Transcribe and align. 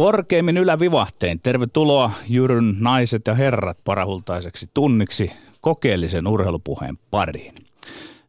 Korkeimmin 0.00 0.56
ylävivahteen 0.56 1.40
tervetuloa 1.40 2.10
Jyryn 2.28 2.76
naiset 2.78 3.26
ja 3.26 3.34
herrat 3.34 3.78
parahultaiseksi 3.84 4.70
tunniksi 4.74 5.32
kokeellisen 5.60 6.26
urheilupuheen 6.26 6.98
pariin. 7.10 7.54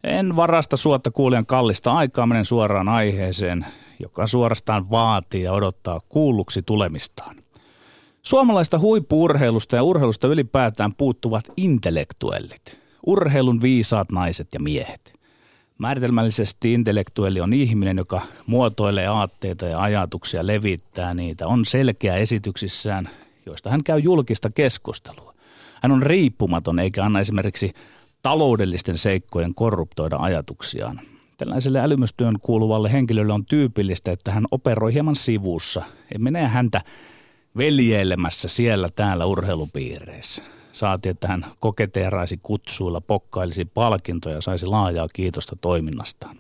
En 0.04 0.36
varasta 0.36 0.78
suotta 0.78 1.12
kuulijan 1.12 1.46
kallista 1.46 1.92
aikaa, 1.92 2.28
menen 2.28 2.46
suoraan 2.46 2.90
aiheeseen, 2.90 3.66
joka 4.00 4.28
suorastaan 4.28 4.90
vaatii 4.90 5.44
ja 5.44 5.54
odottaa 5.54 6.02
kuulluksi 6.10 6.62
tulemistaan. 6.62 7.36
Suomalaista 8.22 8.80
huippuurheilusta 8.80 9.76
ja 9.76 9.84
urheilusta 9.84 10.28
ylipäätään 10.28 10.96
puuttuvat 10.96 11.46
intellektuellit, 11.58 12.80
urheilun 13.06 13.62
viisaat 13.62 14.12
naiset 14.12 14.48
ja 14.54 14.60
miehet. 14.60 15.21
Määritelmällisesti 15.82 16.74
intellektuelli 16.74 17.42
on 17.42 17.54
ihminen, 17.54 17.98
joka 17.98 18.22
muotoilee 18.46 19.08
aatteita 19.08 19.66
ja 19.66 19.82
ajatuksia, 19.82 20.48
levittää 20.48 21.14
niitä, 21.14 21.48
on 21.48 21.66
selkeä 21.66 22.16
esityksissään, 22.16 23.10
joista 23.46 23.70
hän 23.70 23.84
käy 23.84 24.00
julkista 24.00 24.50
keskustelua. 24.50 25.34
Hän 25.82 25.92
on 25.92 26.04
riippumaton 26.04 26.80
eikä 26.80 27.06
anna 27.06 27.20
esimerkiksi 27.20 27.74
taloudellisten 28.24 28.98
seikkojen 28.98 29.56
korruptoida 29.56 30.18
ajatuksiaan. 30.20 31.00
Tällaiselle 31.38 31.80
älymystyön 31.80 32.36
kuuluvalle 32.42 32.92
henkilölle 32.92 33.34
on 33.34 33.46
tyypillistä, 33.46 34.12
että 34.12 34.32
hän 34.32 34.46
operoi 34.52 34.94
hieman 34.94 35.16
sivussa. 35.16 35.84
Emme 36.16 36.32
näe 36.32 36.48
häntä 36.48 36.82
veljeilemässä 37.58 38.48
siellä 38.48 38.90
täällä 38.96 39.26
urheilupiireissä. 39.26 40.61
Saati, 40.82 41.10
että 41.10 41.28
hän 41.28 41.46
koketeeraisi 41.60 42.40
kutsuilla, 42.44 43.02
pokkailisi 43.02 43.66
palkintoja 43.66 44.36
ja 44.36 44.42
saisi 44.42 44.66
laajaa 44.66 45.08
kiitosta 45.14 45.56
toiminnastaan. 45.62 46.38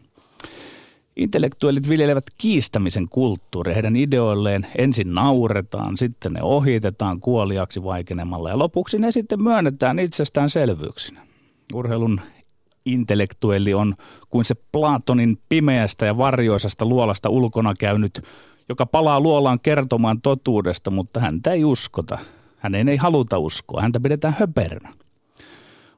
Intellektuellit 1.16 1.90
viljelevät 1.90 2.24
kiistämisen 2.38 3.06
kulttuuria. 3.10 3.74
Heidän 3.74 3.96
ideoilleen 3.96 4.68
ensin 4.78 5.14
nauretaan, 5.14 5.98
sitten 5.98 6.34
ne 6.34 6.44
ohitetaan 6.44 7.20
kuoliaksi 7.20 7.84
vaikenemalla 7.84 8.50
ja 8.50 8.60
lopuksi 8.60 8.98
ne 8.98 9.12
sitten 9.12 9.44
myönnetään 9.44 10.00
itsestäänselvyyksinä. 10.00 11.22
Urheilun 11.74 12.22
intellektuelli 12.86 13.74
on 13.74 13.96
kuin 14.30 14.46
se 14.46 14.56
Platonin 14.72 15.38
pimeästä 15.50 16.06
ja 16.06 16.18
varjoisasta 16.18 16.86
luolasta 16.86 17.30
ulkona 17.30 17.74
käynyt, 17.80 18.22
joka 18.70 18.86
palaa 18.86 19.20
luolaan 19.20 19.60
kertomaan 19.60 20.22
totuudesta, 20.22 20.92
mutta 20.92 21.20
häntä 21.20 21.52
ei 21.52 21.66
uskota. 21.66 22.20
Hänen 22.62 22.90
ei 22.90 22.98
haluta 22.98 23.38
uskoa, 23.40 23.82
häntä 23.82 24.00
pidetään 24.00 24.36
höperönä. 24.40 24.94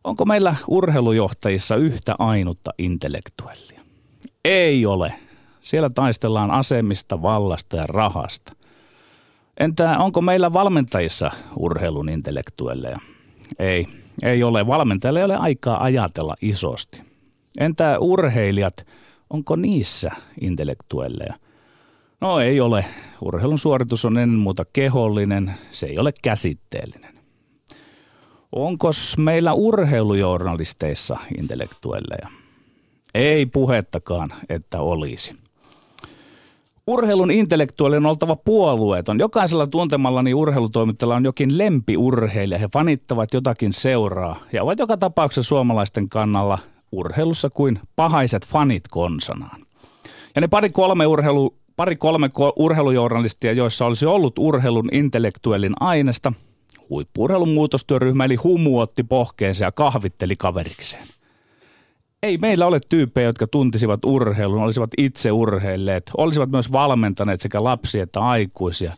Onko 0.04 0.26
meillä 0.26 0.56
urheilujohtajissa 0.68 1.76
yhtä 1.76 2.16
ainutta 2.20 2.72
intellektuellia? 2.78 3.82
Ei 4.46 4.86
ole. 4.86 5.14
Siellä 5.62 5.90
taistellaan 5.90 6.52
asemista, 6.52 7.22
vallasta 7.22 7.78
ja 7.78 7.84
rahasta. 7.88 8.54
Entä 9.60 9.98
onko 9.98 10.22
meillä 10.22 10.54
valmentajissa 10.54 11.32
urheilun 11.60 12.10
intellektuelleja? 12.10 13.00
Ei, 13.60 13.88
ei 14.24 14.44
ole. 14.44 14.68
Valmentajalla 14.68 15.20
ei 15.20 15.26
ole 15.26 15.38
aikaa 15.38 15.84
ajatella 15.84 16.36
isosti. 16.42 17.02
Entä 17.60 18.00
urheilijat, 18.00 18.88
onko 19.30 19.56
niissä 19.56 20.12
intellektuelleja? 20.42 21.34
No 22.24 22.40
ei 22.40 22.62
ole. 22.62 22.86
Urheilun 23.22 23.60
suoritus 23.60 24.06
on 24.06 24.18
ennen 24.18 24.40
muuta 24.40 24.66
kehollinen, 24.74 25.54
se 25.72 25.86
ei 25.86 26.00
ole 26.00 26.14
käsitteellinen. 26.22 27.20
Onko 28.52 28.90
meillä 29.18 29.54
urheilujournalisteissa 29.54 31.18
intellektuelleja? 31.38 32.28
Ei 33.14 33.46
puhettakaan, 33.46 34.34
että 34.50 34.80
olisi. 34.80 35.36
Urheilun 36.88 37.32
intellektuaali 37.32 37.98
on 37.98 38.06
oltava 38.06 38.36
puolueeton. 38.36 39.20
Jokaisella 39.20 39.68
tuntemallani 39.68 40.34
urheilutoimittajalla 40.34 41.16
on 41.16 41.26
jokin 41.26 41.58
lempiurheilija. 41.58 42.60
He 42.60 42.70
fanittavat 42.74 43.34
jotakin 43.34 43.74
seuraa 43.74 44.40
ja 44.54 44.64
ovat 44.64 44.80
joka 44.80 44.98
tapauksessa 44.98 45.50
suomalaisten 45.50 46.10
kannalla 46.10 46.60
urheilussa 46.92 47.50
kuin 47.50 47.80
pahaiset 47.96 48.46
fanit 48.46 48.84
konsanaan. 48.88 49.66
Ja 50.36 50.42
ne 50.42 50.48
pari 50.48 50.70
kolme 50.70 51.06
urheilu, 51.06 51.56
pari 51.76 51.96
kolme 51.96 52.30
urheilujournalistia, 52.56 53.52
joissa 53.52 53.86
olisi 53.86 54.06
ollut 54.06 54.40
urheilun 54.40 54.90
intellektuellin 54.92 55.74
aineesta, 55.80 56.34
huippuurheilun 56.90 57.54
muutostyöryhmä 57.54 58.26
eli 58.26 58.36
Humu 58.36 58.80
otti 58.80 59.04
pohkeensa 59.04 59.64
ja 59.64 59.72
kahvitteli 59.72 60.36
kaverikseen– 60.36 61.08
ei 62.24 62.38
meillä 62.38 62.66
ole 62.66 62.80
tyyppejä, 62.90 63.28
jotka 63.28 63.48
tuntisivat 63.48 64.06
urheilun, 64.06 64.64
olisivat 64.64 64.90
itse 64.98 65.32
urheilleet, 65.32 66.12
olisivat 66.18 66.52
myös 66.52 66.72
valmentaneet 66.72 67.42
sekä 67.42 67.64
lapsia 67.64 68.04
että 68.04 68.20
aikuisia. 68.20 68.94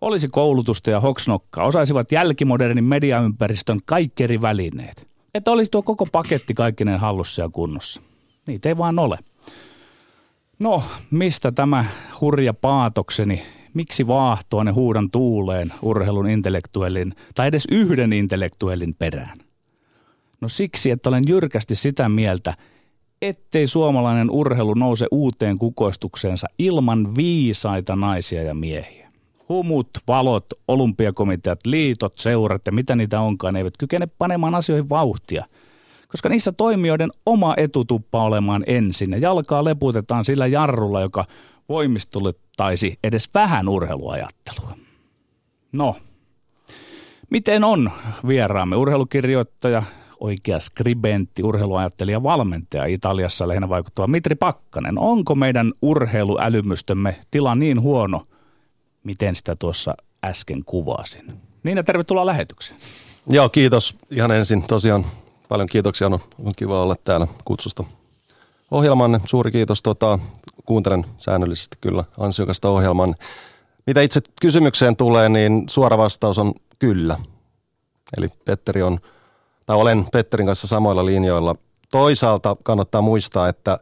Olisi 0.00 0.28
koulutusta 0.28 0.90
ja 0.90 1.00
hoksnokkaa, 1.00 1.66
osaisivat 1.66 2.12
jälkimodernin 2.12 2.84
mediaympäristön 2.84 3.80
kaikki 3.84 4.24
eri 4.24 4.40
välineet. 4.40 5.06
Että 5.34 5.50
olisi 5.50 5.70
tuo 5.70 5.82
koko 5.82 6.06
paketti 6.06 6.54
kaikkinen 6.54 7.00
hallussa 7.00 7.42
ja 7.42 7.48
kunnossa. 7.48 8.02
Niitä 8.48 8.68
ei 8.68 8.78
vaan 8.78 8.98
ole. 8.98 9.18
No, 10.58 10.82
mistä 11.10 11.52
tämä 11.52 11.84
hurja 12.20 12.54
paatokseni? 12.54 13.42
Miksi 13.74 14.06
vaahtoa 14.06 14.64
ne 14.64 14.70
huudan 14.70 15.10
tuuleen 15.10 15.72
urheilun 15.82 16.30
intellektuellin 16.30 17.14
tai 17.34 17.48
edes 17.48 17.64
yhden 17.70 18.12
intellektuellin 18.12 18.94
perään? 18.94 19.38
No 20.40 20.48
siksi, 20.48 20.90
että 20.90 21.08
olen 21.08 21.24
jyrkästi 21.28 21.74
sitä 21.74 22.08
mieltä, 22.08 22.54
ettei 23.22 23.66
suomalainen 23.66 24.30
urheilu 24.30 24.74
nouse 24.74 25.06
uuteen 25.10 25.58
kukoistukseensa 25.58 26.46
ilman 26.58 27.16
viisaita 27.16 27.96
naisia 27.96 28.42
ja 28.42 28.54
miehiä. 28.54 29.08
Humut, 29.48 29.88
valot, 30.08 30.46
olympiakomiteat, 30.68 31.66
liitot, 31.66 32.18
seurat 32.18 32.62
ja 32.66 32.72
mitä 32.72 32.96
niitä 32.96 33.20
onkaan, 33.20 33.56
eivät 33.56 33.76
kykene 33.78 34.06
panemaan 34.06 34.54
asioihin 34.54 34.88
vauhtia. 34.88 35.44
Koska 36.08 36.28
niissä 36.28 36.52
toimijoiden 36.52 37.10
oma 37.26 37.54
etu 37.56 37.84
tuppaa 37.84 38.24
olemaan 38.24 38.64
ensin 38.66 39.10
ja 39.10 39.18
jalkaa 39.18 39.64
leputetaan 39.64 40.24
sillä 40.24 40.46
jarrulla, 40.46 41.00
joka 41.00 41.24
voimistulettaisi 41.68 42.98
edes 43.04 43.30
vähän 43.34 43.68
urheiluajattelua. 43.68 44.76
No, 45.72 45.96
miten 47.30 47.64
on 47.64 47.90
vieraamme 48.26 48.76
urheilukirjoittaja, 48.76 49.82
oikea 50.20 50.60
skribentti, 50.60 51.42
urheiluajattelija, 51.42 52.22
valmentaja 52.22 52.84
Italiassa 52.84 53.48
lähinnä 53.48 53.68
vaikuttava 53.68 54.06
Mitri 54.06 54.34
Pakkanen. 54.34 54.98
Onko 54.98 55.34
meidän 55.34 55.72
urheiluälymystömme 55.82 57.16
tila 57.30 57.54
niin 57.54 57.80
huono, 57.80 58.26
miten 59.04 59.36
sitä 59.36 59.56
tuossa 59.56 59.94
äsken 60.24 60.64
kuvasin? 60.64 61.32
Niin 61.62 61.76
ja 61.76 61.84
tervetuloa 61.84 62.26
lähetykseen. 62.26 62.80
Joo, 63.30 63.48
kiitos. 63.48 63.96
Ihan 64.10 64.30
ensin 64.30 64.62
tosiaan 64.62 65.04
paljon 65.48 65.68
kiitoksia. 65.68 66.06
On, 66.06 66.20
on 66.44 66.52
kiva 66.56 66.82
olla 66.82 66.96
täällä 67.04 67.26
kutsusta 67.44 67.84
ohjelmanne. 68.70 69.20
Suuri 69.24 69.50
kiitos. 69.50 69.82
Tota, 69.82 70.18
kuuntelen 70.64 71.06
säännöllisesti 71.18 71.76
kyllä 71.80 72.04
ansiokasta 72.18 72.68
ohjelman. 72.68 73.14
Mitä 73.86 74.00
itse 74.00 74.20
kysymykseen 74.40 74.96
tulee, 74.96 75.28
niin 75.28 75.64
suora 75.68 75.98
vastaus 75.98 76.38
on 76.38 76.54
kyllä. 76.78 77.16
Eli 78.16 78.28
Petteri 78.44 78.82
on– 78.82 78.98
tai 79.68 79.76
olen 79.76 80.06
Petterin 80.12 80.46
kanssa 80.46 80.66
samoilla 80.66 81.06
linjoilla. 81.06 81.54
Toisaalta 81.90 82.56
kannattaa 82.64 83.02
muistaa, 83.02 83.48
että 83.48 83.78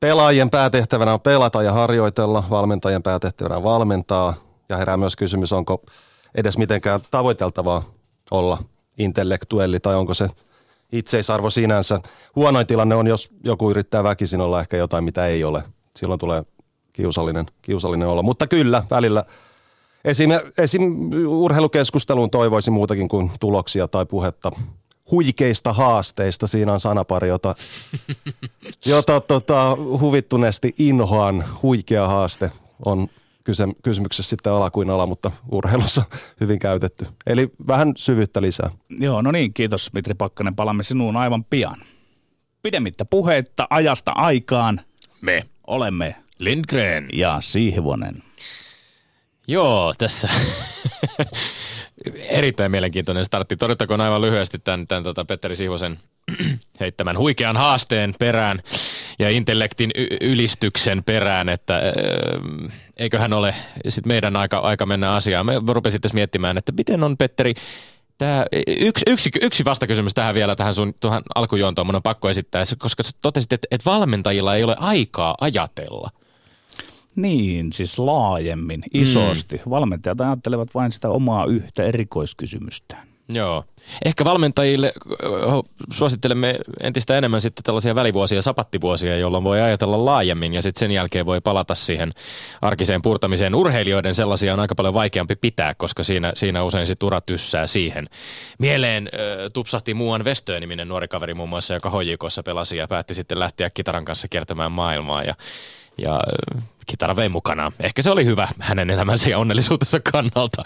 pelaajien 0.00 0.50
päätehtävänä 0.50 1.12
on 1.12 1.20
pelata 1.20 1.62
ja 1.62 1.72
harjoitella, 1.72 2.44
valmentajien 2.50 3.02
päätehtävänä 3.02 3.56
on 3.56 3.62
valmentaa. 3.62 4.34
Ja 4.68 4.76
herää 4.76 4.96
myös 4.96 5.16
kysymys, 5.16 5.52
onko 5.52 5.82
edes 6.34 6.58
mitenkään 6.58 7.00
tavoiteltavaa 7.10 7.84
olla 8.30 8.58
intellektuelli 8.98 9.80
tai 9.80 9.94
onko 9.94 10.14
se 10.14 10.28
itseisarvo 10.92 11.50
sinänsä. 11.50 12.00
Huonoin 12.36 12.66
tilanne 12.66 12.94
on, 12.94 13.06
jos 13.06 13.30
joku 13.44 13.70
yrittää 13.70 14.04
väkisin 14.04 14.40
olla 14.40 14.60
ehkä 14.60 14.76
jotain, 14.76 15.04
mitä 15.04 15.26
ei 15.26 15.44
ole. 15.44 15.62
Silloin 15.96 16.20
tulee 16.20 16.44
kiusallinen, 16.92 17.46
kiusallinen 17.62 18.08
olla. 18.08 18.22
Mutta 18.22 18.46
kyllä, 18.46 18.82
välillä– 18.90 19.24
Esim, 20.04 20.30
esim. 20.58 21.10
urheilukeskusteluun 21.26 22.30
toivoisin 22.30 22.72
muutakin 22.72 23.08
kuin 23.08 23.30
tuloksia 23.40 23.88
tai 23.88 24.06
puhetta 24.06 24.50
huikeista 25.10 25.72
haasteista. 25.72 26.46
Siinä 26.46 26.72
on 26.72 26.80
sanapari, 26.80 27.28
jota, 27.28 27.54
jota 28.86 29.20
tota, 29.20 29.76
huvittuneesti 30.00 30.74
inhoan. 30.78 31.44
Huikea 31.62 32.08
haaste 32.08 32.50
on 32.84 33.08
kysymyksessä 33.82 34.30
sitten 34.30 34.52
ala 34.52 34.70
kuin 34.70 34.90
ala, 34.90 35.06
mutta 35.06 35.30
urheilussa 35.50 36.02
hyvin 36.40 36.58
käytetty. 36.58 37.06
Eli 37.26 37.50
vähän 37.66 37.92
syvyyttä 37.96 38.42
lisää. 38.42 38.70
Joo, 38.90 39.22
no 39.22 39.32
niin, 39.32 39.54
kiitos 39.54 39.92
Mitri 39.92 40.14
Pakkanen. 40.14 40.56
Palaamme 40.56 40.82
sinuun 40.82 41.16
aivan 41.16 41.44
pian. 41.44 41.76
Pidemmittä 42.62 43.04
puhetta 43.04 43.66
ajasta 43.70 44.12
aikaan. 44.12 44.80
Me 45.20 45.46
olemme 45.66 46.16
Lindgren 46.38 47.08
ja 47.12 47.38
Sihvonen. 47.40 48.22
Joo, 49.48 49.94
tässä 49.98 50.28
erittäin 52.28 52.70
mielenkiintoinen 52.70 53.24
startti. 53.24 53.56
Todettakoon 53.56 54.00
aivan 54.00 54.20
lyhyesti 54.20 54.58
tämän, 54.58 54.86
tämän 54.86 55.02
tota 55.02 55.24
Petteri 55.24 55.56
Sihvosen 55.56 55.98
heittämän 56.80 57.18
huikean 57.18 57.56
haasteen 57.56 58.14
perään. 58.18 58.62
ja 59.18 59.30
intellektin 59.30 59.90
y- 59.94 60.16
ylistyksen 60.20 61.04
perään, 61.04 61.48
että 61.48 61.76
öö, 61.78 61.92
eiköhän 62.96 63.32
ole 63.32 63.54
sit 63.88 64.06
meidän 64.06 64.36
aika, 64.36 64.58
aika 64.58 64.86
mennä 64.86 65.12
asiaan. 65.12 65.46
Me 65.46 65.52
rupesin 65.68 66.00
tässä 66.00 66.14
miettimään, 66.14 66.58
että 66.58 66.72
miten 66.72 67.04
on 67.04 67.16
Petteri, 67.16 67.54
Tämä, 68.18 68.46
yksi, 68.66 69.04
yksi, 69.06 69.30
yksi 69.42 69.64
vastakysymys 69.64 70.14
tähän 70.14 70.34
vielä, 70.34 70.56
tähän 70.56 70.74
sun 70.74 70.94
tuohon 71.00 71.22
alkujuontoon 71.34 71.86
mun 71.86 71.94
on 71.94 72.02
pakko 72.02 72.30
esittää, 72.30 72.64
koska 72.78 73.02
totesit, 73.22 73.52
että, 73.52 73.68
että 73.70 73.90
valmentajilla 73.90 74.56
ei 74.56 74.64
ole 74.64 74.76
aikaa 74.78 75.34
ajatella. 75.40 76.10
Niin, 77.16 77.72
siis 77.72 77.98
laajemmin, 77.98 78.82
isosti. 78.94 79.56
Mm. 79.56 79.70
Valmentajat 79.70 80.20
ajattelevat 80.20 80.74
vain 80.74 80.92
sitä 80.92 81.08
omaa 81.08 81.46
yhtä 81.46 81.82
erikoiskysymystään. 81.84 83.11
Joo. 83.32 83.64
Ehkä 84.04 84.24
valmentajille 84.24 84.92
suosittelemme 85.92 86.54
entistä 86.80 87.18
enemmän 87.18 87.40
sitten 87.40 87.64
tällaisia 87.64 87.94
välivuosia, 87.94 88.42
sapattivuosia, 88.42 89.16
jolloin 89.16 89.44
voi 89.44 89.60
ajatella 89.60 90.04
laajemmin 90.04 90.54
ja 90.54 90.62
sitten 90.62 90.80
sen 90.80 90.90
jälkeen 90.90 91.26
voi 91.26 91.40
palata 91.40 91.74
siihen 91.74 92.10
arkiseen 92.62 93.02
purtamiseen. 93.02 93.54
Urheilijoiden 93.54 94.14
sellaisia 94.14 94.52
on 94.52 94.60
aika 94.60 94.74
paljon 94.74 94.94
vaikeampi 94.94 95.36
pitää, 95.36 95.74
koska 95.74 96.02
siinä, 96.02 96.32
siinä 96.34 96.62
usein 96.62 96.86
sitten 96.86 97.06
ura 97.06 97.20
tyssää 97.20 97.66
siihen. 97.66 98.06
Mieleen 98.58 99.08
äh, 99.14 99.20
tupsahti 99.52 99.94
muuan 99.94 100.24
Vestöö 100.24 100.60
niminen 100.60 100.88
nuori 100.88 101.08
kaveri 101.08 101.34
muun 101.34 101.48
muassa, 101.48 101.74
joka 101.74 101.90
HJKssa 101.90 102.42
pelasi 102.42 102.76
ja 102.76 102.88
päätti 102.88 103.14
sitten 103.14 103.38
lähteä 103.38 103.70
kitaran 103.70 104.04
kanssa 104.04 104.28
kiertämään 104.28 104.72
maailmaa 104.72 105.22
ja 105.22 105.34
ja 105.98 106.20
kitara 106.86 107.16
vei 107.16 107.28
mukana. 107.28 107.72
Ehkä 107.80 108.02
se 108.02 108.10
oli 108.10 108.24
hyvä 108.24 108.48
hänen 108.58 108.90
elämänsä 108.90 109.30
ja 109.30 109.38
onnellisuutensa 109.38 110.00
kannalta. 110.12 110.62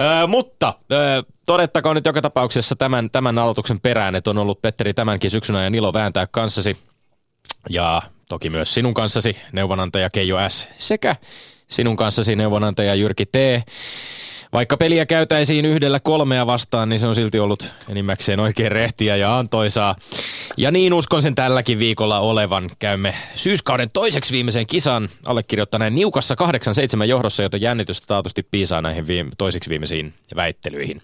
Ö, 0.00 0.26
mutta 0.26 0.74
ö, 0.92 1.22
todettakoon 1.46 1.96
nyt 1.96 2.06
joka 2.06 2.22
tapauksessa 2.22 2.76
tämän, 2.76 3.10
tämän 3.10 3.38
aloituksen 3.38 3.80
perään, 3.80 4.14
että 4.14 4.30
on 4.30 4.38
ollut 4.38 4.62
Petteri 4.62 4.94
tämänkin 4.94 5.30
syksyn 5.30 5.56
ajan 5.56 5.74
ilo 5.74 5.92
vääntää 5.92 6.26
kanssasi 6.26 6.76
ja 7.70 8.02
toki 8.28 8.50
myös 8.50 8.74
sinun 8.74 8.94
kanssasi 8.94 9.36
neuvonantaja 9.52 10.10
Keijo 10.10 10.48
S. 10.48 10.68
sekä 10.78 11.16
sinun 11.68 11.96
kanssasi 11.96 12.36
neuvonantaja 12.36 12.94
Jyrki 12.94 13.26
T. 13.26 13.34
Vaikka 14.52 14.76
peliä 14.76 15.06
käytäisiin 15.06 15.64
yhdellä 15.64 16.00
kolmea 16.00 16.46
vastaan, 16.46 16.88
niin 16.88 16.98
se 16.98 17.06
on 17.06 17.14
silti 17.14 17.38
ollut 17.38 17.74
enimmäkseen 17.88 18.40
oikein 18.40 18.72
rehtiä 18.72 19.16
ja 19.16 19.38
antoisaa. 19.38 19.96
Ja 20.56 20.70
niin 20.70 20.92
uskon 20.94 21.22
sen 21.22 21.34
tälläkin 21.34 21.78
viikolla 21.78 22.20
olevan. 22.20 22.70
Käymme 22.78 23.14
syyskauden 23.34 23.90
toiseksi 23.92 24.32
viimeiseen 24.32 24.66
kisan 24.66 25.08
allekirjoittaneen 25.26 25.94
niukassa 25.94 26.36
8-7 27.02 27.04
johdossa, 27.04 27.42
joten 27.42 27.60
jännitystä 27.60 28.06
taatusti 28.06 28.42
piisaa 28.50 28.82
näihin 28.82 29.06
viime, 29.06 29.30
toiseksi 29.38 29.70
viimeisiin 29.70 30.14
väittelyihin. 30.36 31.02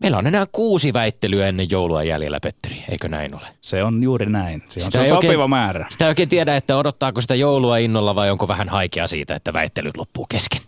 Meillä 0.00 0.18
on 0.18 0.26
enää 0.26 0.46
kuusi 0.52 0.92
väittelyä 0.92 1.46
ennen 1.46 1.70
joulua 1.70 2.02
jäljellä, 2.02 2.38
Petteri. 2.42 2.84
Eikö 2.88 3.08
näin 3.08 3.34
ole? 3.34 3.46
Se 3.60 3.82
on 3.82 4.02
juuri 4.02 4.26
näin. 4.26 4.62
Se 4.68 4.80
on, 4.80 4.84
sitä 4.84 4.98
se 4.98 5.02
on 5.02 5.08
sopiva 5.08 5.32
oikein, 5.32 5.50
määrä. 5.50 5.86
Sitä 5.90 6.04
ei 6.04 6.08
oikein 6.08 6.28
tiedä, 6.28 6.56
että 6.56 6.76
odottaako 6.76 7.20
sitä 7.20 7.34
joulua 7.34 7.76
innolla 7.76 8.14
vai 8.14 8.30
onko 8.30 8.48
vähän 8.48 8.68
haikea 8.68 9.06
siitä, 9.06 9.34
että 9.34 9.52
väittelyt 9.52 9.96
loppuu 9.96 10.26
kesken. 10.28 10.60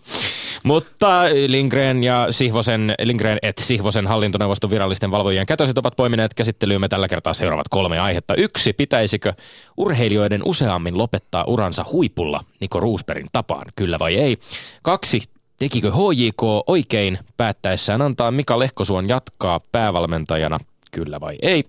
Mutta 0.63 1.23
Lindgren 1.47 2.05
ja 2.05 2.27
Sihvosen, 2.31 2.95
Lindgren 3.03 3.39
et 3.43 3.59
Sihvosen 3.59 4.07
hallintoneuvoston 4.07 4.71
virallisten 4.71 5.11
valvojien 5.11 5.47
kätösit 5.47 5.79
ovat 5.79 5.97
poimineet 5.97 6.35
käsittelyymme 6.35 6.89
tällä 6.89 7.09
kertaa 7.09 7.35
seuraavat 7.35 7.69
kolme 7.69 7.99
aihetta. 7.99 8.35
Yksi, 8.35 8.73
pitäisikö 8.73 9.33
urheilijoiden 9.77 10.43
useammin 10.45 10.99
lopettaa 10.99 11.45
uransa 11.47 11.85
huipulla 11.93 12.41
Niko 12.61 12.81
Ruusperin 12.81 13.27
tapaan, 13.33 13.67
kyllä 13.77 13.99
vai 13.99 14.15
ei? 14.15 14.39
Kaksi, 14.83 15.23
tekikö 15.59 15.93
HJK 15.93 16.43
oikein 16.67 17.19
päättäessään 17.37 18.03
antaa 18.03 18.31
Mika 18.31 18.59
Lehkosuon 18.59 19.09
jatkaa 19.09 19.61
päävalmentajana, 19.73 20.59
kyllä 20.91 21.21
vai 21.21 21.39
ei? 21.43 21.65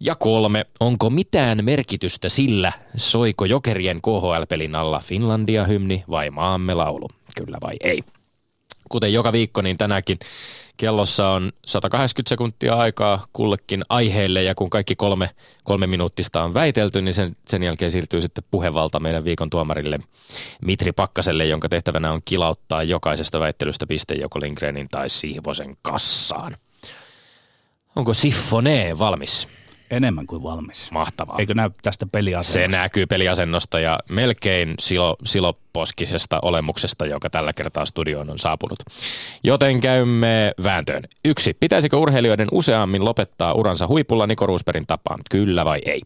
Ja 0.00 0.14
kolme, 0.14 0.66
onko 0.80 1.10
mitään 1.10 1.64
merkitystä 1.64 2.28
sillä, 2.28 2.72
soiko 2.96 3.44
jokerien 3.44 4.02
KHL-pelin 4.02 4.74
alla 4.74 5.00
Finlandia-hymni 5.00 6.04
vai 6.10 6.30
maamme 6.30 6.74
laulu? 6.74 7.08
Kyllä 7.36 7.58
vai 7.62 7.74
ei? 7.80 8.02
Kuten 8.92 9.12
joka 9.12 9.32
viikko, 9.32 9.62
niin 9.62 9.78
tänäkin 9.78 10.18
kellossa 10.76 11.28
on 11.28 11.52
180 11.66 12.28
sekuntia 12.28 12.74
aikaa 12.74 13.26
kullekin 13.32 13.84
aiheelle 13.88 14.42
ja 14.42 14.54
kun 14.54 14.70
kaikki 14.70 14.96
kolme, 14.96 15.30
kolme 15.64 15.86
minuuttista 15.86 16.42
on 16.42 16.54
väitelty, 16.54 17.02
niin 17.02 17.14
sen, 17.14 17.36
sen 17.48 17.62
jälkeen 17.62 17.90
siirtyy 17.90 18.22
sitten 18.22 18.44
puhevalta 18.50 19.00
meidän 19.00 19.24
viikon 19.24 19.50
tuomarille 19.50 19.98
Mitri 20.62 20.92
Pakkaselle, 20.92 21.46
jonka 21.46 21.68
tehtävänä 21.68 22.12
on 22.12 22.20
kilauttaa 22.24 22.82
jokaisesta 22.82 23.40
väittelystä 23.40 23.86
piste 23.86 24.14
joko 24.14 24.40
Lindgrenin 24.40 24.88
tai 24.88 25.10
Sihvosen 25.10 25.76
kassaan. 25.82 26.56
Onko 27.96 28.14
Siffone 28.14 28.98
valmis? 28.98 29.48
Enemmän 29.92 30.26
kuin 30.26 30.42
valmis. 30.42 30.90
Mahtavaa. 30.90 31.36
Eikö 31.38 31.54
näy 31.54 31.70
tästä 31.82 32.06
peliasennosta? 32.06 32.76
Se 32.76 32.82
näkyy 32.82 33.06
peliasennosta 33.06 33.80
ja 33.80 33.98
melkein 34.10 34.74
silo, 34.80 35.16
siloposkisesta 35.24 36.38
olemuksesta, 36.42 37.06
joka 37.06 37.30
tällä 37.30 37.52
kertaa 37.52 37.86
studioon 37.86 38.30
on 38.30 38.38
saapunut. 38.38 38.78
Joten 39.44 39.80
käymme 39.80 40.52
vääntöön. 40.62 41.02
Yksi. 41.24 41.56
Pitäisikö 41.60 41.96
urheilijoiden 41.96 42.48
useammin 42.52 43.04
lopettaa 43.04 43.52
uransa 43.52 43.86
huipulla 43.86 44.26
Niko 44.26 44.46
Roosbergin 44.46 44.86
tapaan? 44.86 45.20
Kyllä 45.30 45.64
vai 45.64 45.80
ei? 45.86 46.00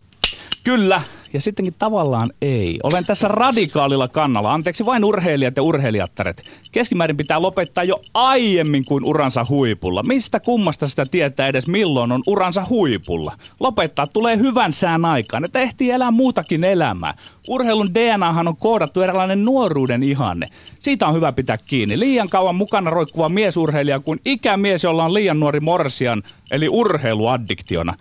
Kyllä, 0.67 1.03
ja 1.33 1.41
sittenkin 1.41 1.75
tavallaan 1.79 2.31
ei. 2.43 2.79
Olen 2.83 3.07
tässä 3.07 3.29
radikaalilla 3.29 4.09
kannalla. 4.09 4.55
Anteeksi 4.55 4.87
vain 4.87 5.05
urheilijat 5.05 5.57
ja 5.57 5.63
urheilijattaret. 5.63 6.43
Keskimäärin 6.73 7.17
pitää 7.17 7.43
lopettaa 7.43 7.85
jo 7.85 8.01
aiemmin 8.15 8.85
kuin 8.85 9.05
uransa 9.05 9.47
huipulla. 9.49 10.03
Mistä 10.03 10.41
kummasta 10.41 10.89
sitä 10.89 11.07
tietää 11.11 11.47
edes 11.47 11.67
milloin 11.67 12.13
on 12.13 12.23
uransa 12.27 12.67
huipulla? 12.69 13.33
Lopettaa 13.61 14.07
tulee 14.07 14.37
hyvän 14.39 14.73
sään 14.73 15.05
aikaan, 15.05 15.45
että 15.45 15.59
ehtii 15.59 15.91
elää 15.91 16.11
muutakin 16.11 16.65
elämää. 16.65 17.15
Urheilun 17.49 17.95
DNAhan 17.95 18.49
on 18.49 18.57
koodattu 18.57 19.01
eräänlainen 19.01 19.45
nuoruuden 19.45 20.03
ihanne. 20.03 20.47
Siitä 20.81 21.07
on 21.07 21.15
hyvä 21.15 21.33
pitää 21.33 21.59
kiinni. 21.59 21.99
Liian 21.99 22.29
kauan 22.29 22.55
mukana 22.55 22.91
roikkuva 22.91 23.29
miesurheilija 23.29 24.01
kuin 24.01 24.21
ikämies, 24.25 24.85
jolla 24.85 25.05
on 25.05 25.15
liian 25.15 25.41
nuori 25.41 25.61
morsian, 25.61 26.23
eli 26.51 26.69
urheiluaddiktiona. 26.71 27.95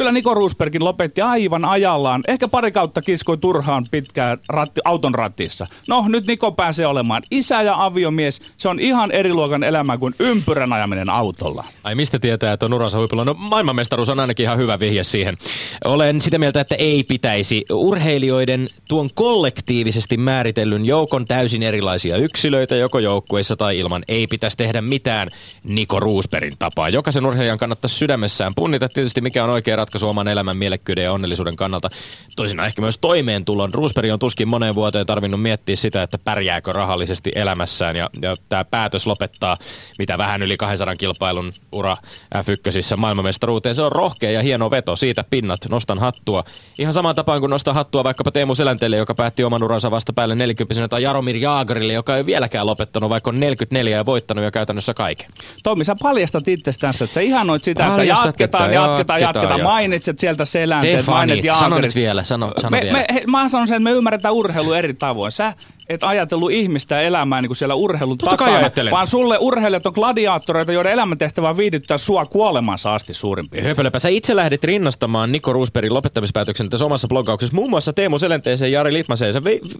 Kyllä 0.00 0.12
Niko 0.12 0.34
Roosbergin 0.34 0.84
lopetti 0.84 1.20
aivan 1.20 1.64
ajallaan. 1.64 2.22
Ehkä 2.28 2.48
pari 2.48 2.72
kautta 2.72 3.02
kiskoi 3.02 3.38
turhaan 3.38 3.84
pitkään 3.90 4.38
ratti, 4.48 4.80
auton 4.84 5.14
ratissa. 5.14 5.66
No, 5.88 6.04
nyt 6.08 6.26
Niko 6.26 6.52
pääsee 6.52 6.86
olemaan 6.86 7.22
isä 7.30 7.62
ja 7.62 7.84
aviomies. 7.84 8.40
Se 8.56 8.68
on 8.68 8.80
ihan 8.80 9.10
eri 9.10 9.32
luokan 9.34 9.62
elämä 9.62 9.98
kuin 9.98 10.14
ympyrän 10.18 10.72
ajaminen 10.72 11.10
autolla. 11.10 11.64
Ai 11.84 11.94
mistä 11.94 12.18
tietää, 12.18 12.52
että 12.52 12.66
on 12.66 12.74
uransa 12.74 12.98
huipulla? 12.98 13.24
No 13.24 13.34
maailmanmestaruus 13.34 14.08
on 14.08 14.20
ainakin 14.20 14.44
ihan 14.44 14.58
hyvä 14.58 14.78
vihje 14.78 15.04
siihen. 15.04 15.38
Olen 15.84 16.20
sitä 16.20 16.38
mieltä, 16.38 16.60
että 16.60 16.74
ei 16.74 17.04
pitäisi. 17.04 17.64
Urheilijoiden 17.72 18.66
tuon 18.88 19.08
kollektiivisesti 19.14 20.16
määritellyn 20.16 20.86
joukon 20.86 21.24
täysin 21.24 21.62
erilaisia 21.62 22.16
yksilöitä, 22.16 22.76
joko 22.76 22.98
joukkueissa 22.98 23.56
tai 23.56 23.78
ilman, 23.78 24.02
ei 24.08 24.26
pitäisi 24.26 24.56
tehdä 24.56 24.82
mitään 24.82 25.28
Niko 25.64 26.00
Roosbergin 26.00 26.58
tapaa. 26.58 26.88
Jokaisen 26.88 27.26
urheilijan 27.26 27.58
kannattaisi 27.58 27.96
sydämessään 27.96 28.52
punnita 28.56 28.88
tietysti, 28.88 29.20
mikä 29.20 29.44
on 29.44 29.50
oikea 29.50 29.76
ratkaisu 29.76 29.89
oman 30.02 30.28
elämän 30.28 30.56
mielekkyyden 30.56 31.04
ja 31.04 31.12
onnellisuuden 31.12 31.56
kannalta. 31.56 31.88
Toisinaan 32.36 32.66
ehkä 32.66 32.82
myös 32.82 32.98
toimeentulon. 32.98 33.74
Roosberg 33.74 34.12
on 34.12 34.18
tuskin 34.18 34.48
moneen 34.48 34.74
vuoteen 34.74 35.06
tarvinnut 35.06 35.42
miettiä 35.42 35.76
sitä, 35.76 36.02
että 36.02 36.18
pärjääkö 36.18 36.72
rahallisesti 36.72 37.32
elämässään. 37.34 37.96
Ja, 37.96 38.10
ja 38.22 38.36
tämä 38.48 38.64
päätös 38.64 39.06
lopettaa 39.06 39.56
mitä 39.98 40.18
vähän 40.18 40.42
yli 40.42 40.56
200 40.56 40.96
kilpailun 40.96 41.52
ura 41.72 41.96
F1 42.36 42.96
maailmanmestaruuteen. 42.96 43.74
Se 43.74 43.82
on 43.82 43.92
rohkea 43.92 44.30
ja 44.30 44.42
hieno 44.42 44.70
veto. 44.70 44.96
Siitä 44.96 45.24
pinnat. 45.30 45.60
Nostan 45.70 45.98
hattua. 45.98 46.44
Ihan 46.78 46.94
samaan 46.94 47.14
tapaan 47.14 47.40
kuin 47.40 47.50
nostan 47.50 47.74
hattua 47.74 48.04
vaikkapa 48.04 48.30
Teemu 48.30 48.54
Selänteelle, 48.54 48.96
joka 48.96 49.14
päätti 49.14 49.44
oman 49.44 49.62
uransa 49.62 49.90
vasta 49.90 50.12
päälle 50.12 50.34
40 50.34 50.88
tai 50.88 51.02
Jaromir 51.02 51.36
Jaagerille, 51.36 51.92
joka 51.92 52.16
ei 52.16 52.26
vieläkään 52.26 52.66
lopettanut, 52.66 53.10
vaikka 53.10 53.30
on 53.30 53.40
44 53.40 53.96
ja 53.96 54.06
voittanut 54.06 54.44
ja 54.44 54.50
käytännössä 54.50 54.94
kaiken. 54.94 55.30
Tomi, 55.62 55.84
sä 55.84 55.94
paljastat 56.02 56.48
itsestänsä, 56.48 57.04
että 57.04 57.14
sä 57.14 57.20
ihanoit 57.20 57.64
sitä, 57.64 57.84
Paljastat, 57.84 58.28
että 58.28 58.42
jatketaan, 58.42 58.64
että 58.64 58.74
jatketaan, 58.74 59.20
jatketaan, 59.20 59.42
jatketaan 59.42 59.64
mainitset 59.80 60.18
sieltä 60.18 60.44
selänteet, 60.44 61.06
mainit 61.06 61.44
Sano 61.58 61.78
nyt 61.78 61.94
vielä, 61.94 62.24
sano, 62.24 62.52
sano 62.56 62.70
me, 62.70 62.80
vielä. 62.82 62.98
Me, 62.98 63.06
he, 63.14 63.22
mä 63.26 63.48
sanon 63.48 63.68
sen, 63.68 63.76
että 63.76 63.84
me 63.84 63.90
ymmärretään 63.90 64.34
urheilu 64.34 64.72
eri 64.72 64.94
tavoin. 64.94 65.32
Sä 65.32 65.54
et 65.90 66.04
ajatellut 66.04 66.50
ihmistä 66.50 67.00
elämää 67.00 67.42
niin 67.42 67.48
kuin 67.48 67.56
siellä 67.56 67.74
urheilun 67.74 68.18
Totta 68.18 68.36
takana, 68.36 68.90
vaan 68.90 69.06
sulle 69.06 69.38
urheilijat 69.40 69.86
on 69.86 69.92
gladiaattoreita, 69.92 70.72
joiden 70.72 70.92
elämäntehtävä 70.92 71.48
on 71.48 71.56
viihdyttää 71.56 71.98
sua 71.98 72.24
kuolemansa 72.24 72.94
asti 72.94 73.14
suurin 73.14 73.44
piirtein. 73.50 73.68
Höpölöpä, 73.68 73.98
sä 73.98 74.08
itse 74.08 74.36
lähdit 74.36 74.64
rinnastamaan 74.64 75.32
Niko 75.32 75.52
Roosbergin 75.52 75.94
lopettamispäätöksen 75.94 76.70
tässä 76.70 76.86
omassa 76.86 77.08
bloggauksessa 77.08 77.54
muun 77.54 77.70
muassa 77.70 77.92
Teemu 77.92 78.18
Selenteeseen 78.18 78.72
ja 78.72 78.78
Jari 78.78 78.92
Litmaseen, 78.92 79.34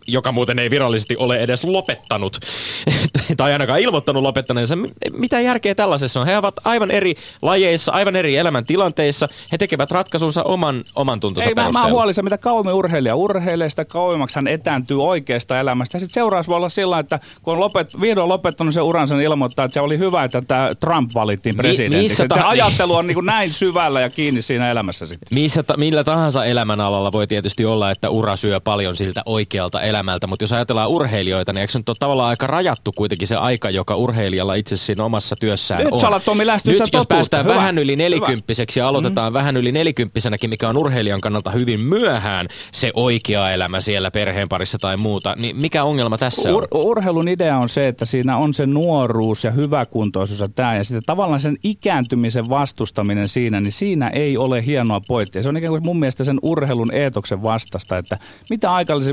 joka 0.06 0.32
muuten 0.32 0.58
ei 0.58 0.70
virallisesti 0.70 1.16
ole 1.16 1.36
edes 1.36 1.64
lopettanut, 1.64 2.38
tai 3.36 3.52
ainakaan 3.52 3.80
ilmoittanut 3.80 4.22
lopettaneensa. 4.22 4.78
Mitä 5.12 5.40
järkeä 5.40 5.74
tällaisessa 5.74 6.20
on? 6.20 6.26
He 6.26 6.38
ovat 6.38 6.54
aivan 6.64 6.90
eri 6.90 7.14
lajeissa, 7.42 7.92
aivan 7.92 8.16
eri 8.16 8.36
elämäntilanteissa. 8.36 9.28
He 9.52 9.58
tekevät 9.58 9.90
ratkaisunsa 9.90 10.42
oman, 10.42 10.84
oman 10.94 11.20
tuntonsa 11.20 11.48
Ei, 11.48 11.54
perusteella. 11.54 11.86
Mä, 11.86 11.86
mä 11.86 11.92
huolissa, 11.92 12.22
mitä 12.22 12.38
kauemmin 12.38 12.74
urheilija 12.74 13.14
urheilee, 13.14 13.70
sitä 13.70 13.84
kauemmaksi 13.84 14.36
hän 14.36 14.46
etääntyy 14.46 15.04
oikeasta 15.04 15.60
elämästä 15.60 15.99
sitten 16.00 16.14
seuraus 16.14 16.48
voi 16.48 16.56
olla 16.56 16.68
sillä, 16.68 16.98
että 16.98 17.20
kun 17.42 17.54
on 17.54 17.60
lopet, 17.60 18.00
vihdoin 18.00 18.28
lopettanut 18.28 18.74
sen 18.74 18.82
uransa, 18.82 19.14
niin 19.14 19.24
ilmoittaa, 19.24 19.64
että 19.64 19.74
se 19.74 19.80
oli 19.80 19.98
hyvä, 19.98 20.24
että 20.24 20.42
tämä 20.42 20.70
Trump 20.80 21.10
valittiin 21.14 21.56
presidentiksi. 21.56 22.28
Ta- 22.28 22.34
se 22.34 22.40
ajattelu 22.40 22.94
on 22.94 23.06
niin 23.06 23.14
kuin 23.14 23.26
näin 23.26 23.52
syvällä 23.52 24.00
ja 24.00 24.10
kiinni 24.10 24.42
siinä 24.42 24.70
elämässä 24.70 25.06
sitten. 25.06 25.28
Missä 25.30 25.62
ta- 25.62 25.76
millä 25.76 26.04
tahansa 26.04 26.44
elämänalalla 26.44 27.12
voi 27.12 27.26
tietysti 27.26 27.64
olla, 27.64 27.90
että 27.90 28.10
ura 28.10 28.36
syö 28.36 28.60
paljon 28.60 28.96
siltä 28.96 29.22
oikealta 29.26 29.80
elämältä, 29.82 30.26
mutta 30.26 30.42
jos 30.42 30.52
ajatellaan 30.52 30.88
urheilijoita, 30.88 31.52
niin 31.52 31.60
eikö 31.60 31.72
se 31.72 31.78
nyt 31.78 31.88
ole 31.88 31.96
tavallaan 32.00 32.28
aika 32.28 32.46
rajattu 32.46 32.92
kuitenkin 32.92 33.28
se 33.28 33.36
aika, 33.36 33.70
joka 33.70 33.94
urheilijalla 33.94 34.54
itse 34.54 34.76
siinä 34.76 35.04
omassa 35.04 35.36
työssään 35.40 35.84
nyt 35.84 35.92
on. 35.92 36.12
Nyt 36.12 36.24
Tomi 36.24 36.44
Nyt 36.44 36.78
jos 36.78 36.90
totuutta. 36.90 37.14
päästään 37.14 37.44
Hyvä. 37.44 37.54
vähän 37.54 37.78
yli 37.78 37.96
nelikymppiseksi 37.96 38.80
ja 38.80 38.88
aloitetaan 38.88 39.32
mm. 39.32 39.34
vähän 39.34 39.56
yli 39.56 39.72
nelikymppisenäkin, 39.72 40.50
mikä 40.50 40.68
on 40.68 40.76
urheilijan 40.76 41.20
kannalta 41.20 41.50
hyvin 41.50 41.84
myöhään 41.84 42.48
se 42.72 42.90
oikea 42.94 43.50
elämä 43.50 43.80
siellä 43.80 44.10
perheen 44.10 44.48
parissa 44.48 44.78
tai 44.78 44.96
muuta, 44.96 45.34
niin 45.38 45.60
mikä 45.60 45.79
ongelma 45.84 46.18
tässä 46.18 46.48
Ur- 46.48 46.68
on? 46.70 46.86
Urheilun 46.86 47.28
idea 47.28 47.56
on 47.56 47.68
se, 47.68 47.88
että 47.88 48.04
siinä 48.04 48.36
on 48.36 48.54
se 48.54 48.66
nuoruus 48.66 49.44
ja 49.44 49.50
hyväkuntoisuus 49.50 50.40
ja 50.40 50.48
tämä, 50.48 50.76
ja 50.76 50.84
sitten 50.84 51.02
tavallaan 51.06 51.40
sen 51.40 51.56
ikääntymisen 51.64 52.48
vastustaminen 52.48 53.28
siinä, 53.28 53.60
niin 53.60 53.72
siinä 53.72 54.08
ei 54.08 54.36
ole 54.36 54.66
hienoa 54.66 55.00
pointtia. 55.08 55.42
Se 55.42 55.48
on 55.48 55.56
ikään 55.56 55.70
kuin 55.70 55.84
mun 55.84 55.98
mielestä 55.98 56.24
sen 56.24 56.38
urheilun 56.42 56.94
eetoksen 56.94 57.42
vastasta, 57.42 57.98
että 57.98 58.18
mitä 58.50 58.70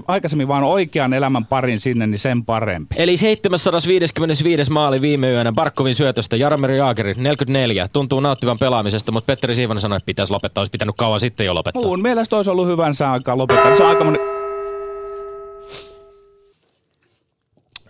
aikaisemmin, 0.07 0.47
vaan 0.47 0.63
oikean 0.63 1.13
elämän 1.13 1.45
parin 1.45 1.79
sinne, 1.79 2.07
niin 2.07 2.19
sen 2.19 2.45
parempi. 2.45 2.95
Eli 2.97 3.17
755 3.17 4.71
maali 4.71 5.01
viime 5.01 5.31
yönä 5.31 5.51
Barkovin 5.51 5.95
syötöstä, 5.95 6.35
Jaromir 6.35 6.71
Jaageri 6.71 7.13
44, 7.17 7.87
tuntuu 7.87 8.19
nauttivan 8.19 8.57
pelaamisesta, 8.59 9.11
mutta 9.11 9.27
Petteri 9.27 9.55
Siivonen 9.55 9.81
sanoi, 9.81 9.95
että 9.95 10.05
pitäisi 10.05 10.33
lopettaa, 10.33 10.61
olisi 10.61 10.71
pitänyt 10.71 10.95
kauan 10.97 11.19
sitten 11.19 11.45
jo 11.45 11.55
lopettaa. 11.55 11.81
Mun 11.81 12.01
mielestä 12.01 12.35
olisi 12.35 12.51
ollut 12.51 12.67
hyvänsä 12.67 13.11
aikaa 13.11 13.37
lopettaa. 13.37 13.75
Se 13.75 13.83
on 13.83 13.89
aika 13.89 14.03
moni... 14.03 14.36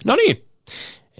No 0.08 0.16
niin. 0.16 0.46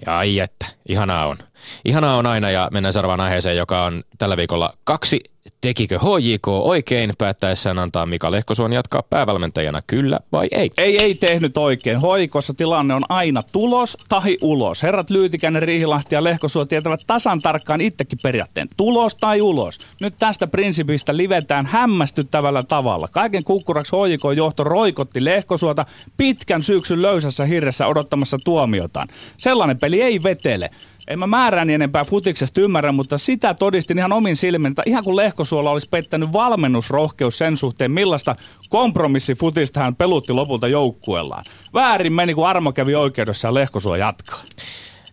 Ja 0.06 0.18
ai 0.18 0.38
että, 0.38 0.66
ihanaa 0.88 1.26
on. 1.26 1.38
Ihanaa 1.84 2.16
on 2.16 2.26
aina 2.26 2.50
ja 2.50 2.68
mennään 2.72 2.92
seuraavaan 2.92 3.20
aiheeseen, 3.20 3.56
joka 3.56 3.84
on 3.84 4.04
tällä 4.18 4.36
viikolla 4.36 4.72
kaksi 4.84 5.20
Tekikö 5.60 5.98
HJK 5.98 6.48
oikein 6.48 7.12
päättäessään 7.18 7.78
antaa 7.78 8.06
Mika 8.06 8.30
Lehkosuon 8.30 8.72
jatkaa 8.72 9.02
päävalmentajana, 9.02 9.82
kyllä 9.86 10.18
vai 10.32 10.48
ei? 10.50 10.70
Ei, 10.78 11.02
ei 11.02 11.14
tehnyt 11.14 11.56
oikein. 11.56 12.00
Hoikossa 12.00 12.54
tilanne 12.54 12.94
on 12.94 13.02
aina 13.08 13.42
tulos 13.42 13.96
tai 14.08 14.36
ulos. 14.42 14.82
Herrat 14.82 15.10
Lyytikäinen, 15.10 15.62
Riihilahti 15.62 16.14
ja 16.14 16.24
Lehkosuo 16.24 16.64
tietävät 16.64 17.00
tasan 17.06 17.40
tarkkaan 17.40 17.80
itsekin 17.80 18.18
periaatteen. 18.22 18.68
Tulos 18.76 19.14
tai 19.14 19.40
ulos. 19.40 19.78
Nyt 20.00 20.14
tästä 20.18 20.46
prinsipistä 20.46 21.16
livetään 21.16 21.66
hämmästyttävällä 21.66 22.62
tavalla. 22.62 23.08
Kaiken 23.08 23.44
kukkuraksi 23.44 23.96
HJK 23.96 24.36
johto 24.36 24.64
roikotti 24.64 25.24
Lehkosuota 25.24 25.86
pitkän 26.16 26.62
syksyn 26.62 27.02
löysässä 27.02 27.44
hirressä 27.44 27.86
odottamassa 27.86 28.38
tuomiotaan. 28.44 29.08
Sellainen 29.36 29.80
peli 29.80 30.02
ei 30.02 30.22
vetele 30.22 30.70
en 31.08 31.18
mä 31.18 31.26
määrää 31.26 31.64
niin 31.64 31.74
enempää 31.74 32.04
futiksesta 32.04 32.60
ymmärrä, 32.60 32.92
mutta 32.92 33.18
sitä 33.18 33.54
todistin 33.54 33.98
ihan 33.98 34.12
omin 34.12 34.36
silmin, 34.36 34.70
että 34.70 34.82
ihan 34.86 35.04
kuin 35.04 35.16
Lehkosuola 35.16 35.70
olisi 35.70 35.88
pettänyt 35.90 36.32
valmennusrohkeus 36.32 37.38
sen 37.38 37.56
suhteen, 37.56 37.90
millaista 37.90 38.36
kompromissifutista 38.68 39.80
hän 39.80 39.96
pelutti 39.96 40.32
lopulta 40.32 40.68
joukkuellaan. 40.68 41.44
Väärin 41.74 42.12
meni, 42.12 42.34
kun 42.34 42.48
Armo 42.48 42.72
kävi 42.72 42.94
oikeudessa 42.94 43.48
ja 43.48 43.54
Lehkosuo 43.54 43.96
jatkaa. 43.96 44.42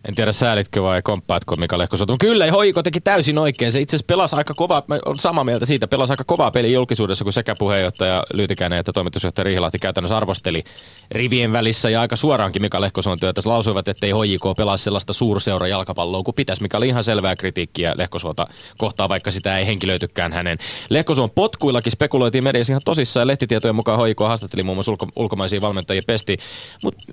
En 0.08 0.14
tiedä 0.14 0.32
säälitkö 0.32 0.82
vai 0.82 1.02
komppaatko 1.02 1.56
Mika 1.56 1.78
Lehkosuotu. 1.78 2.16
Kyllä, 2.20 2.50
Hoiko 2.50 2.82
teki 2.82 3.00
täysin 3.00 3.38
oikein. 3.38 3.72
Se 3.72 3.80
itse 3.80 3.96
asiassa 3.96 4.06
pelasi 4.06 4.36
aika 4.36 4.54
kovaa, 4.54 4.82
mä 4.88 4.98
olen 5.06 5.18
samaa 5.18 5.44
mieltä 5.44 5.66
siitä, 5.66 5.88
pelasi 5.88 6.12
aika 6.12 6.24
kovaa 6.24 6.50
peli 6.50 6.72
julkisuudessa, 6.72 7.24
kun 7.24 7.32
sekä 7.32 7.54
puheenjohtaja 7.58 8.22
Lyytikäinen 8.34 8.78
että 8.78 8.92
toimitusjohtaja 8.92 9.44
Rihilahti 9.44 9.78
käytännössä 9.78 10.16
arvosteli 10.16 10.64
rivien 11.10 11.52
välissä 11.52 11.90
ja 11.90 12.00
aika 12.00 12.16
suoraankin 12.16 12.62
Mika 12.62 12.80
Lehkosuon 12.80 13.18
työtä. 13.20 13.40
Lausuivat, 13.44 13.88
että 13.88 14.06
ei 14.06 14.12
HJK 14.12 14.56
pelaa 14.56 14.76
sellaista 14.76 15.12
suurseura 15.12 15.66
jalkapalloa 15.66 16.22
kuin 16.22 16.34
pitäisi, 16.34 16.62
mikä 16.62 16.76
oli 16.76 16.88
ihan 16.88 17.04
selvää 17.04 17.36
kritiikkiä 17.36 17.94
Lehkosuota 17.96 18.46
kohtaan, 18.78 19.08
vaikka 19.08 19.30
sitä 19.30 19.58
ei 19.58 19.66
henkilöitykään 19.66 20.32
hänen. 20.32 20.58
Lehkosuon 20.90 21.30
potkuillakin 21.30 21.92
spekuloitiin 21.92 22.44
mediassa 22.44 22.72
ihan 22.72 22.82
tosissaan 22.84 23.22
ja 23.22 23.26
lehtitietojen 23.26 23.74
mukaan 23.74 24.00
HJK 24.00 24.20
haastatteli 24.20 24.62
muun 24.62 24.76
muassa 24.76 24.92
ulko- 24.92 25.08
ulkomaisia 25.16 25.60
valmentajia 25.60 26.02
pesti. 26.06 26.36
Mutta 26.82 27.04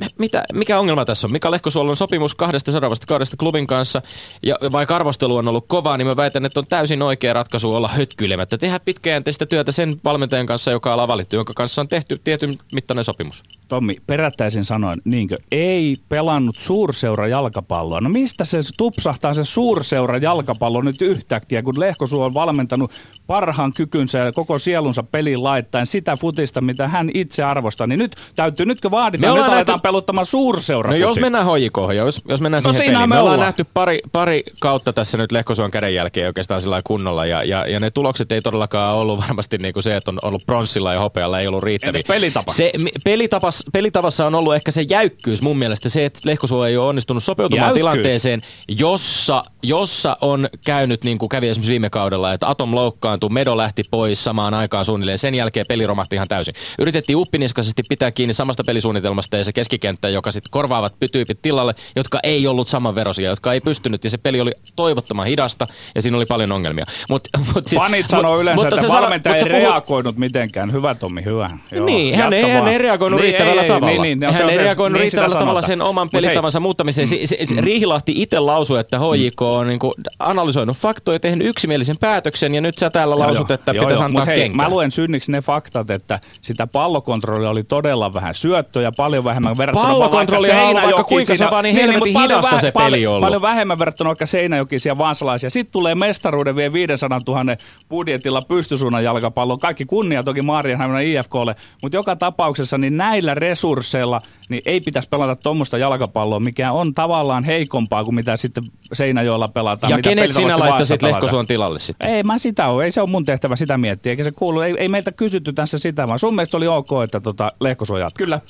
mikä 0.54 0.80
ongelma 0.80 1.06
tässä 1.06 1.28
on? 1.28 1.32
Mika 1.32 1.52
Lehkosuolla 1.52 1.92
on 1.92 1.98
sopimus 1.98 2.36
kahdesta 2.36 2.72
seuraavasta 2.84 3.08
kaudesta 3.08 3.38
klubin 3.38 3.68
kanssa, 3.68 4.02
ja 4.44 4.56
vaikka 4.72 4.96
arvostelu 4.96 5.36
on 5.36 5.48
ollut 5.48 5.66
kovaa, 5.68 5.98
niin 5.98 6.08
mä 6.08 6.16
väitän, 6.16 6.46
että 6.46 6.60
on 6.60 6.68
täysin 6.68 7.02
oikea 7.02 7.34
ratkaisu 7.34 7.72
olla 7.72 7.88
hötkyilemättä. 7.88 8.58
Tehdä 8.58 8.80
pitkäjänteistä 8.80 9.46
työtä 9.46 9.72
sen 9.72 9.94
valmentajan 10.04 10.46
kanssa, 10.46 10.72
joka 10.72 10.94
on 10.94 11.08
valittu, 11.08 11.36
jonka 11.36 11.54
kanssa 11.56 11.82
on 11.82 11.88
tehty 11.88 12.22
tietyn 12.24 12.54
mittainen 12.74 13.04
sopimus. 13.04 13.44
Tommi, 13.68 13.94
perättäisin 14.08 14.66
sanoen, 14.66 15.02
niinkö, 15.06 15.36
ei 15.52 15.96
pelannut 16.10 16.56
suurseura 16.60 17.28
jalkapalloa. 17.28 18.02
No 18.02 18.10
mistä 18.10 18.46
se 18.46 18.60
tupsahtaa 18.78 19.34
se 19.34 19.44
suurseura 19.44 20.18
jalkapallo 20.18 20.82
nyt 20.82 21.02
yhtäkkiä, 21.02 21.62
kun 21.62 21.80
Lehkosuo 21.80 22.26
on 22.26 22.34
valmentanut 22.34 22.92
parhaan 23.28 23.72
kykynsä 23.76 24.18
ja 24.18 24.32
koko 24.32 24.60
sielunsa 24.60 25.04
peliin 25.04 25.44
laittaen 25.44 25.88
sitä 25.88 26.18
futista, 26.18 26.62
mitä 26.62 26.88
hän 26.88 27.12
itse 27.14 27.44
arvostaa. 27.44 27.88
Niin 27.88 28.00
nyt 28.00 28.16
täytyy, 28.36 28.66
nytkö 28.66 28.92
vaaditaan, 28.92 29.36
nyt 29.36 29.44
aletaan 29.44 29.66
nähty... 29.68 29.84
peluttamaan 29.84 30.26
suurseura 30.26 30.90
No 30.90 30.96
jos 30.96 31.20
mennään 31.20 31.46
hoikoon, 31.46 31.96
jos, 31.96 32.22
jos 32.30 32.42
mennään 32.42 32.64
no 32.64 32.72
siihen 32.72 32.94
peliin. 32.94 33.10
Me, 33.10 33.16
me 33.16 33.22
ollaan 33.22 33.40
nähty 33.40 33.66
pari, 33.74 34.00
pari 34.12 34.44
kautta 34.60 34.94
tässä 34.94 35.18
nyt 35.18 35.32
Lehkosuon 35.32 35.72
käden 35.72 35.96
jälkeen 35.96 36.28
oikeastaan 36.28 36.62
sillä 36.62 36.82
kunnolla 36.84 37.26
ja, 37.26 37.44
ja, 37.44 37.68
ja, 37.68 37.80
ne 37.80 37.92
tulokset 37.92 38.32
ei 38.32 38.42
todellakaan 38.42 38.96
ollut 38.96 39.22
varmasti 39.22 39.58
niin 39.58 39.74
kuin 39.74 39.84
se, 39.84 39.96
että 39.96 40.12
on 40.12 40.20
ollut 40.22 40.46
pronssilla 40.46 40.94
ja 40.94 41.00
hopealla 41.00 41.40
ei 41.40 41.48
ollut 41.48 41.64
riittäviä. 41.64 42.00
Entäs 42.00 42.16
pelitapa? 42.16 42.54
Se, 42.54 42.72
pelitapas, 43.04 43.53
pelitavassa 43.74 44.28
on 44.28 44.36
ollut 44.36 44.56
ehkä 44.56 44.72
se 44.72 44.82
jäykkyys 44.90 45.42
mun 45.42 45.58
mielestä, 45.58 45.90
se, 45.90 46.06
että 46.06 46.20
Lehkosuo 46.26 46.66
ei 46.66 46.78
ole 46.78 46.88
onnistunut 46.88 47.24
sopeutumaan 47.24 47.68
jäykkyys. 47.68 47.80
tilanteeseen, 47.80 48.42
jossa, 48.68 49.44
jossa 49.64 50.18
on 50.22 50.50
käynyt 50.66 51.04
niin 51.04 51.18
kuin 51.18 51.30
kävi 51.30 51.50
esimerkiksi 51.50 51.72
viime 51.72 51.90
kaudella, 51.90 52.34
että 52.34 52.50
Atom 52.50 52.76
loukkaantui, 52.76 53.30
Medo 53.30 53.58
lähti 53.58 53.84
pois 53.92 54.24
samaan 54.24 54.54
aikaan 54.54 54.86
suunnilleen, 54.86 55.18
sen 55.18 55.36
jälkeen 55.36 55.66
peli 55.70 55.88
romahti 55.88 56.16
ihan 56.16 56.28
täysin. 56.28 56.54
Yritettiin 56.80 57.18
uppiniskaisesti 57.18 57.84
pitää 57.90 58.12
kiinni 58.12 58.34
samasta 58.34 58.64
pelisuunnitelmasta 58.64 59.38
ja 59.38 59.44
se 59.44 59.54
keskikenttä, 59.54 60.10
joka 60.10 60.32
sitten 60.32 60.52
korvaavat 60.52 60.96
tyypit 61.12 61.42
tilalle, 61.42 61.76
jotka 61.96 62.20
ei 62.24 62.48
ollut 62.48 62.68
samanverosia, 62.68 63.30
jotka 63.30 63.54
ei 63.54 63.62
pystynyt 63.62 64.04
ja 64.04 64.10
se 64.10 64.18
peli 64.18 64.42
oli 64.42 64.52
toivottoman 64.76 65.28
hidasta 65.28 65.68
ja 65.96 66.02
siinä 66.02 66.18
oli 66.18 66.26
paljon 66.26 66.52
ongelmia. 66.52 66.86
Mut, 67.10 67.28
mut 67.54 67.68
siis, 67.68 67.82
Fanit 67.82 68.08
sanoo 68.08 68.40
yleensä, 68.40 68.64
mutta 68.64 68.76
että 68.76 68.88
valmentaja 68.88 69.36
ei 69.36 69.44
reagoinut 69.44 70.18
mitenkään. 70.18 70.72
Hyvä 70.72 70.96
Tommi, 70.96 71.26
hyvä. 71.26 71.50
Joo, 71.72 71.86
niin, 71.86 72.16
hän 72.16 72.34
ei, 72.34 72.50
hän 72.50 72.68
ei 72.68 72.78
reagoinut 72.78 73.22
niin, 73.22 73.36
riittävällä 73.44 73.62
ei, 73.62 73.68
tavalla. 73.68 74.04
Niin, 74.04 74.20
niin, 74.20 74.20
no, 74.20 74.34
hän 74.34 74.50
ei 74.50 74.58
reagoinut 74.58 74.94
niin 74.94 75.02
riittävällä 75.02 75.40
tavalla 75.40 75.62
sen 75.62 75.82
oman 75.82 76.10
pelitavansa 76.10 76.60
muuttamiseen. 76.60 77.08
Mm, 77.10 77.56
mm. 77.56 77.64
Riihilahti 77.64 78.14
itse 78.16 78.40
lausui, 78.40 78.80
että 78.80 79.00
HJK 79.00 79.42
on 79.42 79.68
niin 79.68 79.80
kuin 79.80 79.94
analysoinut 80.20 80.78
faktoja, 80.78 81.20
tehnyt 81.20 81.48
yksimielisen 81.48 81.96
päätöksen 82.00 82.56
ja 82.56 82.62
nyt 82.62 82.78
sä 82.78 82.90
täällä 82.90 83.20
lausut, 83.20 83.52
että 83.52 83.72
joo, 83.72 83.84
pitäisi 83.86 84.02
joo, 84.02 84.06
antaa 84.06 84.26
hei, 84.26 84.50
Mä 84.50 84.70
luen 84.70 84.92
synniksi 84.92 85.32
ne 85.32 85.42
faktat, 85.42 85.90
että 85.90 86.20
sitä 86.42 86.68
pallokontrollia 86.68 87.50
oli 87.50 87.64
todella 87.64 88.14
vähän 88.14 88.34
syöttöjä, 88.34 88.92
paljon 88.98 89.24
vähemmän 89.24 89.58
verrattuna 89.58 89.88
Pallokontrolli 89.88 90.52
on 90.52 90.58
ollut 90.58 90.84
vaikka 90.84 91.04
kuinka 91.04 91.36
se 91.36 91.48
vaan 91.52 91.64
niin, 91.64 91.76
niin 91.76 91.90
helvetin 91.90 92.22
hidasta 92.22 92.60
se 92.60 92.72
peli 92.72 93.08
ollut. 93.08 93.22
Paljon 93.22 93.42
vähemmän 93.42 93.80
verrattuna 93.80 94.08
vaikka 94.08 94.26
Seinäjokisia 94.26 94.98
vaasalaisia. 94.98 95.50
Sitten 95.50 95.72
tulee 95.72 95.96
mestaruuden 95.96 96.56
vielä 96.56 96.74
500 96.74 97.20
000 97.28 97.56
budjetilla 97.90 98.42
pystysuunnan 98.42 99.04
jalkapallo. 99.04 99.58
Kaikki 99.58 99.86
kunnia 99.86 100.24
toki 100.24 100.42
Maarianhaminan 100.42 101.04
IFKlle, 101.04 101.56
mutta 101.82 101.98
joka 101.98 102.16
tapauksessa 102.16 102.78
niin 102.78 102.98
näillä 102.98 103.33
resursseilla 103.34 104.22
niin 104.50 104.62
ei 104.66 104.82
pitäisi 104.82 105.10
pelata 105.10 105.36
tuommoista 105.36 105.78
jalkapalloa, 105.78 106.40
mikä 106.40 106.72
on 106.72 106.94
tavallaan 106.94 107.44
heikompaa 107.44 108.04
kuin 108.04 108.16
mitä 108.16 108.38
sitten 108.38 108.64
Seinäjoella 108.94 109.48
pelataan. 109.48 109.92
Ja 109.92 110.02
kenet 110.02 110.32
sinä 110.32 110.60
laittaisit 110.60 111.02
Lehkosuon 111.02 111.46
tilalle 111.46 111.80
sitten? 111.80 112.10
Ei 112.10 112.24
mä 112.24 112.38
sitä 112.38 112.68
ole, 112.68 112.86
ei 112.86 112.92
se 112.92 113.02
ole 113.02 113.10
mun 113.10 113.26
tehtävä 113.26 113.56
sitä 113.56 113.78
miettiä, 113.78 114.10
eikä 114.10 114.24
se 114.24 114.32
kuulu, 114.32 114.62
ei, 114.62 114.76
ei 114.78 114.88
meiltä 114.88 115.12
kysytty 115.12 115.54
tässä 115.54 115.78
sitä, 115.78 116.08
vaan 116.08 116.20
sun 116.20 116.36
mielestä 116.36 116.58
oli 116.58 116.68
ok, 116.68 116.90
että 117.04 117.20
tota 117.20 117.52
Lehkosuon 117.62 118.00
jatkaa. 118.00 118.26
Kyllä. 118.26 118.42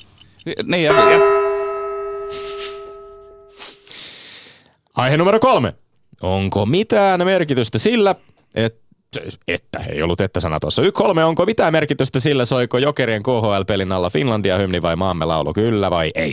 Niin, 0.64 0.84
ja, 0.84 0.92
ja... 0.92 1.18
Aihe 4.94 5.16
numero 5.16 5.40
kolme. 5.40 5.74
Onko 6.22 6.66
mitään 6.66 7.24
merkitystä 7.24 7.78
sillä, 7.78 8.14
että 8.54 8.83
että, 9.48 9.78
ei 9.78 10.02
ollut 10.02 10.20
että-sana 10.20 10.60
tuossa. 10.60 10.82
Y 10.82 10.92
kolme, 10.92 11.24
onko 11.24 11.46
mitään 11.46 11.72
merkitystä 11.72 12.20
sillä, 12.20 12.44
soiko 12.44 12.78
Jokerien 12.78 13.22
KHL-pelin 13.22 13.92
alla 13.92 14.10
Finlandia 14.10 14.58
hymni 14.58 14.82
vai 14.82 14.96
maamme 14.96 15.24
laulu, 15.24 15.52
kyllä 15.52 15.90
vai 15.90 16.10
ei? 16.14 16.32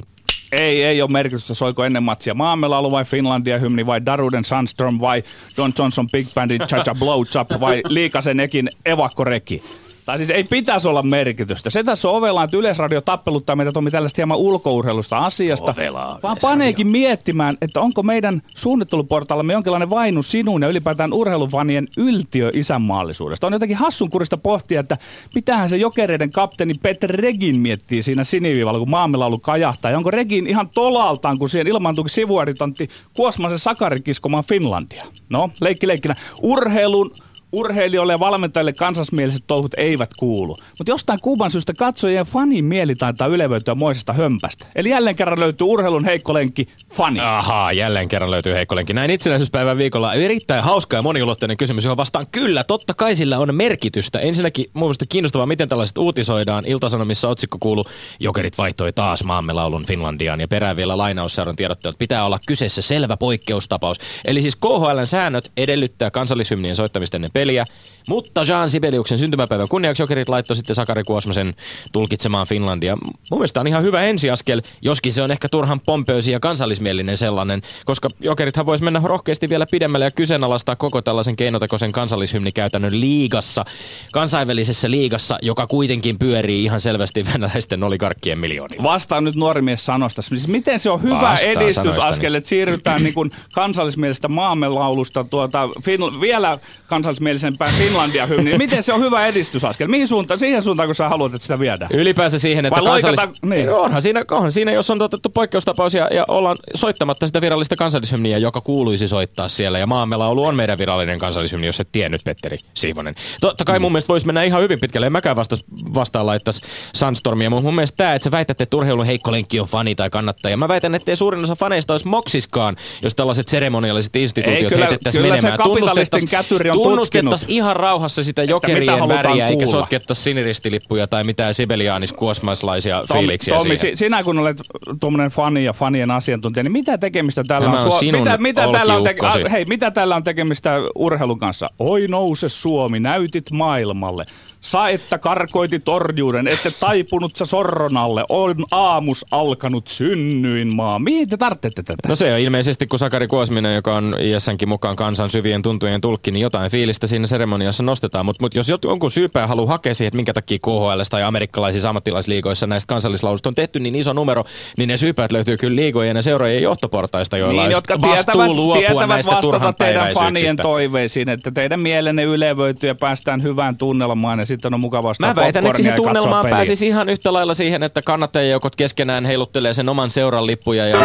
Ei, 0.51 0.83
ei 0.83 1.01
ole 1.01 1.11
merkitystä, 1.11 1.53
soiko 1.53 1.83
ennen 1.83 2.03
matsia 2.03 2.33
maamme 2.33 2.67
laulu 2.67 2.91
vai 2.91 3.05
Finlandia 3.05 3.57
hymni 3.57 3.85
vai 3.85 4.05
Daruden 4.05 4.45
Sunstorm 4.45 4.99
vai 4.99 5.23
Don 5.57 5.71
Johnson 5.79 6.07
Big 6.09 6.27
Bandin 6.35 6.61
Chacha 6.61 6.95
Blowjob 6.95 7.59
vai 7.59 7.81
Liikasen 7.89 8.39
ekin 8.39 8.69
evakkoreki. 8.85 9.63
Tai 10.05 10.17
siis 10.17 10.29
ei 10.29 10.43
pitäisi 10.43 10.87
olla 10.87 11.03
merkitystä. 11.03 11.69
Se 11.69 11.83
tässä 11.83 12.09
on 12.09 12.15
ovellaan, 12.15 12.45
että 12.45 12.57
Yleisradio 12.57 13.01
tappeluttaa 13.01 13.55
meitä 13.55 13.71
Tomi 13.71 13.91
tällaista 13.91 14.19
hieman 14.19 14.37
ulkourheilusta 14.37 15.17
asiasta. 15.17 15.71
Ovelaa, 15.71 16.19
vaan 16.23 16.37
paneekin 16.41 16.87
miettimään, 16.87 17.57
että 17.61 17.81
onko 17.81 18.03
meidän 18.03 18.41
suunnitteluportaallamme 18.55 19.53
jonkinlainen 19.53 19.89
vainu 19.89 20.23
sinuun 20.23 20.61
ja 20.61 20.69
ylipäätään 20.69 21.13
urheilufanien 21.13 21.87
yltiö 21.97 22.49
isänmaallisuudesta. 22.53 23.47
On 23.47 23.53
jotenkin 23.53 23.77
hassunkurista 23.77 24.37
pohtia, 24.37 24.79
että 24.79 24.97
mitähän 25.35 25.69
se 25.69 25.77
jokereiden 25.77 26.29
kapteeni 26.29 26.73
Peter 26.81 27.09
Regin 27.09 27.59
miettii 27.59 28.03
siinä 28.03 28.23
siniviivalla, 28.23 28.79
kun 28.79 28.89
maamelaulu 28.89 29.39
kajahtaa. 29.39 29.91
Ja 29.91 29.97
onko 29.97 30.11
Regin 30.11 30.47
ihan 30.47 30.69
tolaltaan, 30.69 31.37
kun 31.37 31.49
siihen 31.49 31.67
ilmaantuukin 31.67 32.09
sivuaritontti 32.09 32.89
Kuosmasen 33.15 33.59
Sakari 33.59 33.99
kiskomaan 33.99 34.43
Finlandia? 34.43 35.05
No, 35.29 35.49
leikki 35.61 35.87
leikkinä. 35.87 36.15
Urheilun 36.41 37.11
urheilijoille 37.51 38.13
ja 38.13 38.19
valmentajille 38.19 38.73
kansallismieliset 38.73 39.43
touhut 39.47 39.73
eivät 39.77 40.09
kuulu. 40.19 40.57
Mutta 40.79 40.91
jostain 40.91 41.19
kuuban 41.21 41.51
syystä 41.51 41.73
katsojien 41.73 42.25
fanin 42.25 42.65
mieli 42.65 42.95
taitaa 42.95 43.27
ylevöityä 43.27 43.75
moisesta 43.75 44.13
hömpästä. 44.13 44.65
Eli 44.75 44.89
jälleen 44.89 45.15
kerran 45.15 45.39
löytyy 45.39 45.67
urheilun 45.67 46.05
heikkolenki 46.05 46.67
fani. 46.93 47.19
Ahaa, 47.19 47.71
jälleen 47.71 48.07
kerran 48.07 48.31
löytyy 48.31 48.53
heikkolenki. 48.53 48.93
Näin 48.93 49.11
itsenäisyyspäivän 49.11 49.77
viikolla 49.77 50.13
erittäin 50.13 50.63
hauska 50.63 50.95
ja 50.95 51.01
moniulotteinen 51.01 51.57
kysymys, 51.57 51.83
johon 51.83 51.97
vastaan 51.97 52.27
kyllä. 52.31 52.63
Totta 52.63 52.93
kai 52.93 53.15
sillä 53.15 53.39
on 53.39 53.55
merkitystä. 53.55 54.19
Ensinnäkin 54.19 54.65
mun 54.73 54.83
mielestä 54.83 55.05
kiinnostavaa, 55.09 55.45
miten 55.47 55.69
tällaiset 55.69 55.97
uutisoidaan. 55.97 56.63
Iltasanomissa 56.67 57.29
otsikko 57.29 57.57
kuuluu, 57.59 57.85
Jokerit 58.19 58.57
vaihtoi 58.57 58.93
taas 58.93 59.23
maamme 59.23 59.53
laulun 59.53 59.85
Finlandiaan 59.85 60.39
ja 60.39 60.47
perään 60.47 60.75
vielä 60.75 60.97
lainausseuran 60.97 61.55
tiedotteet. 61.55 61.97
Pitää 61.97 62.25
olla 62.25 62.39
kyseessä 62.47 62.81
selvä 62.81 63.17
poikkeustapaus. 63.17 63.97
Eli 64.25 64.41
siis 64.41 64.55
KHLn 64.55 65.07
säännöt 65.07 65.51
edellyttää 65.57 66.11
kansallishymnien 66.11 66.75
soittamista 66.75 67.17
ennen 67.17 67.31
peliä, 67.41 67.65
mutta 68.11 68.43
Jean 68.43 68.69
Sibeliuksen 68.69 69.17
syntymäpäivän 69.17 69.67
kunniaksi 69.69 70.03
Jokerit 70.03 70.29
laittoi 70.29 70.55
sitten 70.55 70.75
Sakari 70.75 71.03
Kuosmasen 71.03 71.55
tulkitsemaan 71.91 72.47
Finlandia. 72.47 72.97
Mun 73.31 73.39
mielestä 73.39 73.59
on 73.59 73.67
ihan 73.67 73.83
hyvä 73.83 74.01
ensiaskel, 74.01 74.61
joskin 74.81 75.13
se 75.13 75.21
on 75.21 75.31
ehkä 75.31 75.49
turhan 75.49 75.79
pompöösi 75.79 76.31
ja 76.31 76.39
kansallismielinen 76.39 77.17
sellainen, 77.17 77.61
koska 77.85 78.09
Jokerithan 78.19 78.65
voisi 78.65 78.83
mennä 78.83 79.01
rohkeasti 79.03 79.49
vielä 79.49 79.65
pidemmälle 79.71 80.05
ja 80.05 80.11
kyseenalaistaa 80.11 80.75
koko 80.75 81.01
tällaisen 81.01 81.35
keinotekoisen 81.35 81.91
kansallishymnikäytännön 81.91 82.99
liigassa, 82.99 83.65
kansainvälisessä 84.13 84.91
liigassa, 84.91 85.37
joka 85.41 85.67
kuitenkin 85.67 86.19
pyörii 86.19 86.63
ihan 86.63 86.81
selvästi 86.81 87.25
venäläisten 87.33 87.83
oligarkkien 87.83 88.39
miljoonilla. 88.39 88.83
Vastaan 88.83 89.23
nyt 89.23 89.35
nuori 89.35 89.61
mies 89.61 89.85
sanosta. 89.85 90.21
Siis 90.21 90.47
miten 90.47 90.79
se 90.79 90.89
on 90.89 91.01
hyvä 91.01 91.21
Vastaan 91.21 91.51
edistysaskel, 91.51 92.33
että 92.33 92.49
siirrytään 92.49 93.03
niin 93.03 93.13
kuin 93.13 93.29
kansallismielisestä 93.53 94.27
maamme 94.27 94.69
laulusta 94.69 95.23
tuota, 95.23 95.69
fin- 95.83 96.21
vielä 96.21 96.57
kansallismielisempään 96.87 97.73
Finlandia 97.73 98.00
hymniin. 98.29 98.57
Miten 98.65 98.83
se 98.83 98.93
on 98.93 98.99
hyvä 99.01 99.25
edistysaskel? 99.27 99.87
Mihin 99.87 100.07
suuntaan? 100.07 100.39
Siihen 100.39 100.63
suuntaan, 100.63 100.87
kun 100.87 100.95
sä 100.95 101.09
haluat, 101.09 101.33
että 101.33 101.43
sitä 101.43 101.59
viedään. 101.59 101.91
Ylipäänsä 101.93 102.39
siihen, 102.39 102.65
että 102.65 102.81
kansallis... 102.81 103.19
loikata- 103.19 103.47
niin. 103.47 103.69
onhan, 103.69 104.01
siinä, 104.01 104.23
onhan 104.31 104.51
siinä, 104.51 104.71
jos 104.71 104.89
on 104.89 105.01
otettu 105.01 105.29
poikkeustapaus 105.29 105.93
ja, 105.93 106.07
ja 106.11 106.25
ollaan 106.27 106.57
soittamatta 106.75 107.27
sitä 107.27 107.41
virallista 107.41 107.75
kansallishymniä, 107.75 108.37
joka 108.37 108.61
kuuluisi 108.61 109.07
soittaa 109.07 109.47
siellä. 109.47 109.79
Ja 109.79 109.87
maamme 109.87 110.17
laulu 110.17 110.45
on 110.45 110.55
meidän 110.55 110.77
virallinen 110.77 111.19
kansallishymni, 111.19 111.67
jos 111.67 111.79
et 111.79 111.89
tiennyt, 111.91 112.21
Petteri 112.23 112.57
Siivonen. 112.73 113.15
Totta 113.41 113.65
kai 113.65 113.79
mun 113.79 113.91
mielestä 113.91 114.07
voisi 114.07 114.25
mennä 114.25 114.43
ihan 114.43 114.61
hyvin 114.61 114.79
pitkälle. 114.79 115.05
En 115.07 115.11
mäkään 115.11 115.35
vasta, 115.35 115.57
vastaan 115.93 116.25
laittaisi 116.25 116.61
Sunstormia, 116.95 117.49
mutta 117.49 117.63
mun 117.63 117.75
mielestä 117.75 117.97
tämä, 117.97 118.13
että 118.13 118.23
sä 118.23 118.31
väität, 118.31 118.61
että 118.61 118.77
urheilun 118.77 119.05
heikko 119.05 119.31
lenkki 119.31 119.59
on 119.59 119.67
fani 119.67 119.95
tai 119.95 120.09
kannattaja. 120.09 120.57
Mä 120.57 120.67
väitän, 120.67 120.95
että 120.95 121.11
ei 121.11 121.15
suurin 121.15 121.43
osa 121.43 121.55
faneista 121.55 121.93
olisi 121.93 122.07
moksiskaan, 122.07 122.75
jos 123.03 123.15
tällaiset 123.15 123.47
seremonialliset 123.47 124.15
instituutiot 124.15 124.63
Ei, 124.63 124.69
kyllä- 124.69 124.85
heitettäisiin 124.85 125.21
kyllä 125.23 125.35
se 125.35 125.41
menemään. 125.41 125.69
kapitalistin 125.69 126.27
kätyri 126.27 126.69
on 126.69 126.73
tunnustettaisiin 126.73 127.47
tutkinut. 127.47 127.65
ihan 127.65 127.75
rauhassa 127.81 128.23
sitä 128.23 128.43
jokerien 128.43 129.07
väriä, 129.07 129.47
eikä 129.47 129.67
sotkettaisi 129.67 130.21
siniristilippuja 130.21 131.07
tai 131.07 131.23
mitään 131.23 131.53
sibeliaanis 131.53 132.13
kuosmaislaisia 132.13 133.03
Tommi, 133.07 133.21
fiiliksiä 133.21 133.57
Tommi 133.57 133.77
si- 133.77 133.95
sinä 133.95 134.23
kun 134.23 134.39
olet 134.39 134.61
tuommoinen 134.99 135.31
fani 135.31 135.63
ja 135.63 135.73
fanien 135.73 136.11
asiantuntija, 136.11 136.63
niin 136.63 136.71
mitä 136.71 136.97
tekemistä 136.97 137.43
tällä 137.47 137.65
Tämä 137.67 137.81
on? 137.81 137.91
on 137.91 137.99
sinun 137.99 138.21
mitä, 138.21 138.37
mitä, 138.37 138.67
tällä 138.71 138.95
on 138.95 139.03
teke- 139.07 139.49
hei, 139.51 139.65
mitä 139.65 139.91
tällä 139.91 140.15
on 140.15 140.23
tekemistä 140.23 140.77
urheilun 140.95 141.39
kanssa? 141.39 141.67
Oi 141.79 142.05
nouse 142.09 142.49
Suomi, 142.49 142.99
näytit 142.99 143.51
maailmalle. 143.51 144.25
Sa 144.61 144.89
että 144.89 145.17
karkoitit 145.17 145.89
orjuuden, 145.89 146.47
ette 146.47 146.71
taipunut 146.71 147.35
sä 147.35 147.45
sorronalle, 147.45 148.23
on 148.29 148.55
aamus 148.71 149.25
alkanut 149.31 149.87
synnyin 149.87 150.75
maa. 150.75 150.99
Mihin 150.99 151.29
te 151.29 151.37
tarvitsette 151.37 151.83
tätä? 151.83 152.07
No 152.07 152.15
se 152.15 152.33
on 152.33 152.39
ilmeisesti, 152.39 152.87
kun 152.87 152.99
Sakari 152.99 153.27
Kuosminen, 153.27 153.75
joka 153.75 153.95
on 153.95 154.15
ISNkin 154.19 154.69
mukaan 154.69 154.95
kansan 154.95 155.29
syvien 155.29 155.61
tuntujen 155.61 156.01
tulkki, 156.01 156.31
niin 156.31 156.41
jotain 156.41 156.71
fiilistä 156.71 157.07
siinä 157.07 157.27
seremoniassa 157.27 157.83
nostetaan. 157.83 158.25
Mutta 158.25 158.43
mut 158.43 158.55
jos 158.55 158.67
jonkun 158.83 159.11
syypää 159.11 159.47
haluaa 159.47 159.67
hakea 159.67 159.93
siihen, 159.93 160.07
että 160.07 160.15
minkä 160.15 160.33
takia 160.33 160.57
KHL 160.61 161.01
tai 161.09 161.23
amerikkalaisissa 161.23 161.89
ammattilaisliigoissa 161.89 162.67
näistä 162.67 162.87
kansallislaulusta 162.87 163.49
on 163.49 163.55
tehty 163.55 163.79
niin 163.79 163.95
iso 163.95 164.13
numero, 164.13 164.43
niin 164.77 164.87
ne 164.87 164.97
syypäät 164.97 165.31
löytyy 165.31 165.57
kyllä 165.57 165.75
liigojen 165.75 166.17
ja 166.17 166.23
seurojen 166.23 166.63
johtoportaista, 166.63 167.37
joilla 167.37 167.61
niin, 167.61 167.71
jotka 167.71 168.01
vastuu 168.01 168.13
tietävät, 168.13 168.47
luopua 168.47 168.77
tietävät 168.77 169.07
näistä 169.07 169.31
vastata 169.31 169.73
teidän 169.73 170.13
fanien 170.13 170.57
toiveisiin, 170.57 171.29
että 171.29 171.51
teidän 171.51 171.81
mielenne 171.81 172.23
ylevöityy 172.23 172.89
ja 172.89 172.95
päästään 172.95 173.43
hyvään 173.43 173.77
tunnelmaan 173.77 174.39
ja 174.39 174.45
sitten 174.51 174.73
on 174.73 174.79
mukava 174.81 175.09
ostaa 175.09 175.33
Mä 175.33 175.35
väitän, 175.41 175.65
että 175.65 175.77
siihen 175.77 175.93
tunnelmaan 175.95 176.45
pääsisi 176.49 176.87
ihan 176.87 177.09
yhtä 177.09 177.33
lailla 177.33 177.53
siihen, 177.53 177.83
että 177.83 178.01
kannattajajoukot 178.01 178.75
keskenään 178.75 179.25
heiluttelee 179.25 179.73
sen 179.73 179.89
oman 179.89 180.09
seuran 180.09 180.47
lippuja 180.47 180.87
ja... 180.87 180.99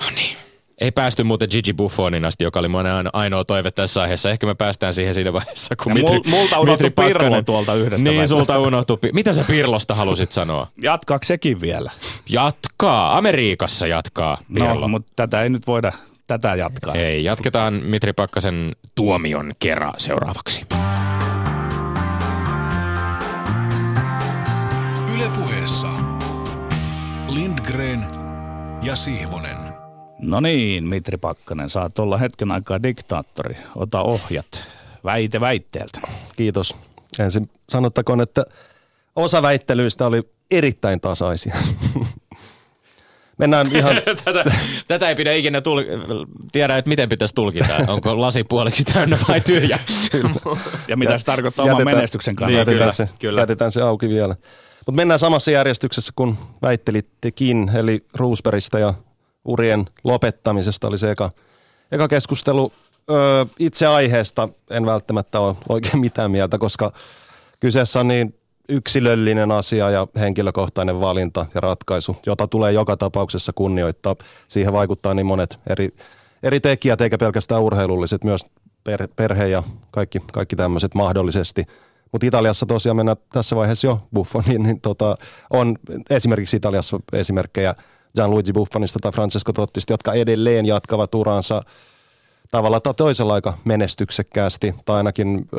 No 0.00 0.10
niin. 0.14 0.36
Ei 0.80 0.90
päästy 0.90 1.24
muuten 1.24 1.48
Gigi 1.50 1.72
Buffonin 1.72 2.24
asti, 2.24 2.44
joka 2.44 2.58
oli 2.60 2.68
mun 2.68 2.80
aino- 2.86 3.10
ainoa 3.12 3.44
toive 3.44 3.70
tässä 3.70 4.02
aiheessa. 4.02 4.30
Ehkä 4.30 4.46
me 4.46 4.54
päästään 4.54 4.94
siihen 4.94 5.14
siinä 5.14 5.32
vaiheessa, 5.32 5.76
kun 5.76 5.90
Ja 5.90 5.94
Mitri, 5.94 6.16
mul- 6.16 6.28
multa 6.30 6.60
unohtui 6.60 6.86
Mitri 6.86 7.04
Pakkanen- 7.04 7.18
Pirlo 7.22 7.42
tuolta 7.42 7.74
yhdestä 7.74 8.10
Niin, 8.10 8.28
sulta 8.28 8.58
unohtui. 8.58 8.98
Mitä 9.12 9.32
sä 9.32 9.44
Pirlosta 9.46 9.94
halusit 9.94 10.32
sanoa? 10.32 10.66
Jatkaako 10.82 11.24
sekin 11.24 11.60
vielä? 11.60 11.90
Jatkaa. 12.28 13.18
Amerikassa 13.18 13.86
jatkaa 13.86 14.38
Pirlo. 14.54 14.74
No, 14.80 14.88
mutta 14.88 15.12
tätä 15.16 15.42
ei 15.42 15.50
nyt 15.50 15.66
voida 15.66 15.92
tätä 16.26 16.54
jatkaa. 16.54 16.94
Ei, 16.94 17.24
jatketaan 17.24 17.74
Mitri 17.74 18.12
Pakkasen 18.12 18.72
tuomion 18.94 19.52
kera 19.58 19.92
seuraavaksi. 19.98 20.66
Ylepuheessa 25.22 25.88
Lindgren 27.28 28.06
ja 28.82 28.96
Sihvonen. 28.96 29.56
No 30.18 30.40
niin, 30.40 30.84
Mitri 30.84 31.16
Pakkanen, 31.16 31.70
saat 31.70 31.98
olla 31.98 32.18
hetken 32.18 32.50
aikaa 32.50 32.82
diktaattori. 32.82 33.56
Ota 33.76 34.02
ohjat. 34.02 34.46
Väite 35.04 35.40
väitteeltä. 35.40 36.00
Kiitos. 36.36 36.76
Ensin 37.18 37.50
sanottakoon, 37.68 38.20
että 38.20 38.44
osa 39.16 39.42
väittelyistä 39.42 40.06
oli 40.06 40.22
erittäin 40.50 41.00
tasaisia. 41.00 41.54
Mennään 43.38 43.76
ihan, 43.76 43.96
tätä, 44.24 44.44
tätä 44.88 45.08
ei 45.08 45.14
pidä 45.14 45.32
ikinä 45.32 45.58
tul- 45.60 46.26
tiedä, 46.52 46.76
että 46.76 46.88
miten 46.88 47.08
pitäisi 47.08 47.34
tulkita. 47.34 47.74
Onko 47.86 48.20
lasi 48.20 48.44
puoliksi 48.44 48.84
täynnä 48.84 49.18
vai 49.28 49.40
tyhjä? 49.40 49.78
Ja 50.88 50.96
mitä 50.96 51.18
se 51.18 51.24
tarkoittaa 51.24 51.64
oman 51.64 51.84
menestyksen 51.84 52.36
kannalta? 52.36 52.52
Niin, 52.52 52.58
jätetään, 52.58 52.78
kyllä, 52.78 52.92
se, 52.92 53.08
kyllä. 53.18 53.40
jätetään 53.40 53.72
se 53.72 53.82
auki 53.82 54.08
vielä. 54.08 54.36
Mutta 54.86 54.96
mennään 54.96 55.20
samassa 55.20 55.50
järjestyksessä 55.50 56.12
kuin 56.16 56.38
väittelittekin, 56.62 57.70
eli 57.74 58.00
Roosbergista 58.14 58.78
ja 58.78 58.94
urien 59.44 59.84
lopettamisesta 60.04 60.88
oli 60.88 60.98
se 60.98 61.10
eka, 61.10 61.30
eka 61.92 62.08
keskustelu. 62.08 62.72
Öö, 63.10 63.44
itse 63.58 63.86
aiheesta 63.86 64.48
en 64.70 64.86
välttämättä 64.86 65.40
ole 65.40 65.56
oikein 65.68 65.98
mitään 65.98 66.30
mieltä, 66.30 66.58
koska 66.58 66.92
kyseessä 67.60 68.00
on 68.00 68.08
niin 68.08 68.34
yksilöllinen 68.68 69.50
asia 69.50 69.90
ja 69.90 70.06
henkilökohtainen 70.18 71.00
valinta 71.00 71.46
ja 71.54 71.60
ratkaisu, 71.60 72.16
jota 72.26 72.46
tulee 72.46 72.72
joka 72.72 72.96
tapauksessa 72.96 73.52
kunnioittaa. 73.54 74.16
Siihen 74.48 74.72
vaikuttaa 74.72 75.14
niin 75.14 75.26
monet 75.26 75.58
eri, 75.70 75.88
eri 76.42 76.60
tekijät, 76.60 77.00
eikä 77.00 77.18
pelkästään 77.18 77.62
urheilulliset, 77.62 78.24
myös 78.24 78.46
per, 78.84 79.08
perhe 79.16 79.48
ja 79.48 79.62
kaikki, 79.90 80.18
kaikki 80.32 80.56
tämmöiset 80.56 80.94
mahdollisesti. 80.94 81.64
Mutta 82.12 82.26
Italiassa 82.26 82.66
tosiaan 82.66 82.96
mennään 82.96 83.16
tässä 83.32 83.56
vaiheessa 83.56 83.86
jo 83.86 84.00
Buffoniin, 84.14 84.62
niin 84.62 84.80
tota, 84.80 85.16
on 85.50 85.76
esimerkiksi 86.10 86.56
Italiassa 86.56 87.00
esimerkkejä 87.12 87.74
Gianluigi 88.14 88.52
Buffonista 88.52 88.98
tai 89.02 89.12
Francesco 89.12 89.52
Tottista, 89.52 89.92
jotka 89.92 90.12
edelleen 90.12 90.66
jatkavat 90.66 91.14
uransa 91.14 91.62
tavalla 92.50 92.80
tai 92.80 92.94
toisella 92.94 93.34
aika 93.34 93.58
menestyksekkäästi 93.64 94.74
tai 94.84 94.96
ainakin 94.96 95.48
ö, 95.52 95.58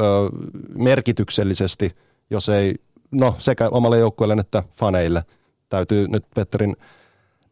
merkityksellisesti, 0.75 1.95
jos 2.29 2.49
ei, 2.49 2.75
no 3.11 3.35
sekä 3.39 3.69
omalle 3.69 3.97
joukkueelle 3.97 4.35
että 4.39 4.63
faneille. 4.71 5.23
Täytyy 5.69 6.07
nyt 6.07 6.25
Petterin 6.35 6.75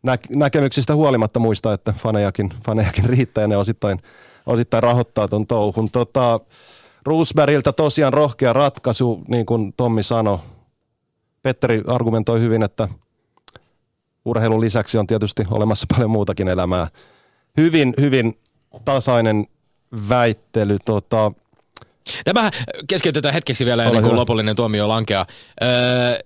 nä- 0.03 0.17
näkemyksistä 0.35 0.95
huolimatta 0.95 1.39
muistaa, 1.39 1.73
että 1.73 1.93
fanejakin, 1.97 2.53
fanejakin 2.65 3.05
riittää 3.05 3.41
ja 3.41 3.47
ne 3.47 3.57
osittain, 3.57 4.01
osittain 4.45 4.83
rahoittaa 4.83 5.27
ton 5.27 5.47
touhun. 5.47 5.91
Tota, 5.91 6.39
Roosbergiltä 7.05 7.71
tosiaan 7.71 8.13
rohkea 8.13 8.53
ratkaisu, 8.53 9.21
niin 9.27 9.45
kuin 9.45 9.73
Tommi 9.77 10.03
sanoi. 10.03 10.39
Petteri 11.41 11.81
argumentoi 11.87 12.39
hyvin, 12.39 12.63
että 12.63 12.87
urheilun 14.25 14.61
lisäksi 14.61 14.97
on 14.97 15.07
tietysti 15.07 15.43
olemassa 15.51 15.87
paljon 15.95 16.09
muutakin 16.11 16.47
elämää. 16.47 16.87
Hyvin, 17.57 17.93
hyvin 17.99 18.37
tasainen 18.85 19.47
väittely. 20.09 20.77
Tota, 20.85 21.31
Tämä 22.23 22.51
keskeytetään 22.87 23.33
hetkeksi 23.33 23.65
vielä 23.65 23.83
ennen 23.83 24.01
kuin 24.01 24.11
hyvä. 24.11 24.19
lopullinen 24.19 24.55
tuomio 24.55 24.87
lankeaa. 24.87 25.25
Öö, 25.63 26.19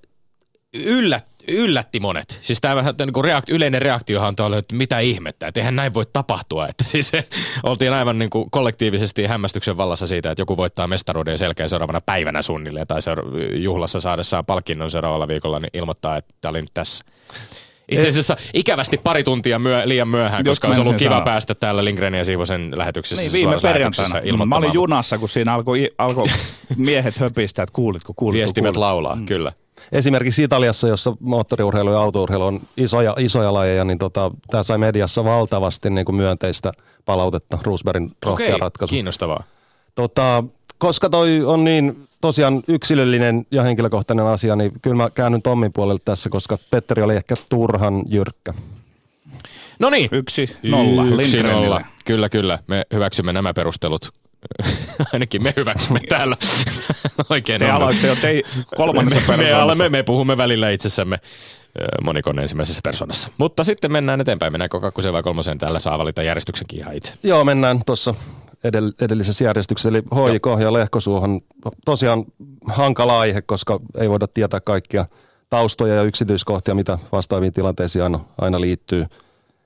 yllät, 0.74 1.26
yllätti 1.48 2.00
monet. 2.00 2.40
Siis 2.42 2.62
tämä 2.62 2.82
niin 3.00 3.14
kuin 3.14 3.24
reakt, 3.24 3.50
yleinen 3.50 3.82
reaktiohan 3.82 4.36
on 4.40 4.46
ollut, 4.46 4.58
että 4.60 4.76
mitä 4.76 5.00
ihmettä, 5.00 5.48
että 5.48 5.60
eihän 5.60 5.76
näin 5.76 5.94
voi 5.94 6.06
tapahtua. 6.14 6.68
Että 6.68 6.84
siis 6.84 7.12
oltiin 7.64 7.94
aivan 7.94 8.20
niin 8.20 8.30
kuin 8.30 8.50
kollektiivisesti 8.52 9.26
hämmästyksen 9.26 9.78
vallassa 9.78 10.08
siitä, 10.08 10.32
että 10.32 10.42
joku 10.42 10.58
voittaa 10.58 10.88
mestaruuden 10.88 11.38
selkeä 11.38 11.68
seuraavana 11.68 12.02
päivänä 12.02 12.42
suunnilleen 12.42 12.88
tai 12.88 13.02
seura- 13.02 13.24
juhlassa 13.56 14.00
saadessaan 14.00 14.46
palkinnon 14.46 14.92
seuraavalla 14.92 15.28
viikolla, 15.28 15.60
niin 15.60 15.70
ilmoittaa, 15.74 16.18
että 16.18 16.34
tämä 16.42 16.50
oli 16.50 16.62
nyt 16.62 16.74
tässä. 16.74 17.06
Itse 17.92 18.08
asiassa 18.08 18.38
ikävästi 18.54 18.98
pari 18.98 19.24
tuntia 19.24 19.60
myö, 19.60 19.82
liian 19.86 20.08
myöhään, 20.08 20.46
Just 20.46 20.50
koska 20.50 20.68
olisi 20.68 20.82
ollut 20.82 20.96
kiva 20.96 21.10
sanoa. 21.10 21.26
päästä 21.26 21.56
täällä 21.56 21.86
Lindgren 21.86 22.14
ja 22.14 22.26
Siivosen 22.26 22.78
lähetyksessä. 22.78 23.24
Niin, 23.24 23.34
viime 23.34 23.60
suorassa 23.60 23.68
perjantaina. 23.68 24.46
Mä 24.46 24.56
olin 24.56 24.74
junassa, 24.74 25.18
kun 25.18 25.30
siinä 25.30 25.54
alkoi 25.54 25.92
alko 25.98 26.28
miehet 26.78 27.18
höpistää, 27.18 27.64
että 27.64 27.74
kuulitko, 27.74 28.14
kuulitko, 28.16 28.38
Viestimet 28.38 28.68
kuulitko. 28.68 28.80
laulaa, 28.80 29.16
mm. 29.16 29.26
kyllä. 29.26 29.52
Esimerkiksi 29.92 30.44
Italiassa, 30.44 30.88
jossa 30.88 31.14
moottoriurheilu 31.20 31.92
ja 31.92 32.00
autourheilu 32.00 32.44
on 32.46 32.60
isoja, 32.78 33.16
isoja 33.20 33.54
lajeja, 33.54 33.86
niin 33.86 33.98
tota, 33.98 34.32
tämä 34.52 34.64
sai 34.64 34.78
mediassa 34.78 35.24
valtavasti 35.24 35.90
niin 35.90 36.06
kuin 36.06 36.16
myönteistä 36.16 36.72
palautetta, 37.06 37.58
Roosbergin 37.64 38.12
rohkea 38.26 38.48
Okei, 38.48 38.60
ratkaisu. 38.60 38.90
kiinnostavaa. 38.94 39.44
Tota, 39.96 40.44
koska 40.78 41.10
toi 41.10 41.44
on 41.46 41.64
niin 41.64 41.98
tosiaan 42.22 42.64
yksilöllinen 42.68 43.46
ja 43.52 43.64
henkilökohtainen 43.64 44.26
asia, 44.26 44.56
niin 44.56 44.72
kyllä 44.82 44.96
mä 44.96 45.10
käännyn 45.10 45.42
Tommin 45.42 45.74
puolelle 45.74 46.02
tässä, 46.06 46.30
koska 46.30 46.58
Petteri 46.70 47.02
oli 47.02 47.16
ehkä 47.16 47.36
turhan 47.50 48.04
jyrkkä. 48.10 48.54
No 49.80 49.90
niin. 49.90 50.10
Yksi, 50.12 50.56
nolla. 50.64 51.06
Yksi 51.22 51.44
nolla. 51.44 51.82
Kyllä, 52.06 52.30
kyllä. 52.30 52.60
Me 52.68 52.84
hyväksymme 52.94 53.34
nämä 53.34 53.54
perustelut. 53.54 54.14
Ainakin 55.14 55.44
me 55.44 55.54
hyväksymme 55.58 56.00
täällä. 56.10 56.38
Oikein 57.30 57.60
Te 57.60 57.72
aloitte 57.72 58.08
jo 58.08 58.16
tei 58.16 58.44
kolmannessa 58.78 59.38
me, 59.38 59.44
me, 59.44 59.54
alamme, 59.54 59.90
me 59.90 60.04
puhumme 60.04 60.38
välillä 60.38 60.70
itsessämme 60.70 61.20
monikon 62.04 62.40
ensimmäisessä 62.40 62.82
persoonassa. 62.84 63.30
Mutta 63.38 63.64
sitten 63.64 63.92
mennään 63.92 64.22
eteenpäin. 64.22 64.54
Mennäänkö 64.54 64.80
kakkoseen 64.80 65.14
vai 65.14 65.24
kolmoseen? 65.24 65.58
Täällä 65.58 65.80
saa 65.80 65.98
valita 65.98 66.24
järjestyksenkin 66.24 66.80
ihan 66.80 66.96
itse. 66.96 67.14
Joo, 67.24 67.46
mennään 67.46 67.82
tuossa 67.86 68.16
edell- 68.68 69.06
edellisessä 69.06 69.46
järjestyksessä, 69.46 69.90
eli 69.90 70.02
HJK 70.02 70.62
ja 70.62 70.74
Lehkosuohon. 70.74 71.42
Tosiaan 71.86 72.26
hankala 72.68 73.20
aihe, 73.20 73.42
koska 73.42 73.80
ei 73.98 74.10
voida 74.10 74.28
tietää 74.28 74.60
kaikkia 74.60 75.06
taustoja 75.50 75.96
ja 75.96 76.04
yksityiskohtia, 76.04 76.76
mitä 76.76 76.98
vastaaviin 77.12 77.54
tilanteisiin 77.54 78.04
aina, 78.04 78.20
aina 78.38 78.62
liittyy. 78.62 79.06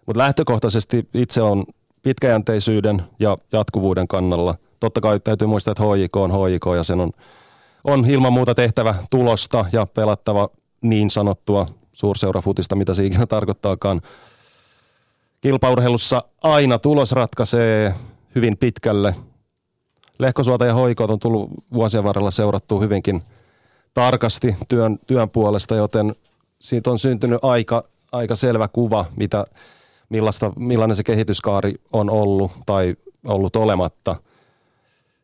Mutta 0.06 0.20
lähtökohtaisesti 0.20 1.08
itse 1.14 1.42
on 1.42 1.66
pitkäjänteisyyden 2.04 3.02
ja 3.20 3.38
jatkuvuuden 3.52 4.08
kannalla. 4.08 4.56
Totta 4.80 5.02
kai 5.02 5.20
täytyy 5.20 5.48
muistaa, 5.48 5.72
että 5.72 5.84
HJK 5.84 6.16
on 6.16 6.32
HJK 6.32 6.66
ja 6.76 6.84
sen 6.84 7.00
on, 7.00 7.12
on 7.84 8.06
ilman 8.06 8.34
muuta 8.34 8.56
tehtävä 8.56 8.96
tulosta 9.10 9.66
ja 9.72 9.86
pelattava 9.86 10.50
niin 10.82 11.10
sanottua 11.10 11.66
suurseurafutista, 11.94 12.76
mitä 12.76 12.94
se 12.94 13.06
ikinä 13.06 13.26
tarkoittaakaan. 13.26 14.02
Kilpaurheilussa 15.42 16.24
aina 16.44 16.80
tulos 16.80 17.12
ratkaisee 17.12 17.94
hyvin 18.36 18.58
pitkälle. 18.58 19.16
Lehkosuota 20.20 20.66
ja 20.66 20.74
hoikoot 20.74 21.12
on 21.12 21.20
tullut 21.20 21.50
vuosien 21.74 22.04
varrella 22.04 22.32
seurattua 22.32 22.80
hyvinkin 22.80 23.24
tarkasti 23.94 24.56
työn, 24.68 25.00
työn 25.08 25.30
puolesta, 25.30 25.76
joten 25.76 26.16
siitä 26.60 26.92
on 26.92 27.00
syntynyt 27.00 27.40
aika, 27.42 27.84
aika 28.12 28.36
selvä 28.36 28.68
kuva, 28.68 29.06
mitä, 29.16 29.46
millaista, 30.10 30.54
millainen 30.56 30.96
se 30.96 31.04
kehityskaari 31.04 31.76
on 31.94 32.10
ollut 32.10 32.52
tai 32.66 32.96
ollut 33.28 33.56
olematta. 33.56 34.16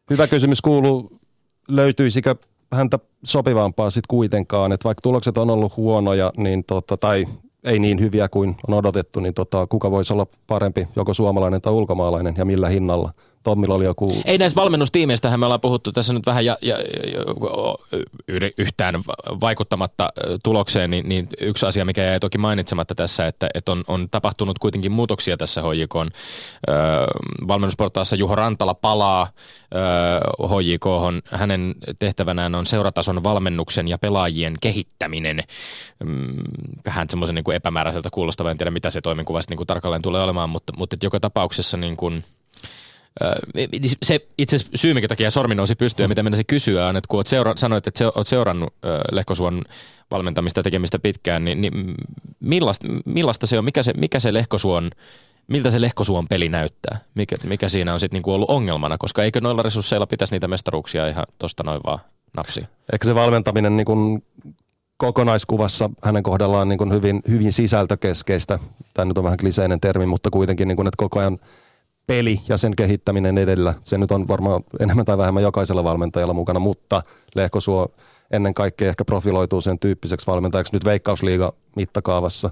Hyvä 0.10 0.28
kysymys 0.28 0.62
kuuluu, 0.62 1.20
löytyisikö 1.68 2.36
häntä 2.74 3.00
sopivampaa 3.24 3.90
sitten 3.90 4.08
kuitenkaan, 4.08 4.72
että 4.72 4.84
vaikka 4.84 5.02
tulokset 5.02 5.38
on 5.38 5.50
ollut 5.50 5.78
huonoja, 5.78 6.32
niin 6.38 6.64
tota, 6.64 6.98
tai 6.98 7.26
ei 7.64 7.80
niin 7.80 8.00
hyviä 8.00 8.30
kuin 8.30 8.56
on 8.68 8.74
odotettu, 8.74 9.20
niin 9.20 9.34
tota, 9.34 9.68
kuka 9.68 9.92
voisi 9.92 10.14
olla 10.14 10.28
parempi, 10.48 10.88
joko 10.96 11.14
suomalainen 11.14 11.62
tai 11.62 11.74
ulkomaalainen 11.74 12.36
ja 12.38 12.46
millä 12.46 12.70
hinnalla. 12.70 13.12
Tommilla 13.46 13.76
oli 13.76 13.86
joku... 13.86 14.22
Ei 14.26 14.38
näistä 14.38 14.62
valmennustimiistähän 14.62 15.40
me 15.40 15.46
ollaan 15.46 15.62
puhuttu 15.62 15.92
tässä 15.92 16.14
nyt 16.14 16.26
vähän 16.26 16.46
ja, 16.46 16.58
ja, 16.62 16.78
ja 17.14 17.20
yhtään 18.58 18.96
va- 18.96 19.40
vaikuttamatta 19.42 20.10
tulokseen, 20.44 20.92
niin, 20.92 21.10
niin 21.10 21.28
yksi 21.42 21.66
asia, 21.66 21.86
mikä 21.86 22.04
jäi 22.04 22.20
toki 22.20 22.38
mainitsematta 22.38 22.96
tässä, 22.96 23.28
että, 23.28 23.50
että 23.54 23.72
on, 23.72 23.84
on 23.88 24.08
tapahtunut 24.12 24.60
kuitenkin 24.60 24.92
muutoksia 24.92 25.38
tässä 25.38 25.62
HJKn 25.62 26.08
ö, 26.70 26.72
valmennusportaassa. 27.48 28.16
Juho 28.16 28.36
Rantala 28.36 28.74
palaa 28.74 29.28
ö, 30.42 30.48
HJKhon. 30.48 31.22
Hänen 31.32 31.76
tehtävänään 32.00 32.56
on 32.56 32.66
seuratason 32.66 33.24
valmennuksen 33.24 33.88
ja 33.88 33.98
pelaajien 33.98 34.54
kehittäminen. 34.62 35.40
Mm, 36.04 36.44
Vähän 36.86 37.10
semmoisen 37.10 37.36
niin 37.36 37.56
epämääräiseltä 37.56 38.10
kuulostava, 38.10 38.52
en 38.52 38.58
tiedä 38.58 38.72
mitä 38.72 38.90
se 38.90 39.02
toimenkuva 39.02 39.40
niin 39.50 39.58
kuin 39.58 39.68
tarkalleen 39.68 40.02
tulee 40.02 40.22
olemaan, 40.22 40.50
mutta, 40.50 40.74
mutta 40.78 40.96
joka 41.04 41.20
tapauksessa 41.20 41.78
niin 41.78 41.98
kuin, 41.98 42.24
se 44.04 44.28
itse 44.38 44.58
syy, 44.76 44.94
minkä 44.94 45.08
takia 45.08 45.32
sormi 45.32 45.56
nousi 45.56 45.76
pystyyn 45.76 46.04
ja 46.04 46.08
mitä 46.08 46.24
mennä 46.24 46.36
se 46.36 46.44
kysyä 46.44 46.88
on, 46.88 46.96
että 46.96 47.08
kun 47.08 47.20
oot 47.20 47.28
seura- 47.28 47.58
sanoit, 47.58 47.88
että 47.88 47.98
se, 47.98 48.06
oot 48.06 48.28
seurannut 48.28 48.74
Lehkosuon 49.12 49.62
valmentamista 50.12 50.60
ja 50.60 50.64
tekemistä 50.64 51.00
pitkään, 51.00 51.46
niin, 51.46 51.62
niin 51.62 51.96
millaista, 52.40 52.88
millaista 53.06 53.48
se 53.48 53.58
on, 53.58 53.66
mikä 53.66 53.84
se, 53.84 53.94
mikä 53.98 54.20
se 54.20 54.34
Lehkosuon, 54.34 54.92
miltä 55.48 55.70
se 55.70 55.82
Lehkosuon 55.82 56.28
peli 56.28 56.50
näyttää? 56.50 57.00
Mikä, 57.16 57.36
mikä 57.44 57.70
siinä 57.70 57.94
on 57.94 58.00
sitten 58.00 58.16
niinku 58.16 58.34
ollut 58.34 58.50
ongelmana, 58.50 58.98
koska 58.98 59.24
eikö 59.24 59.42
noilla 59.42 59.62
resursseilla 59.62 60.08
pitäisi 60.08 60.34
niitä 60.34 60.48
mestaruuksia 60.48 61.08
ihan 61.08 61.26
tosta 61.40 61.64
noin 61.64 61.82
vaan 61.86 62.00
napsia? 62.38 62.68
Ehkä 62.94 63.06
se 63.06 63.16
valmentaminen 63.16 63.78
niin 63.78 63.86
kuin 63.86 64.24
kokonaiskuvassa 64.98 65.90
hänen 66.04 66.24
kohdallaan 66.24 66.70
niin 66.70 66.78
kuin 66.78 66.94
hyvin, 66.94 67.22
hyvin 67.30 67.54
sisältökeskeistä. 67.54 68.60
Tämä 68.94 69.06
nyt 69.06 69.18
on 69.18 69.24
vähän 69.24 69.38
kliseinen 69.38 69.80
termi, 69.80 70.06
mutta 70.06 70.30
kuitenkin, 70.30 70.68
niin 70.68 70.76
kuin, 70.76 70.88
että 70.88 70.98
koko 70.98 71.20
ajan 71.20 71.40
peli 72.08 72.42
ja 72.50 72.58
sen 72.58 72.76
kehittäminen 72.76 73.38
edellä. 73.38 73.74
Se 73.84 73.98
nyt 73.98 74.12
on 74.12 74.28
varmaan 74.28 74.64
enemmän 74.80 75.06
tai 75.06 75.18
vähemmän 75.18 75.44
jokaisella 75.44 75.84
valmentajalla 75.84 76.34
mukana, 76.34 76.60
mutta 76.60 77.04
Lehkosuo 77.36 77.88
ennen 78.32 78.54
kaikkea 78.54 78.90
ehkä 78.90 79.06
profiloituu 79.06 79.62
sen 79.62 79.80
tyyppiseksi 79.80 80.28
valmentajaksi 80.28 80.74
nyt 80.74 80.86
Veikkausliiga 80.86 81.54
mittakaavassa. 81.76 82.50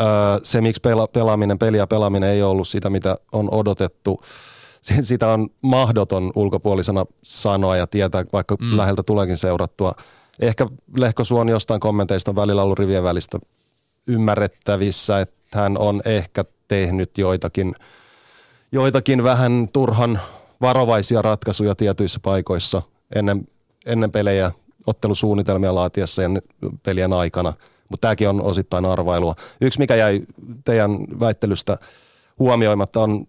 Öö, 0.00 0.06
se, 0.42 0.60
miksi 0.60 0.80
pela, 0.80 1.06
pelaaminen, 1.06 1.58
peli 1.58 1.76
ja 1.76 1.86
pelaaminen 1.86 2.30
ei 2.30 2.42
ollut 2.42 2.68
sitä, 2.68 2.90
mitä 2.90 3.16
on 3.32 3.48
odotettu, 3.50 4.20
sitä 4.82 5.28
on 5.28 5.48
mahdoton 5.60 6.32
ulkopuolisena 6.34 7.06
sanoa 7.22 7.76
ja 7.76 7.86
tietää, 7.86 8.24
vaikka 8.32 8.56
mm. 8.60 8.76
läheltä 8.76 9.02
tuleekin 9.02 9.36
seurattua. 9.36 9.94
Ehkä 10.40 10.66
Lehkosuon 10.96 11.48
jostain 11.48 11.80
kommenteista 11.80 12.30
on 12.30 12.36
välillä 12.36 12.62
ollut 12.62 12.78
rivien 12.78 13.04
välistä 13.04 13.38
ymmärrettävissä, 14.06 15.20
että 15.20 15.60
hän 15.60 15.78
on 15.78 16.02
ehkä 16.04 16.44
tehnyt 16.68 17.18
joitakin, 17.18 17.74
joitakin 18.72 19.24
vähän 19.24 19.68
turhan 19.72 20.20
varovaisia 20.60 21.22
ratkaisuja 21.22 21.74
tietyissä 21.74 22.20
paikoissa 22.22 22.82
ennen, 23.14 23.48
ennen 23.86 24.12
pelejä, 24.12 24.52
ottelusuunnitelmia 24.86 25.74
laatiessa 25.74 26.22
ja 26.22 26.28
pelien 26.82 27.12
aikana. 27.12 27.52
Mutta 27.88 28.06
tämäkin 28.06 28.28
on 28.28 28.42
osittain 28.42 28.84
arvailua. 28.84 29.34
Yksi, 29.60 29.78
mikä 29.78 29.96
jäi 29.96 30.22
teidän 30.64 30.90
väittelystä 31.20 31.78
huomioimatta, 32.38 33.00
on 33.00 33.24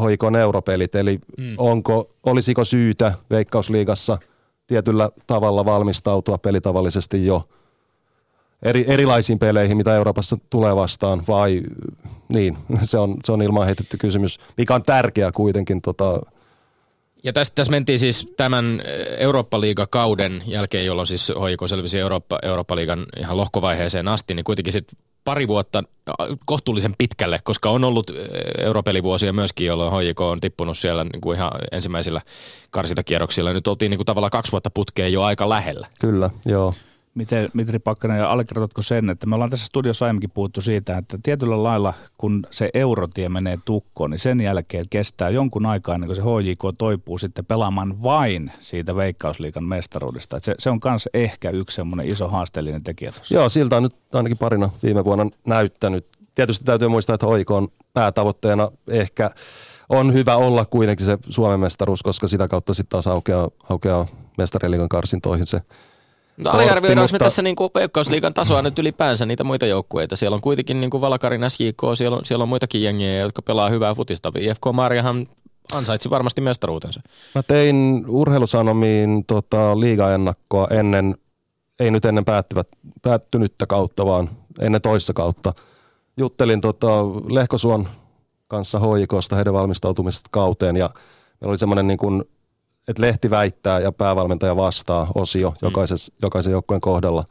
hoikon 0.00 0.36
europelit, 0.36 0.94
eli 0.94 1.18
mm. 1.38 1.54
onko, 1.58 2.10
olisiko 2.22 2.64
syytä 2.64 3.12
Veikkausliigassa 3.30 4.18
tietyllä 4.66 5.10
tavalla 5.26 5.64
valmistautua 5.64 6.38
pelitavallisesti 6.38 7.26
jo 7.26 7.42
eri, 8.62 8.84
erilaisiin 8.88 9.38
peleihin, 9.38 9.76
mitä 9.76 9.96
Euroopassa 9.96 10.36
tulee 10.50 10.76
vastaan, 10.76 11.22
vai 11.28 11.62
niin, 12.34 12.58
se 12.82 12.98
on, 12.98 13.16
se 13.24 13.32
on 13.32 13.42
ilman 13.42 13.66
heitetty 13.66 13.96
kysymys, 13.96 14.38
mikä 14.56 14.74
on 14.74 14.82
tärkeä 14.82 15.32
kuitenkin 15.32 15.82
tota, 15.82 16.20
Ja 17.24 17.32
tässä, 17.32 17.52
tässä 17.54 17.70
mentiin 17.70 17.98
siis 17.98 18.32
tämän 18.36 18.82
eh, 18.84 19.06
Eurooppa-liigakauden 19.18 20.42
jälkeen, 20.46 20.86
jolloin 20.86 21.06
siis 21.06 21.28
HJK 21.28 21.68
selvisi 21.68 21.98
Eurooppa, 21.98 22.38
Eurooppa-liigan 22.42 23.06
ihan 23.18 23.36
lohkovaiheeseen 23.36 24.08
asti, 24.08 24.34
niin 24.34 24.44
kuitenkin 24.44 24.72
sitten 24.72 24.98
pari 25.24 25.48
vuotta 25.48 25.82
kohtuullisen 26.46 26.94
pitkälle, 26.98 27.38
koska 27.44 27.70
on 27.70 27.84
ollut 27.84 28.10
eh, 28.10 28.64
europelivuosia 28.64 29.32
myöskin, 29.32 29.66
jolloin 29.66 29.92
HJK 29.92 30.20
on 30.20 30.40
tippunut 30.40 30.78
siellä 30.78 31.04
niin 31.04 31.20
kuin 31.20 31.36
ihan 31.36 31.50
ensimmäisillä 31.72 32.20
karsintakierroksilla. 32.70 33.52
Nyt 33.52 33.66
oltiin 33.66 33.90
niin 33.90 33.98
kuin 33.98 34.06
tavallaan 34.06 34.30
kaksi 34.30 34.52
vuotta 34.52 34.70
putkeen 34.70 35.12
jo 35.12 35.22
aika 35.22 35.48
lähellä. 35.48 35.86
kyllä, 36.00 36.30
joo. 36.44 36.74
Miten, 37.14 37.50
Mitri 37.54 37.78
Pakkanen, 37.78 38.18
ja 38.18 38.32
allekirjoitatko 38.32 38.82
sen, 38.82 39.10
että 39.10 39.26
me 39.26 39.34
ollaan 39.34 39.50
tässä 39.50 39.66
studiossa 39.66 40.04
aiemminkin 40.04 40.30
puhuttu 40.30 40.60
siitä, 40.60 40.98
että 40.98 41.18
tietyllä 41.22 41.62
lailla, 41.62 41.94
kun 42.18 42.46
se 42.50 42.70
eurotie 42.74 43.28
menee 43.28 43.58
tukkoon, 43.64 44.10
niin 44.10 44.18
sen 44.18 44.40
jälkeen 44.40 44.84
kestää 44.90 45.30
jonkun 45.30 45.66
aikaa, 45.66 45.94
ennen 45.94 46.08
kuin 46.08 46.16
se 46.16 46.22
HJK 46.22 46.78
toipuu 46.78 47.18
sitten 47.18 47.46
pelaamaan 47.46 48.02
vain 48.02 48.52
siitä 48.60 48.96
Veikkausliikan 48.96 49.64
mestaruudesta. 49.64 50.38
Se, 50.42 50.54
se 50.58 50.70
on 50.70 50.80
myös 50.84 51.08
ehkä 51.14 51.50
yksi 51.50 51.74
semmoinen 51.74 52.12
iso 52.12 52.28
haasteellinen 52.28 52.82
tekijä 52.82 53.12
tuossa. 53.12 53.34
Joo, 53.34 53.48
siltä 53.48 53.76
on 53.76 53.82
nyt 53.82 53.96
ainakin 54.12 54.38
parina 54.38 54.70
viime 54.82 55.04
vuonna 55.04 55.26
näyttänyt. 55.46 56.06
Tietysti 56.34 56.64
täytyy 56.64 56.88
muistaa, 56.88 57.14
että 57.14 57.26
hoiko 57.26 57.56
on 57.56 57.68
päätavoitteena 57.94 58.70
ehkä 58.88 59.30
on 59.88 60.14
hyvä 60.14 60.36
olla 60.36 60.64
kuitenkin 60.64 61.06
se 61.06 61.18
Suomen 61.28 61.60
mestaruus, 61.60 62.02
koska 62.02 62.28
sitä 62.28 62.48
kautta 62.48 62.74
sitten 62.74 62.90
taas 62.90 63.06
aukeaa, 63.06 63.48
aukeaa 63.70 64.06
mestariliigan 64.38 64.88
karsintoihin 64.88 65.46
se 65.46 65.60
No 66.36 66.50
aliarvioidaanko 66.50 67.02
mutta- 67.02 67.24
me 67.24 67.26
tässä 67.26 67.42
niin 67.42 67.56
Veikkausliigan 67.74 68.34
tasoa 68.34 68.62
nyt 68.62 68.78
ylipäänsä 68.78 69.26
niitä 69.26 69.44
muita 69.44 69.66
joukkueita? 69.66 70.16
Siellä 70.16 70.34
on 70.34 70.40
kuitenkin 70.40 70.80
niin 70.80 70.90
kuin 70.90 71.00
Valakarin 71.00 71.50
SJK, 71.50 71.82
siellä 71.94 72.16
on, 72.16 72.24
siellä 72.24 72.42
on 72.42 72.48
muitakin 72.48 72.82
jengiä, 72.82 73.18
jotka 73.20 73.42
pelaa 73.42 73.68
hyvää 73.68 73.94
futista. 73.94 74.32
IFK 74.38 74.62
Marjahan 74.72 75.26
ansaitsi 75.72 76.10
varmasti 76.10 76.40
mestaruutensa. 76.40 77.00
Mä 77.34 77.42
tein 77.42 78.04
urheilusanomiin 78.08 79.24
tota, 79.26 79.80
liigaennakkoa 79.80 80.68
ennen, 80.70 81.16
ei 81.80 81.90
nyt 81.90 82.04
ennen 82.04 82.24
päättyvät, 82.24 82.68
päättynyttä 83.02 83.66
kautta, 83.66 84.06
vaan 84.06 84.30
ennen 84.60 84.80
toista 84.80 85.12
kautta. 85.12 85.54
Juttelin 86.16 86.60
tota, 86.60 87.04
Lehkosuon 87.28 87.88
kanssa 88.48 88.78
hoikosta 88.78 89.36
heidän 89.36 89.54
valmistautumisesta 89.54 90.28
kauteen 90.32 90.76
ja 90.76 90.90
meillä 91.40 91.50
oli 91.50 91.58
semmoinen 91.58 91.86
niin 91.86 91.98
kuin, 91.98 92.24
että 92.88 93.02
lehti 93.02 93.30
väittää 93.30 93.80
ja 93.80 93.92
päävalmentaja 93.92 94.56
vastaa 94.56 95.06
osio 95.14 95.54
jokaisen, 95.62 95.98
jokaisen 96.22 96.50
joukkueen 96.52 96.80
kohdalla. 96.80 97.24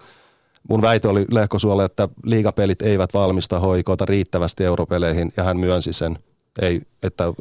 Mun 0.69 0.81
väite 0.81 1.07
oli 1.07 1.25
Lehkosuolle, 1.31 1.85
että 1.85 2.09
liigapelit 2.23 2.81
eivät 2.81 3.13
valmista 3.13 3.59
hoikoota 3.59 4.05
riittävästi 4.05 4.63
europeleihin 4.63 5.33
ja 5.37 5.43
hän 5.43 5.57
myönsi 5.57 5.93
sen. 5.93 6.19
Ei, 6.61 6.81
että 7.03 7.33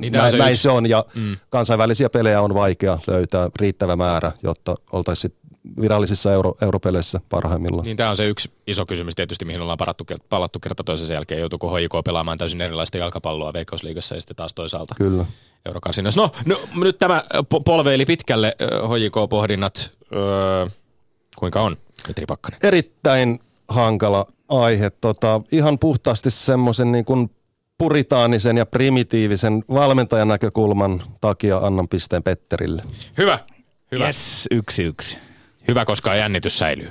Niin 0.00 0.12
näin, 0.12 0.30
se 0.30 0.36
näin 0.38 0.50
yksi- 0.50 0.62
se 0.62 0.70
on 0.70 0.88
ja 0.88 1.04
Mm. 1.14 1.36
kansainvälisiä 1.50 2.10
pelejä 2.10 2.40
on 2.42 2.54
vaikea 2.54 2.98
löytää 3.06 3.50
riittävä 3.60 3.96
määrä, 3.96 4.32
jotta 4.42 4.74
oltaisiin 4.92 5.34
virallisissa 5.80 6.32
euro, 6.32 6.54
europeleissä 6.62 7.20
parhaimmillaan. 7.28 7.84
Niin 7.84 7.96
tämä 7.96 8.10
on 8.10 8.16
se 8.16 8.26
yksi 8.26 8.50
iso 8.66 8.86
kysymys 8.86 9.14
tietysti, 9.14 9.44
mihin 9.44 9.60
ollaan 9.60 9.78
parattu, 9.78 10.06
palattu 10.28 10.60
kerta 10.60 10.84
toisensa 10.84 11.12
jälkeen. 11.12 11.40
Joutuuko 11.40 11.76
HJK 11.76 12.04
pelaamaan 12.04 12.38
täysin 12.38 12.60
erilaista 12.60 12.98
jalkapalloa 12.98 13.52
Veikkausliigassa 13.52 14.14
ja 14.14 14.20
sitten 14.20 14.36
taas 14.36 14.54
toisaalta 14.54 14.94
Kyllä. 14.94 15.24
Eurokarsinoissa. 15.66 16.20
No, 16.20 16.30
no, 16.46 16.60
nyt 16.84 16.98
tämä 16.98 17.24
po- 17.54 17.62
polveili 17.64 18.06
pitkälle 18.06 18.56
HJK-pohdinnat. 18.60 19.90
Öö, 20.12 20.66
kuinka 21.36 21.60
on, 21.60 21.76
Petri 22.06 22.26
Pakkanen? 22.26 22.60
Erittäin 22.62 23.40
hankala 23.68 24.26
aihe. 24.48 24.90
Tota, 24.90 25.40
ihan 25.52 25.78
puhtaasti 25.78 26.30
semmoisen 26.30 26.92
niin 26.92 27.04
kuin 27.04 27.30
puritaanisen 27.78 28.56
ja 28.56 28.66
primitiivisen 28.66 29.64
valmentajan 29.68 30.28
näkökulman 30.28 31.02
takia 31.20 31.56
annan 31.56 31.88
pisteen 31.88 32.22
Petterille. 32.22 32.82
Hyvä. 33.18 33.38
Hyvä. 33.92 34.06
Yes, 34.06 34.48
yksi 34.50 34.82
yksi. 34.82 35.18
Hyvä, 35.68 35.84
koska 35.84 36.14
jännitys 36.14 36.58
säilyy. 36.58 36.90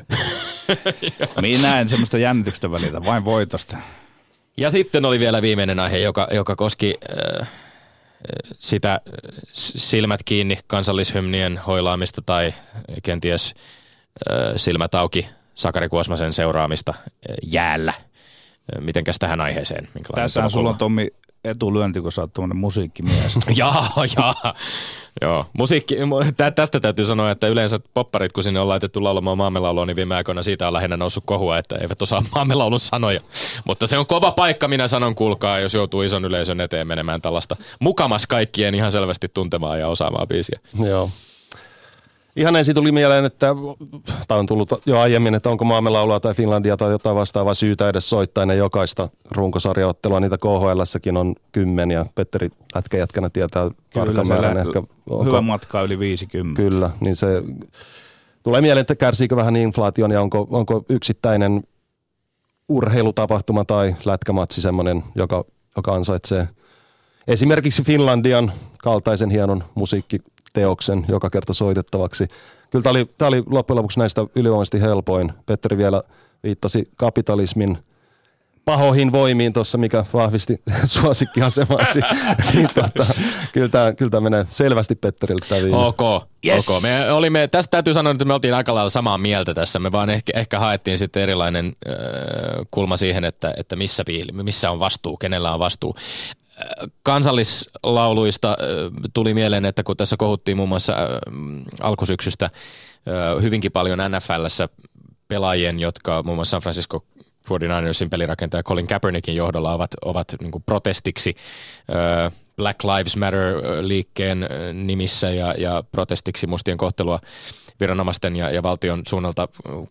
Minä 1.42 1.80
en 1.80 1.90
semmoista 1.90 2.18
jännityksestä 2.18 2.72
välitä, 2.72 3.04
vain 3.06 3.26
voitosta. 3.26 3.78
Ja 4.58 4.72
sitten 4.72 5.06
oli 5.06 5.20
vielä 5.20 5.42
viimeinen 5.42 5.80
aihe, 5.80 5.98
joka, 5.98 6.28
joka 6.32 6.56
koski 6.56 6.96
äh, 7.42 7.48
sitä 8.60 8.94
äh, 8.94 9.02
silmät 9.52 10.24
kiinni 10.26 10.60
kansallishymnien 10.68 11.58
hoilaamista 11.58 12.22
tai 12.22 12.54
kenties 13.04 13.56
äh, 14.32 14.54
silmät 14.56 14.96
auki 14.96 15.30
Sakari 15.54 15.90
Kuosmasen 15.90 16.34
seuraamista 16.34 16.94
äh, 16.98 17.36
jäällä. 17.44 17.94
Mitenkäs 18.80 19.16
tähän 19.20 19.42
aiheeseen? 19.42 19.88
Tässähän 20.16 20.50
sulla 20.50 20.70
on? 20.70 20.78
Tommi 20.78 21.08
etulyönti, 21.44 22.02
kun 22.02 22.12
sä 22.12 22.22
oot 22.22 22.34
tuommoinen 22.34 22.58
musiikkimies. 22.58 23.40
Jaa, 23.56 23.94
jaa. 24.18 24.54
Joo, 25.22 25.46
musiikki, 25.58 25.96
mu- 25.96 26.34
tä, 26.38 26.52
tästä 26.52 26.80
täytyy 26.80 27.06
sanoa, 27.06 27.32
että 27.32 27.48
yleensä 27.48 27.80
popparit, 27.94 28.32
kun 28.34 28.44
sinne 28.44 28.60
on 28.60 28.68
laitettu 28.68 29.04
laulamaan 29.04 29.38
maamelaulua, 29.38 29.86
niin 29.86 29.96
viime 29.96 30.16
aikoina 30.16 30.44
siitä 30.44 30.68
on 30.68 30.74
lähinnä 30.74 30.98
noussut 30.98 31.24
kohua, 31.26 31.58
että 31.58 31.76
eivät 31.76 32.02
osaa 32.02 32.24
maamelaulun 32.36 32.80
sanoja. 32.80 33.20
Mutta 33.66 33.88
se 33.88 33.98
on 33.98 34.06
kova 34.06 34.32
paikka, 34.32 34.68
minä 34.68 34.88
sanon, 34.88 35.16
kuulkaa, 35.16 35.60
jos 35.60 35.74
joutuu 35.74 36.02
ison 36.02 36.26
yleisön 36.26 36.62
eteen 36.62 36.88
menemään 36.88 37.22
tällaista 37.22 37.56
mukamas 37.80 38.28
kaikkien 38.28 38.76
ihan 38.76 38.92
selvästi 38.92 39.28
tuntemaa 39.34 39.78
ja 39.78 39.88
osaamaa 39.88 40.26
biisiä. 40.28 40.60
Joo. 40.86 41.10
Ihan 42.38 42.56
ensin 42.56 42.76
tuli 42.76 42.91
mieleen, 42.91 43.26
että, 43.26 43.47
tai 44.28 44.39
on 44.39 44.45
tullut 44.45 44.69
jo 44.86 45.00
aiemmin, 45.00 45.36
että 45.36 45.50
onko 45.50 45.65
maamme 45.65 45.89
laulaa 45.89 46.19
tai 46.19 46.34
Finlandia 46.34 46.78
tai 46.78 46.91
jotain 46.91 47.15
vastaavaa 47.15 47.54
syytä 47.54 47.89
edes 47.89 48.10
soittaa 48.10 48.41
ennen 48.41 48.58
jokaista 48.58 49.10
runkosarjaottelua. 49.32 50.19
Niitä 50.19 50.38
KHL-säkin 50.38 51.17
on 51.17 51.36
kymmeniä. 51.52 52.06
Petteri 52.15 52.50
lätkäjätkänä 52.76 53.30
tietää 53.30 53.69
tarkan 53.93 54.28
määrän. 54.28 54.56
lä- 54.56 54.62
Ehkä, 54.62 54.84
hyvä 55.26 55.41
matka 55.41 55.82
yli 55.82 56.00
50. 56.00 56.62
Kyllä, 56.62 56.89
niin 57.00 57.15
se 57.15 57.43
tulee 58.43 58.62
mieleen, 58.62 58.82
että 58.82 58.95
kärsiikö 58.95 59.36
vähän 59.36 59.56
inflaation 59.56 60.12
ja 60.12 60.21
onko, 60.21 60.47
onko 60.52 60.86
yksittäinen 60.89 61.63
urheilutapahtuma 62.69 63.65
tai 63.65 63.95
lätkämatsi 64.06 64.62
semmoinen, 64.62 65.04
joka, 65.15 65.45
joka 65.78 65.93
ansaitsee 65.93 66.47
esimerkiksi 67.28 67.84
Finlandian 67.84 68.52
kaltaisen 68.84 69.30
hienon 69.30 69.63
musiikkiteoksen 70.58 71.06
joka 71.10 71.30
kerta 71.30 71.54
soitettavaksi. 71.54 72.28
Kyllä 72.70 72.84
tämä 72.84 72.91
oli, 72.91 73.10
tämä 73.17 73.28
oli 73.28 73.43
loppujen 73.50 73.78
lopuksi 73.78 74.00
näistä 74.00 74.22
ylivoimaisesti 74.36 74.82
helpoin. 74.82 75.34
Petteri 75.46 75.78
vielä 75.78 76.02
viittasi 76.43 76.84
kapitalismin 76.96 77.78
pahoihin 78.65 79.12
voimiin 79.12 79.54
tuossa, 79.54 79.78
mikä 79.78 80.06
vahvisti 80.13 80.62
suosikkiasemasi. 80.86 82.00
niin 82.54 82.67
tota, 82.74 83.06
kyllä, 83.54 83.70
tämä, 83.70 83.93
kyllä 83.93 84.12
tämä 84.12 84.30
menee 84.30 84.46
selvästi 84.50 84.96
Petteriltä 84.96 85.46
tämä 85.50 85.62
viime. 85.62 85.78
Ok, 85.78 86.28
Yes. 86.46 86.70
ok. 86.70 86.82
Me 86.82 87.12
olimme, 87.12 87.48
tästä 87.48 87.72
täytyy 87.72 87.93
sanoa, 87.93 88.12
että 88.12 88.26
me 88.26 88.34
oltiin 88.34 88.54
aika 88.54 88.76
lailla 88.76 88.89
samaa 88.89 89.17
mieltä 89.17 89.54
tässä. 89.54 89.80
Me 89.80 89.91
vaan 89.91 90.10
ehkä, 90.10 90.32
ehkä 90.39 90.60
haettiin 90.60 90.98
sitten 90.98 91.24
erilainen 91.24 91.65
äh, 91.89 91.96
kulma 92.72 92.98
siihen, 92.98 93.24
että, 93.24 93.54
että 93.58 93.76
missä, 93.76 94.04
piili, 94.06 94.32
missä 94.32 94.72
on 94.72 94.80
vastuu, 94.80 95.17
kenellä 95.17 95.54
on 95.54 95.60
vastuu. 95.60 95.96
Kansallislauluista 97.04 98.50
äh, 98.50 98.56
tuli 99.13 99.34
mieleen, 99.34 99.65
että 99.65 99.84
kun 99.84 99.98
tässä 99.98 100.17
kohuttiin 100.17 100.58
muun 100.58 100.70
muassa 100.70 100.93
äh, 100.93 101.00
alkusyksystä 101.82 102.46
äh, 102.46 103.41
hyvinkin 103.41 103.72
paljon 103.72 104.00
NFLssä 104.00 104.70
pelaajien, 105.28 105.80
jotka 105.80 106.24
muun 106.24 106.38
muassa 106.38 106.52
San 106.52 106.62
Francisco 106.62 107.04
49ersin 107.50 108.10
pelirakentaja 108.10 108.63
Colin 108.63 108.88
Kaepernickin 108.88 109.36
johdolla 109.36 109.74
ovat, 109.74 109.91
ovat 110.06 110.36
niin 110.41 110.63
protestiksi 110.65 111.36
Black 112.56 112.84
Lives 112.84 113.17
Matter-liikkeen 113.17 114.50
nimissä 114.74 115.30
ja, 115.30 115.54
ja 115.58 115.84
protestiksi 115.91 116.48
mustien 116.48 116.78
kohtelua 116.78 117.20
viranomaisten 117.80 118.36
ja, 118.36 118.52
ja 118.52 118.63
valtion 118.63 119.02
suunnalta 119.08 119.48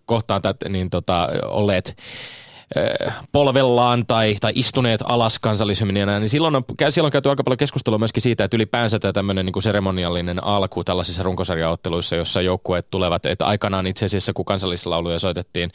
kohtaan 0.06 0.42
niin 0.68 0.90
tota, 0.90 1.28
olleet 1.44 1.96
polvellaan 3.32 4.06
tai, 4.06 4.36
tai 4.40 4.52
istuneet 4.54 5.00
alas 5.04 5.38
kansallishymniänä, 5.38 6.20
niin 6.20 6.28
silloin 6.28 6.56
on, 6.56 6.64
silloin 6.90 7.08
on 7.08 7.12
käyty 7.12 7.30
aika 7.30 7.44
paljon 7.44 7.58
keskustelua 7.58 7.98
myöskin 7.98 8.22
siitä, 8.22 8.44
että 8.44 8.56
ylipäänsä 8.56 8.98
tämä 8.98 9.12
tämmöinen 9.12 9.46
niin 9.46 9.62
seremoniallinen 9.62 10.44
alku 10.44 10.84
tällaisissa 10.84 11.22
runkosarjaotteluissa, 11.22 12.16
jossa 12.16 12.40
joukkueet 12.40 12.90
tulevat, 12.90 13.26
että 13.26 13.46
aikanaan 13.46 13.86
itse 13.86 14.04
asiassa 14.04 14.32
kun 14.32 14.44
kansallislauluja 14.44 15.18
soitettiin 15.18 15.70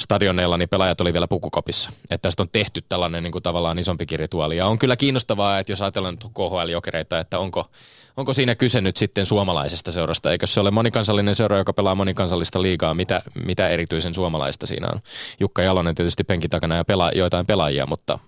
stadioneilla, 0.00 0.56
niin 0.56 0.68
pelaajat 0.68 1.00
oli 1.00 1.12
vielä 1.12 1.28
pukukopissa. 1.28 1.90
Että 2.02 2.18
tästä 2.28 2.42
on 2.42 2.48
tehty 2.52 2.82
tällainen 2.88 3.22
niin 3.22 3.32
kuin 3.32 3.42
tavallaan 3.42 3.78
isompikin 3.78 4.18
rituaali. 4.18 4.56
Ja 4.56 4.66
on 4.66 4.78
kyllä 4.78 4.96
kiinnostavaa, 4.96 5.58
että 5.58 5.72
jos 5.72 5.82
ajatellaan 5.82 6.18
KHL-jokereita, 6.18 7.18
että 7.18 7.38
onko, 7.38 7.70
onko 8.16 8.32
siinä 8.32 8.54
kyse 8.54 8.80
nyt 8.80 8.96
sitten 8.96 9.26
suomalaisesta 9.26 9.92
seurasta, 9.92 10.32
eikö 10.32 10.46
se 10.46 10.60
ole 10.60 10.70
monikansallinen 10.70 11.34
seura, 11.34 11.58
joka 11.58 11.72
pelaa 11.72 11.94
monikansallista 11.94 12.62
liigaa, 12.62 12.94
mitä, 12.94 13.22
mitä 13.44 13.68
erityisen 13.68 14.14
suomalaista 14.14 14.66
siinä 14.66 14.88
on. 14.92 15.00
Jukka 15.40 15.62
Jalonen 15.62 15.94
tietysti 15.94 16.24
penkin 16.24 16.50
takana 16.50 16.76
ja 16.76 16.84
pelaa 16.84 17.10
joitain 17.14 17.46
pelaajia, 17.46 17.86
mutta 17.86 18.18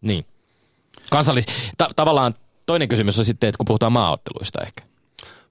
niin. 0.00 0.24
Kansallis, 1.10 1.46
ta- 1.78 1.90
tavallaan 1.96 2.34
toinen 2.66 2.88
kysymys 2.88 3.18
on 3.18 3.24
sitten, 3.24 3.48
että 3.48 3.58
kun 3.58 3.66
puhutaan 3.66 3.92
maaotteluista 3.92 4.62
ehkä. 4.62 4.82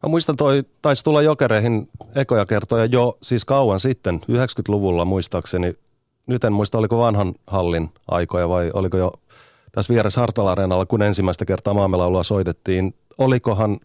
Mä 0.04 0.10
muistan 0.10 0.36
toi, 0.36 0.64
taisi 0.82 1.04
tulla 1.04 1.22
jokereihin 1.22 1.90
ekoja 2.16 2.46
kertoja 2.46 2.86
jo 2.86 3.18
siis 3.22 3.46
kauan 3.46 3.80
sitten, 3.80 4.22
90-luvulla 4.32 5.06
muistaakseni. 5.06 5.74
Nyt 6.28 6.44
en 6.44 6.54
muista, 6.54 6.78
oliko 6.78 6.98
vanhan 6.98 7.34
hallin 7.48 7.90
aikoja 8.08 8.50
vai 8.50 8.72
oliko 8.74 8.98
jo 8.98 9.14
tässä 9.72 9.94
vieressä 9.94 10.22
Hartwall 10.22 10.48
Areenalla, 10.48 10.86
kun 10.86 11.02
ensimmäistä 11.02 11.46
kertaa 11.46 11.74
maamelaulua 11.74 12.24
soitettiin. 12.24 12.94
Olikohan 13.18 13.80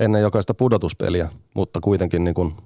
ennen 0.00 0.22
jokaista 0.22 0.54
pudotuspeliä, 0.54 1.28
mutta 1.54 1.80
kuitenkin 1.80 2.24
niin 2.24 2.34
kuin, 2.34 2.56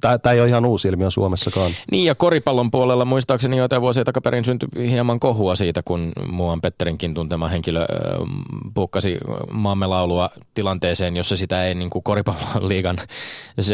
tämä 0.00 0.32
ei 0.32 0.40
ole 0.40 0.48
ihan 0.48 0.64
uusi 0.64 0.88
ilmiö 0.88 1.10
Suomessakaan. 1.10 1.72
Niin 1.90 2.04
ja 2.04 2.14
koripallon 2.14 2.70
puolella 2.70 3.04
muistaakseni 3.04 3.56
joitain 3.56 3.82
vuosia 3.82 4.04
takaperin 4.04 4.44
syntyi 4.44 4.90
hieman 4.90 5.20
kohua 5.20 5.56
siitä, 5.56 5.82
kun 5.82 6.12
muuan 6.26 6.60
Petterinkin 6.60 7.14
tuntema 7.14 7.48
henkilö 7.48 7.80
ö, 7.80 7.86
puukkasi 8.74 9.18
maamme 9.50 9.86
laulua 9.86 10.30
tilanteeseen, 10.54 11.16
jossa 11.16 11.36
sitä 11.36 11.64
ei 11.64 11.74
niin 11.74 11.90
kuin 11.90 12.02
koripallon 12.02 12.68
liigan 12.68 12.96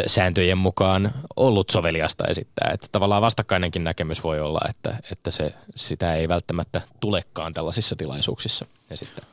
sääntöjen 0.06 0.58
mukaan 0.58 1.14
ollut 1.36 1.70
soveliasta 1.70 2.24
esittää. 2.24 2.70
Että 2.74 2.86
tavallaan 2.92 3.22
vastakkainenkin 3.22 3.84
näkemys 3.84 4.24
voi 4.24 4.40
olla, 4.40 4.60
että, 4.68 4.96
että 5.12 5.30
se, 5.30 5.54
sitä 5.76 6.14
ei 6.14 6.28
välttämättä 6.28 6.80
tulekaan 7.00 7.52
tällaisissa 7.52 7.96
tilaisuuksissa. 7.96 8.66
esittää. 8.90 9.24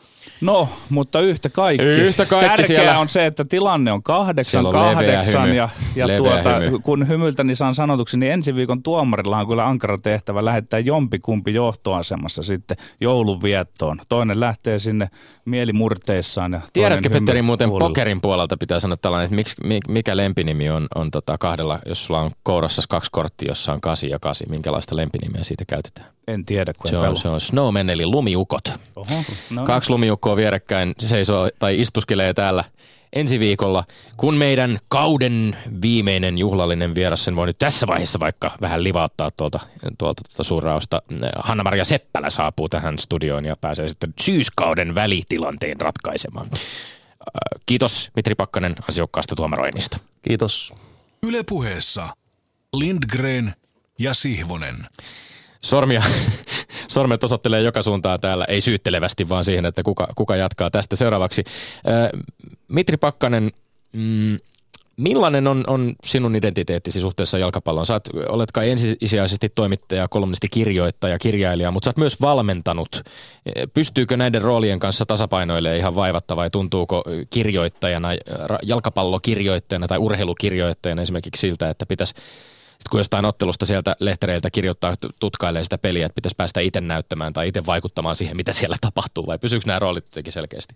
No, 0.46 0.70
mutta 0.90 1.20
yhtä 1.20 1.50
kaikki. 1.50 1.86
Yhtä 1.86 2.26
kaikki 2.26 2.48
Tärkeää 2.50 2.68
siellä- 2.68 3.00
on 3.00 3.10
se, 3.10 3.26
että 3.26 3.44
tilanne 3.50 3.92
on 3.92 4.04
kahdeksan 4.04 4.66
on 4.66 4.72
kahdeksan 4.72 5.44
hymy. 5.44 5.56
ja, 5.56 5.70
ja 5.96 6.08
Leveä 6.08 6.18
tuota, 6.18 6.60
hymy. 6.60 6.80
kun 6.80 7.08
hymyltäni 7.08 7.56
saan 7.56 7.76
sanotuksi, 7.76 8.18
niin 8.18 8.32
ensi 8.32 8.56
viikon 8.56 8.84
tuomarilla 8.84 9.38
on 9.38 9.48
kyllä 9.48 9.66
ankara 9.68 9.98
tehtävä 9.98 10.46
lähettää 10.46 10.80
jompikumpi 10.80 11.54
johtoasemassa 11.54 12.44
sitten 12.44 12.78
joulunviettoon. 13.02 14.00
Toinen 14.10 14.40
lähtee 14.40 14.80
sinne 14.80 15.08
mielimurteissaan. 15.46 16.52
Ja 16.54 16.62
Tiedätkö 16.74 17.10
Petteri 17.10 17.42
muuten 17.42 17.70
huulilla. 17.70 17.90
pokerin 17.90 18.22
puolelta 18.22 18.58
pitää 18.58 18.80
sanoa 18.80 18.98
tällainen, 18.98 19.26
että 19.26 19.36
miksi, 19.36 19.56
mi- 19.64 19.80
mikä 19.88 20.18
lempinimi 20.18 20.70
on, 20.70 20.88
on 20.96 21.12
tota 21.12 21.38
kahdella, 21.38 21.80
jos 21.86 22.06
sulla 22.06 22.20
on 22.22 22.32
kourassa 22.44 22.82
kaksi 22.90 23.12
korttia, 23.12 23.48
jossa 23.50 23.74
on 23.74 23.82
kasi 23.82 24.10
ja 24.10 24.20
kasi, 24.20 24.46
minkälaista 24.50 24.96
lempinimiä 24.96 25.44
siitä 25.44 25.66
käytetään? 25.68 26.15
En 26.28 26.46
tiedä, 26.46 26.74
kun 26.74 26.90
Se 26.90 26.98
on, 26.98 27.04
pelaa. 27.04 27.22
se 27.22 27.28
on 27.28 27.42
Snowman 27.42 27.90
eli 27.90 28.06
lumiukot. 28.06 28.72
Oho, 28.96 29.24
no. 29.50 29.66
Kaksi 29.66 29.90
lumiukkoa 29.90 30.36
vierekkäin 30.36 30.94
seisoo 31.00 31.50
tai 31.60 31.82
istuskelee 31.82 32.34
täällä 32.34 32.64
ensi 33.14 33.40
viikolla, 33.40 33.84
kun 34.18 34.36
meidän 34.36 34.80
kauden 34.88 35.58
viimeinen 35.82 36.38
juhlallinen 36.38 36.96
vieras, 36.96 37.26
sen 37.26 37.36
voi 37.36 37.48
nyt 37.48 37.58
tässä 37.58 37.88
vaiheessa 37.88 38.20
vaikka 38.20 38.52
vähän 38.62 38.84
livauttaa 38.84 39.32
tuolta, 39.32 39.60
tuolta, 39.98 40.22
tuolta 40.24 40.44
suurraosta. 40.44 41.02
Hanna-Maria 41.36 41.86
Seppälä 41.86 42.30
saapuu 42.30 42.70
tähän 42.70 43.00
studioon 43.00 43.46
ja 43.46 43.56
pääsee 43.56 43.88
sitten 43.88 44.14
syyskauden 44.22 44.96
välitilanteen 44.96 45.82
ratkaisemaan. 45.82 46.48
Äh, 46.54 46.60
Kiitos 47.66 48.12
Mitri 48.16 48.36
Pakkanen 48.36 48.76
ansiokkaasta 48.90 49.36
tuomaroinnista. 49.36 49.98
Kiitos. 50.22 50.74
Ylepuheessa 51.24 52.10
Lindgren 52.78 53.54
ja 54.00 54.14
Sihvonen. 54.14 54.76
Sormia, 55.62 56.04
sormet 56.88 57.24
osoittelee 57.24 57.62
joka 57.62 57.84
suuntaan 57.84 58.20
täällä, 58.20 58.46
ei 58.46 58.62
syyttelevästi, 58.62 59.30
vaan 59.30 59.46
siihen, 59.46 59.66
että 59.66 59.84
kuka, 59.84 60.08
kuka 60.16 60.36
jatkaa 60.36 60.72
tästä 60.72 60.96
seuraavaksi. 60.96 61.44
Mitri 62.68 62.98
Pakkanen, 62.98 63.52
mm, 63.94 64.40
millainen 64.98 65.48
on, 65.48 65.64
on 65.68 65.96
sinun 66.06 66.36
identiteettisi 66.36 67.02
suhteessa 67.02 67.38
jalkapalloon? 67.38 67.86
Oot, 67.90 68.30
olet 68.30 68.52
kai 68.52 68.70
ensisijaisesti 68.70 69.50
toimittaja, 69.50 70.08
kolumnisti, 70.08 70.48
kirjoittaja, 70.52 71.20
kirjailija, 71.20 71.72
mutta 71.72 71.86
sä 71.86 71.90
oot 71.90 71.98
myös 71.98 72.22
valmentanut. 72.22 73.02
Pystyykö 73.74 74.18
näiden 74.18 74.42
roolien 74.42 74.80
kanssa 74.80 75.06
tasapainoilemaan 75.06 75.78
ihan 75.80 75.96
vaivatta 75.96 76.36
vai 76.36 76.50
tuntuuko 76.50 77.04
kirjoittajana, 77.30 78.10
jalkapallokirjoittajana 78.64 79.88
tai 79.88 79.98
urheilukirjoittajana 79.98 81.02
esimerkiksi 81.02 81.40
siltä, 81.40 81.70
että 81.70 81.86
pitäisi 81.86 82.14
sitten 82.80 82.90
kun 82.92 83.00
jostain 83.00 83.26
ottelusta 83.26 83.66
sieltä 83.66 83.96
lehtereiltä 84.00 84.50
kirjoittaa, 84.50 84.94
tutkailee 85.20 85.64
sitä 85.64 85.78
peliä, 85.78 86.06
että 86.06 86.16
pitäisi 86.16 86.36
päästä 86.36 86.60
itse 86.60 86.82
näyttämään 86.82 87.34
tai 87.34 87.48
itse 87.48 87.66
vaikuttamaan 87.66 88.16
siihen, 88.16 88.38
mitä 88.38 88.52
siellä 88.52 88.76
tapahtuu, 88.82 89.28
vai 89.28 89.40
pysyykö 89.40 89.66
nämä 89.68 89.80
roolit 89.80 90.06
jotenkin 90.06 90.34
selkeästi? 90.34 90.76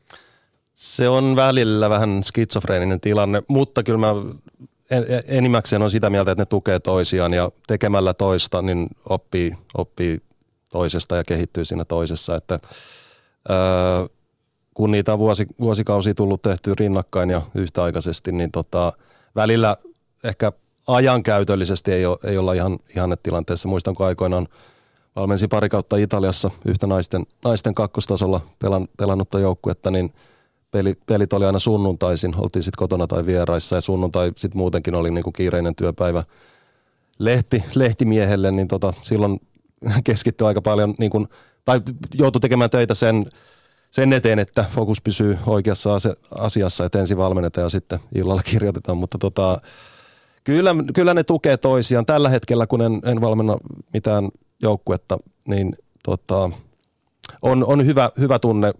Se 0.75 1.09
on 1.09 1.35
välillä 1.35 1.89
vähän 1.89 2.23
skitsofreeninen 2.23 2.99
tilanne, 2.99 3.43
mutta 3.47 3.83
kyllä 3.83 3.99
mä 3.99 4.09
en- 4.91 5.05
en- 5.09 5.23
enimmäkseen 5.27 5.81
on 5.81 5.91
sitä 5.91 6.09
mieltä, 6.09 6.31
että 6.31 6.41
ne 6.41 6.45
tukee 6.45 6.79
toisiaan 6.79 7.33
ja 7.33 7.51
tekemällä 7.67 8.13
toista 8.13 8.61
niin 8.61 8.87
oppii, 9.09 9.53
oppii 9.77 10.21
toisesta 10.69 11.15
ja 11.15 11.23
kehittyy 11.23 11.65
siinä 11.65 11.85
toisessa. 11.85 12.35
Että, 12.35 12.59
öö, 13.49 13.57
kun 14.73 14.91
niitä 14.91 15.13
on 15.13 15.19
vuosi, 15.19 15.47
vuosikausia 15.59 16.13
tullut 16.13 16.41
tehty 16.41 16.75
rinnakkain 16.75 17.29
ja 17.29 17.41
yhtäaikaisesti, 17.55 18.31
niin 18.31 18.51
tota, 18.51 18.93
välillä 19.35 19.77
ehkä 20.23 20.51
ajankäytöllisesti 20.95 21.91
ei, 21.91 22.05
ole, 22.05 22.17
ei 22.23 22.37
olla 22.37 22.53
ihan 22.53 22.79
ihannetilanteessa. 22.95 23.69
Muistan, 23.69 23.95
kun 23.95 24.05
aikoinaan 24.05 24.47
valmensin 25.15 25.49
pari 25.49 25.69
kautta 25.69 25.97
Italiassa 25.97 26.51
yhtä 26.65 26.87
naisten, 26.87 27.25
naisten 27.43 27.75
kakkostasolla 27.75 28.41
pelan, 28.59 28.87
pelannutta 28.97 29.39
joukkuetta, 29.39 29.91
niin 29.91 30.13
peli, 30.71 30.97
pelit 31.05 31.33
oli 31.33 31.45
aina 31.45 31.59
sunnuntaisin, 31.59 32.33
oltiin 32.37 32.63
sitten 32.63 32.79
kotona 32.79 33.07
tai 33.07 33.25
vieraissa 33.25 33.75
ja 33.75 33.81
sunnuntai 33.81 34.31
sitten 34.35 34.57
muutenkin 34.57 34.95
oli 34.95 35.11
niinku 35.11 35.31
kiireinen 35.31 35.75
työpäivä 35.75 36.23
lehti, 37.19 37.63
lehtimiehelle, 37.75 38.51
niin 38.51 38.67
tota, 38.67 38.93
silloin 39.01 39.41
keskittyi 40.03 40.47
aika 40.47 40.61
paljon, 40.61 40.95
niin 40.97 41.11
kun, 41.11 41.27
tai 41.65 41.81
joutui 42.13 42.41
tekemään 42.41 42.69
töitä 42.69 42.95
sen, 42.95 43.25
sen 43.91 44.13
eteen, 44.13 44.39
että 44.39 44.65
fokus 44.69 45.01
pysyy 45.01 45.37
oikeassa 45.45 45.89
asiassa, 46.31 46.85
että 46.85 46.99
ensin 46.99 47.17
valmennetaan 47.17 47.65
ja 47.65 47.69
sitten 47.69 47.99
illalla 48.15 48.43
kirjoitetaan, 48.43 48.97
mutta 48.97 49.17
tota, 49.17 49.61
kyllä, 50.49 50.75
kyllä 50.93 51.13
ne 51.13 51.23
tukee 51.23 51.57
toisiaan. 51.57 52.05
Tällä 52.05 52.29
hetkellä, 52.29 52.67
kun 52.67 52.81
en, 52.81 53.01
en 53.05 53.21
valmenna 53.21 53.57
mitään 53.93 54.29
joukkuetta, 54.61 55.17
niin 55.47 55.75
tota, 56.03 56.49
on, 57.41 57.65
on 57.65 57.85
hyvä, 57.85 58.09
hyvä 58.19 58.39
tunne 58.39 58.73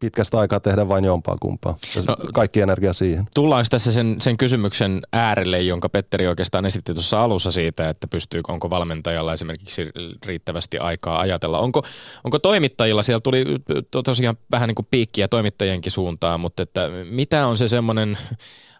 pitkästä 0.00 0.38
aikaa 0.38 0.60
tehdä 0.60 0.88
vain 0.88 1.04
jompaa 1.04 1.36
kumpaa. 1.40 1.78
No- 2.08 2.16
kaikki 2.34 2.60
energia 2.60 2.92
siihen. 2.92 3.26
Tullaanko 3.34 3.66
tässä 3.70 3.92
sen, 3.92 4.16
sen 4.20 4.36
kysymyksen 4.36 5.02
äärelle, 5.12 5.60
jonka 5.60 5.88
Petteri 5.88 6.26
oikeastaan 6.26 6.66
esitti 6.66 6.94
tuossa 6.94 7.22
alussa 7.22 7.50
siitä, 7.50 7.88
että 7.88 8.06
pystyykö, 8.06 8.52
onko 8.52 8.70
valmentajalla 8.70 9.32
esimerkiksi 9.32 9.90
riittävästi 10.26 10.78
aikaa 10.78 11.20
ajatella? 11.20 11.58
Onko, 11.58 11.82
onko 12.24 12.38
toimittajilla, 12.38 13.02
siellä 13.02 13.20
tuli 13.20 13.44
to- 13.90 14.02
tosiaan 14.02 14.36
vähän 14.50 14.68
niin 14.68 14.74
kuin 14.74 14.88
piikkiä 14.90 15.28
toimittajienkin 15.28 15.92
suuntaan, 15.92 16.40
mutta 16.40 16.62
että 16.62 16.88
mitä 17.10 17.46
on 17.46 17.56
se 17.56 17.68
semmoinen 17.68 18.18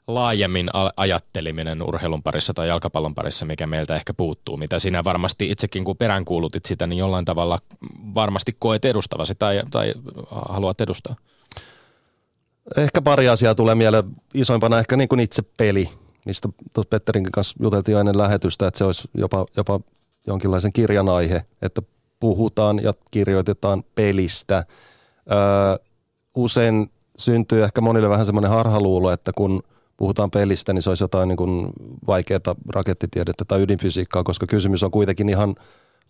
laajemmin 0.06 0.70
ajatteleminen 0.96 1.82
urheilun 1.82 2.22
parissa 2.22 2.54
tai 2.54 2.68
jalkapallon 2.68 3.14
parissa, 3.14 3.44
mikä 3.44 3.66
meiltä 3.66 3.94
ehkä 3.96 4.14
puuttuu, 4.14 4.56
mitä 4.56 4.78
sinä 4.78 5.04
varmasti 5.04 5.50
itsekin 5.50 5.84
kun 5.84 5.96
peräänkuulutit 5.96 6.64
sitä, 6.64 6.86
niin 6.86 6.98
jollain 6.98 7.24
tavalla 7.24 7.58
varmasti 8.14 8.56
koet 8.58 8.84
edustavasi 8.84 9.34
tai, 9.34 9.62
tai 9.70 9.94
haluat 10.30 10.80
edustaa. 10.80 11.16
Ehkä 12.76 13.02
pari 13.02 13.28
asiaa 13.28 13.54
tulee 13.54 13.74
mieleen. 13.74 14.04
Isoimpana 14.34 14.78
ehkä 14.78 14.96
niin 14.96 15.08
kuin 15.08 15.20
itse 15.20 15.42
peli, 15.56 15.90
mistä 16.24 16.48
tuossa 16.72 16.88
Petterinkin 16.88 17.32
kanssa 17.32 17.56
juteltiin 17.62 17.98
ennen 17.98 18.18
lähetystä, 18.18 18.66
että 18.66 18.78
se 18.78 18.84
olisi 18.84 19.08
jopa, 19.14 19.46
jopa 19.56 19.80
jonkinlaisen 20.26 20.72
kirjan 20.72 21.08
aihe, 21.08 21.42
että 21.62 21.82
puhutaan 22.20 22.82
ja 22.82 22.94
kirjoitetaan 23.10 23.84
pelistä. 23.94 24.64
Öö, 25.32 25.86
usein 26.34 26.90
syntyy 27.18 27.64
ehkä 27.64 27.80
monille 27.80 28.08
vähän 28.08 28.26
semmoinen 28.26 28.50
harhaluulo, 28.50 29.10
että 29.10 29.32
kun 29.32 29.62
puhutaan 29.96 30.30
pelistä, 30.30 30.72
niin 30.72 30.82
se 30.82 30.90
olisi 30.90 31.04
jotain 31.04 31.28
niin 31.28 31.72
vaikeaa 32.06 32.56
rakettitiedettä 32.74 33.44
tai 33.44 33.62
ydinfysiikkaa, 33.62 34.24
koska 34.24 34.46
kysymys 34.46 34.82
on 34.82 34.90
kuitenkin 34.90 35.28
ihan 35.28 35.54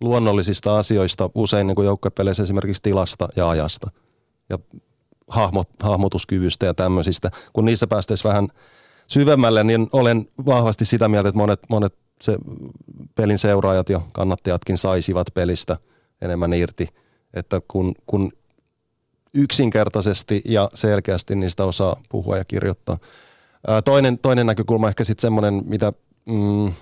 luonnollisista 0.01 0.79
asioista, 0.79 1.31
usein 1.35 1.67
niin 1.67 1.85
joukkuepeleissä 1.85 2.43
esimerkiksi 2.43 2.83
tilasta 2.83 3.29
ja 3.37 3.49
ajasta 3.49 3.91
ja 4.51 4.59
hahmot, 5.29 5.69
hahmotuskyvystä 5.83 6.67
ja 6.67 6.75
tämmöisistä. 6.75 7.31
Kun 7.53 7.65
niissä 7.65 7.87
päästäisiin 7.87 8.29
vähän 8.29 8.49
syvemmälle, 9.07 9.65
niin 9.65 9.89
olen 9.93 10.29
vahvasti 10.47 10.85
sitä 10.85 11.09
mieltä, 11.09 11.29
että 11.29 11.39
monet, 11.39 11.61
monet 11.69 11.95
se 12.23 12.37
pelin 13.15 13.39
seuraajat 13.39 13.89
ja 13.89 14.01
kannattajatkin 14.13 14.79
saisivat 14.79 15.27
pelistä 15.35 15.77
enemmän 16.21 16.53
irti. 16.53 16.89
Että 17.35 17.61
kun, 17.69 17.95
kun 18.07 18.33
yksinkertaisesti 19.35 20.43
ja 20.45 20.71
selkeästi 20.75 21.37
niistä 21.37 21.65
osaa 21.65 22.01
puhua 22.09 22.37
ja 22.37 22.45
kirjoittaa. 22.45 22.99
Toinen, 23.85 24.19
toinen 24.19 24.47
näkökulma 24.47 24.89
ehkä 24.89 25.05
sitten 25.05 25.23
semmoinen, 25.23 25.63
mitä 25.67 25.93
mm, 26.27 26.73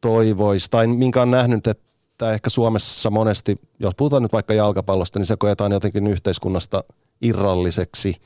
toivoisi, 0.00 0.70
tai 0.70 0.86
minkä 0.86 1.22
on 1.22 1.30
nähnyt, 1.30 1.66
että 1.66 2.32
ehkä 2.32 2.50
Suomessa 2.50 3.10
monesti, 3.10 3.60
jos 3.78 3.94
puhutaan 3.96 4.22
nyt 4.22 4.32
vaikka 4.32 4.54
jalkapallosta, 4.54 5.18
niin 5.18 5.26
se 5.26 5.36
koetaan 5.38 5.72
jotenkin 5.72 6.06
yhteiskunnasta 6.06 6.84
irralliseksi, 7.22 8.16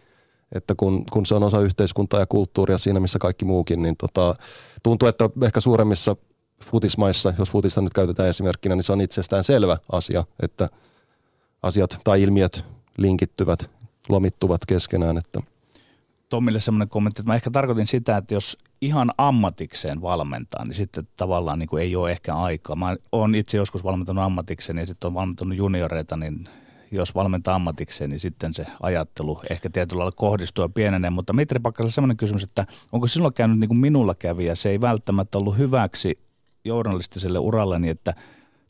että 0.52 0.74
kun, 0.76 1.04
kun 1.10 1.26
se 1.26 1.34
on 1.34 1.42
osa 1.42 1.60
yhteiskuntaa 1.60 2.20
ja 2.20 2.26
kulttuuria 2.26 2.78
siinä, 2.78 3.00
missä 3.00 3.18
kaikki 3.18 3.44
muukin, 3.44 3.82
niin 3.82 3.96
tota, 3.96 4.34
tuntuu, 4.82 5.08
että 5.08 5.30
ehkä 5.44 5.60
suuremmissa 5.60 6.16
futismaissa, 6.64 7.34
jos 7.38 7.50
futista 7.50 7.80
nyt 7.80 7.92
käytetään 7.92 8.28
esimerkkinä, 8.28 8.74
niin 8.74 8.82
se 8.82 8.92
on 8.92 9.00
itsestään 9.00 9.44
selvä 9.44 9.76
asia, 9.92 10.24
että 10.42 10.68
asiat 11.62 12.00
tai 12.04 12.22
ilmiöt 12.22 12.64
linkittyvät, 12.96 13.70
lomittuvat 14.08 14.60
keskenään, 14.66 15.18
että 15.18 15.40
Tommille 16.28 16.60
semmoinen 16.60 16.88
kommentti, 16.88 17.20
että 17.20 17.30
mä 17.30 17.34
ehkä 17.34 17.50
tarkoitin 17.50 17.86
sitä, 17.86 18.16
että 18.16 18.34
jos 18.34 18.58
ihan 18.80 19.12
ammatikseen 19.18 20.02
valmentaa, 20.02 20.64
niin 20.64 20.74
sitten 20.74 21.08
tavallaan 21.16 21.58
niin 21.58 21.68
kuin 21.68 21.82
ei 21.82 21.96
ole 21.96 22.10
ehkä 22.10 22.34
aikaa. 22.34 22.76
Mä 22.76 22.96
oon 23.12 23.34
itse 23.34 23.56
joskus 23.56 23.84
valmentanut 23.84 24.24
ammatikseen 24.24 24.78
ja 24.78 24.86
sitten 24.86 25.08
on 25.08 25.14
valmentanut 25.14 25.58
junioreita, 25.58 26.16
niin 26.16 26.48
jos 26.90 27.14
valmentaa 27.14 27.54
ammatikseen, 27.54 28.10
niin 28.10 28.20
sitten 28.20 28.54
se 28.54 28.66
ajattelu 28.82 29.40
ehkä 29.50 29.70
tietyllä 29.70 29.98
lailla 30.00 30.16
kohdistuu 30.16 30.64
ja 30.64 30.68
pienenee. 30.68 31.10
Mutta 31.10 31.32
Mitri 31.32 31.58
Pakkasella 31.58 31.90
semmoinen 31.90 32.16
kysymys, 32.16 32.42
että 32.42 32.66
onko 32.92 33.06
sinulla 33.06 33.32
käynyt 33.32 33.58
niin 33.58 33.68
kuin 33.68 33.78
minulla 33.78 34.14
kävi 34.14 34.44
ja 34.44 34.56
se 34.56 34.70
ei 34.70 34.80
välttämättä 34.80 35.38
ollut 35.38 35.58
hyväksi 35.58 36.18
journalistiselle 36.64 37.38
uralleni, 37.38 37.88
että 37.88 38.14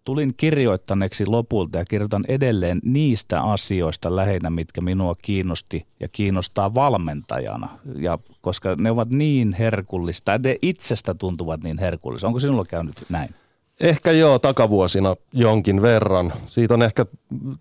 tulin 0.09 0.35
kirjoittaneeksi 0.37 1.27
lopulta 1.27 1.79
ja 1.79 1.85
kirjoitan 1.85 2.25
edelleen 2.29 2.81
niistä 2.83 3.43
asioista 3.43 4.17
lähinnä, 4.17 4.51
mitkä 4.51 4.81
minua 4.81 5.15
kiinnosti 5.23 5.87
ja 6.01 6.09
kiinnostaa 6.09 6.75
valmentajana. 6.75 7.69
Ja 7.95 8.19
koska 8.41 8.77
ne 8.79 8.91
ovat 8.91 9.11
niin 9.11 9.53
herkullista, 9.53 10.39
ne 10.39 10.57
itsestä 10.63 11.15
tuntuvat 11.15 11.63
niin 11.63 11.79
herkullista. 11.79 12.27
Onko 12.27 12.39
sinulla 12.39 12.65
käynyt 12.65 12.95
näin? 13.09 13.35
Ehkä 13.81 14.13
joo, 14.13 14.39
takavuosina 14.39 15.17
jonkin 15.33 15.83
verran. 15.83 16.33
Siitä 16.47 16.75
on 16.75 16.83
ehkä 16.83 17.07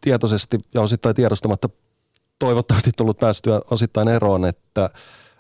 tietoisesti 0.02 0.60
ja 0.74 0.82
osittain 0.82 1.16
tiedostamatta 1.16 1.70
toivottavasti 2.40 2.92
tullut 2.98 3.18
päästyä 3.18 3.62
osittain 3.72 4.08
eroon, 4.08 4.46
että 4.46 4.90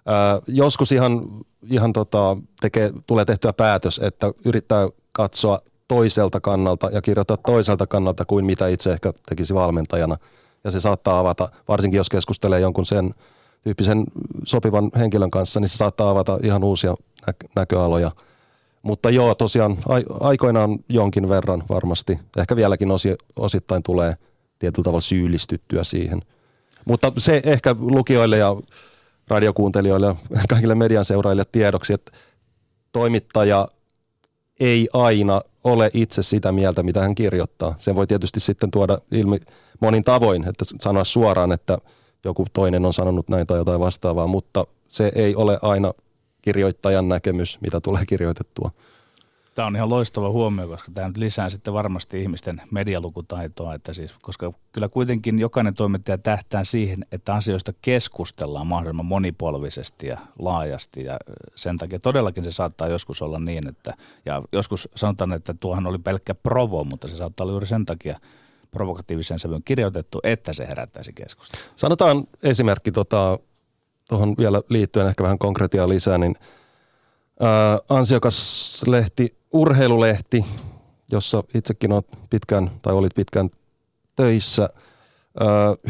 ää, 0.05 0.39
joskus 0.47 0.91
ihan, 0.91 1.21
ihan 1.69 1.93
tota, 1.93 2.37
tekee, 2.61 2.93
tulee 3.05 3.25
tehtyä 3.25 3.53
päätös, 3.53 3.99
että 4.03 4.31
yrittää 4.45 4.89
katsoa 5.11 5.59
toiselta 5.87 6.39
kannalta 6.39 6.89
ja 6.93 7.01
kirjoittaa 7.01 7.37
toiselta 7.37 7.87
kannalta 7.87 8.25
kuin 8.25 8.45
mitä 8.45 8.67
itse 8.67 8.91
ehkä 8.91 9.13
tekisi 9.29 9.53
valmentajana. 9.53 10.17
Ja 10.63 10.71
se 10.71 10.79
saattaa 10.79 11.19
avata, 11.19 11.49
varsinkin 11.67 11.97
jos 11.97 12.09
keskustelee 12.09 12.59
jonkun 12.59 12.85
sen 12.85 13.13
tyyppisen 13.63 14.03
sopivan 14.45 14.91
henkilön 14.99 15.31
kanssa, 15.31 15.59
niin 15.59 15.69
se 15.69 15.77
saattaa 15.77 16.09
avata 16.09 16.39
ihan 16.43 16.63
uusia 16.63 16.95
nä- 17.27 17.33
näköaloja. 17.55 18.11
Mutta 18.81 19.09
joo, 19.09 19.35
tosiaan 19.35 19.77
aikoinaan 20.19 20.79
jonkin 20.89 21.29
verran 21.29 21.63
varmasti, 21.69 22.19
ehkä 22.37 22.55
vieläkin 22.55 22.91
osi, 22.91 23.15
osittain 23.35 23.83
tulee 23.83 24.15
tietyllä 24.59 24.83
tavalla 24.83 25.01
syyllistyttyä 25.01 25.83
siihen. 25.83 26.21
Mutta 26.85 27.11
se 27.17 27.41
ehkä 27.45 27.75
lukijoille 27.79 28.37
ja 28.37 28.55
radiokuuntelijoille 29.27 30.07
ja 30.07 30.15
kaikille 30.49 30.75
median 30.75 31.05
seuraajille 31.05 31.43
tiedoksi, 31.51 31.93
että 31.93 32.11
toimittaja 32.91 33.67
ei 34.59 34.87
aina 34.93 35.41
ole 35.63 35.91
itse 35.93 36.23
sitä 36.23 36.51
mieltä, 36.51 36.83
mitä 36.83 37.01
hän 37.01 37.15
kirjoittaa. 37.15 37.75
Sen 37.77 37.95
voi 37.95 38.07
tietysti 38.07 38.39
sitten 38.39 38.71
tuoda 38.71 38.97
ilmi 39.11 39.39
monin 39.81 40.03
tavoin, 40.03 40.49
että 40.49 40.65
sanoa 40.81 41.03
suoraan, 41.03 41.51
että 41.51 41.77
joku 42.23 42.45
toinen 42.53 42.85
on 42.85 42.93
sanonut 42.93 43.29
näin 43.29 43.47
tai 43.47 43.57
jotain 43.57 43.79
vastaavaa, 43.79 44.27
mutta 44.27 44.67
se 44.89 45.11
ei 45.15 45.35
ole 45.35 45.59
aina 45.61 45.93
kirjoittajan 46.41 47.09
näkemys, 47.09 47.61
mitä 47.61 47.81
tulee 47.81 48.05
kirjoitettua. 48.05 48.71
Tämä 49.57 49.67
on 49.67 49.75
ihan 49.75 49.89
loistava 49.89 50.29
huomio, 50.29 50.67
koska 50.67 50.91
tämä 50.93 51.07
nyt 51.07 51.17
lisää 51.17 51.49
sitten 51.49 51.73
varmasti 51.73 52.21
ihmisten 52.21 52.61
medialukutaitoa, 52.71 53.73
että 53.73 53.93
siis, 53.93 54.15
koska 54.21 54.53
kyllä 54.71 54.89
kuitenkin 54.89 55.39
jokainen 55.39 55.73
toimittaja 55.73 56.17
tähtää 56.17 56.63
siihen, 56.63 57.05
että 57.11 57.33
asioista 57.33 57.73
keskustellaan 57.81 58.67
mahdollisimman 58.67 59.05
monipolvisesti 59.05 60.07
ja 60.07 60.17
laajasti 60.39 61.03
ja 61.03 61.17
sen 61.55 61.77
takia 61.77 61.99
todellakin 61.99 62.43
se 62.43 62.51
saattaa 62.51 62.87
joskus 62.87 63.21
olla 63.21 63.39
niin, 63.39 63.67
että 63.67 63.93
ja 64.25 64.41
joskus 64.51 64.89
sanotaan, 64.95 65.33
että 65.33 65.53
tuohan 65.61 65.87
oli 65.87 65.97
pelkkä 65.97 66.35
provo, 66.35 66.83
mutta 66.83 67.07
se 67.07 67.15
saattaa 67.15 67.43
olla 67.43 67.53
juuri 67.53 67.67
sen 67.67 67.85
takia 67.85 68.19
provokatiivisen 68.71 69.39
sävyn 69.39 69.63
kirjoitettu, 69.63 70.19
että 70.23 70.53
se 70.53 70.67
herättäisi 70.67 71.13
keskustelua. 71.13 71.65
Sanotaan 71.75 72.23
esimerkki 72.43 72.91
tuohon 72.91 73.37
tota, 74.07 74.27
vielä 74.37 74.61
liittyen 74.69 75.07
ehkä 75.07 75.23
vähän 75.23 75.39
konkretiaa 75.39 75.89
lisää, 75.89 76.17
niin 76.17 76.35
ansiokas 77.89 78.83
lehti 78.87 79.37
urheilulehti, 79.57 80.45
jossa 81.11 81.43
itsekin 81.53 81.91
olet 81.91 82.07
pitkään 82.29 82.71
tai 82.81 82.93
olit 82.93 83.15
pitkään 83.15 83.49
töissä, 84.15 84.69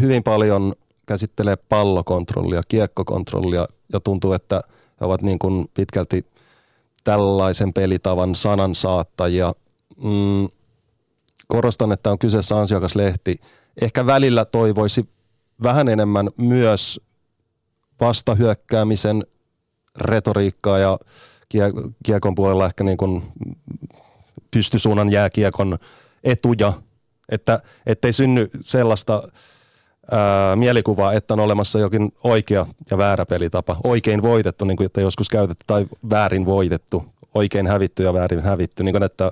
hyvin 0.01 0.23
paljon 0.23 0.73
käsittelee 1.05 1.55
pallokontrollia, 1.55 2.61
kiekkokontrollia 2.67 3.67
ja 3.93 3.99
tuntuu, 3.99 4.33
että 4.33 4.61
he 5.01 5.05
ovat 5.05 5.21
niin 5.21 5.39
kuin 5.39 5.67
pitkälti 5.73 6.25
tällaisen 7.03 7.73
pelitavan 7.73 8.35
sanansaattajia. 8.35 9.53
Mm, 10.03 10.49
korostan, 11.47 11.91
että 11.91 12.11
on 12.11 12.19
kyseessä 12.19 12.57
ansiokas 12.57 12.95
lehti. 12.95 13.39
Ehkä 13.81 14.05
välillä 14.05 14.45
toivoisi 14.45 15.09
vähän 15.63 15.89
enemmän 15.89 16.29
myös 16.37 17.01
vastahyökkäämisen 17.99 19.25
retoriikkaa 19.95 20.79
ja 20.79 20.99
kiekon 22.03 22.35
puolella 22.35 22.65
ehkä 22.65 22.83
niin 22.83 22.97
kuin 22.97 23.23
pystysuunnan 24.51 25.11
jääkiekon 25.11 25.77
etuja, 26.23 26.73
että 27.29 27.59
ettei 27.85 28.13
synny 28.13 28.49
sellaista 28.61 29.23
ää, 30.11 30.55
mielikuvaa, 30.55 31.13
että 31.13 31.33
on 31.33 31.39
olemassa 31.39 31.79
jokin 31.79 32.11
oikea 32.23 32.65
ja 32.91 32.97
väärä 32.97 33.25
pelitapa. 33.25 33.77
Oikein 33.83 34.21
voitettu, 34.21 34.65
niin 34.65 34.77
kuin 34.77 34.85
että 34.85 35.01
joskus 35.01 35.29
käytetty, 35.29 35.63
tai 35.67 35.85
väärin 36.09 36.45
voitettu. 36.45 37.05
Oikein 37.33 37.67
hävitty 37.67 38.03
ja 38.03 38.13
väärin 38.13 38.41
hävitty. 38.41 38.83
Niin 38.83 38.93
kuin, 38.93 39.03
että 39.03 39.31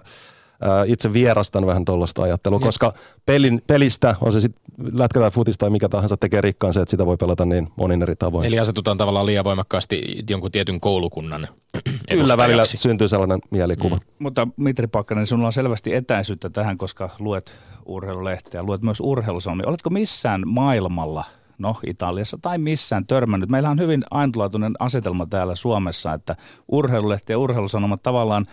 itse 0.86 1.14
vierastan 1.14 1.66
vähän 1.66 1.86
tuollaista 1.86 2.24
ajattelua, 2.24 2.60
ja. 2.60 2.66
koska 2.66 2.94
pelin, 3.26 3.62
pelistä, 3.68 4.16
on 4.22 4.34
se 4.34 4.40
sitten 4.40 4.66
lätkä 4.94 5.20
tai 5.20 5.32
futista 5.32 5.64
tai 5.64 5.70
mikä 5.70 5.90
tahansa, 5.90 6.18
tekee 6.18 6.42
rikkaan 6.42 6.74
se, 6.74 6.82
että 6.82 6.92
sitä 6.92 7.06
voi 7.06 7.18
pelata 7.18 7.46
niin 7.46 7.68
monin 7.76 8.02
eri 8.02 8.16
tavoin. 8.16 8.46
Eli 8.46 8.60
asetutaan 8.60 8.98
tavallaan 8.98 9.26
liian 9.26 9.46
voimakkaasti 9.46 10.24
jonkun 10.30 10.52
tietyn 10.52 10.80
koulukunnan 10.80 11.48
Kyllä 12.10 12.38
välillä 12.38 12.66
syntyy 12.66 13.08
sellainen 13.08 13.40
mielikuva. 13.52 13.96
Mm. 13.96 14.02
Mutta 14.20 14.48
Mitri 14.58 14.88
Pakkanen, 14.88 15.28
sinulla 15.28 15.48
on 15.48 15.54
selvästi 15.54 15.94
etäisyyttä 15.94 16.50
tähän, 16.50 16.78
koska 16.78 17.10
luet 17.20 17.54
urheilulehteä, 17.86 18.64
luet 18.64 18.82
myös 18.82 19.00
urheilusanomia. 19.00 19.68
Oletko 19.68 19.90
missään 19.90 20.44
maailmalla 20.46 21.26
no 21.58 21.76
Italiassa 21.88 22.38
tai 22.42 22.58
missään 22.58 23.08
törmännyt. 23.08 23.50
Meillä 23.50 23.70
on 23.70 23.80
hyvin 23.80 24.04
ainutlaatuinen 24.12 24.74
asetelma 24.80 25.26
täällä 25.26 25.56
Suomessa, 25.56 26.14
että 26.14 26.36
urheilulehti 26.68 27.34
ja 27.34 27.40
urheilusanomat 27.40 28.04
tavallaan 28.04 28.46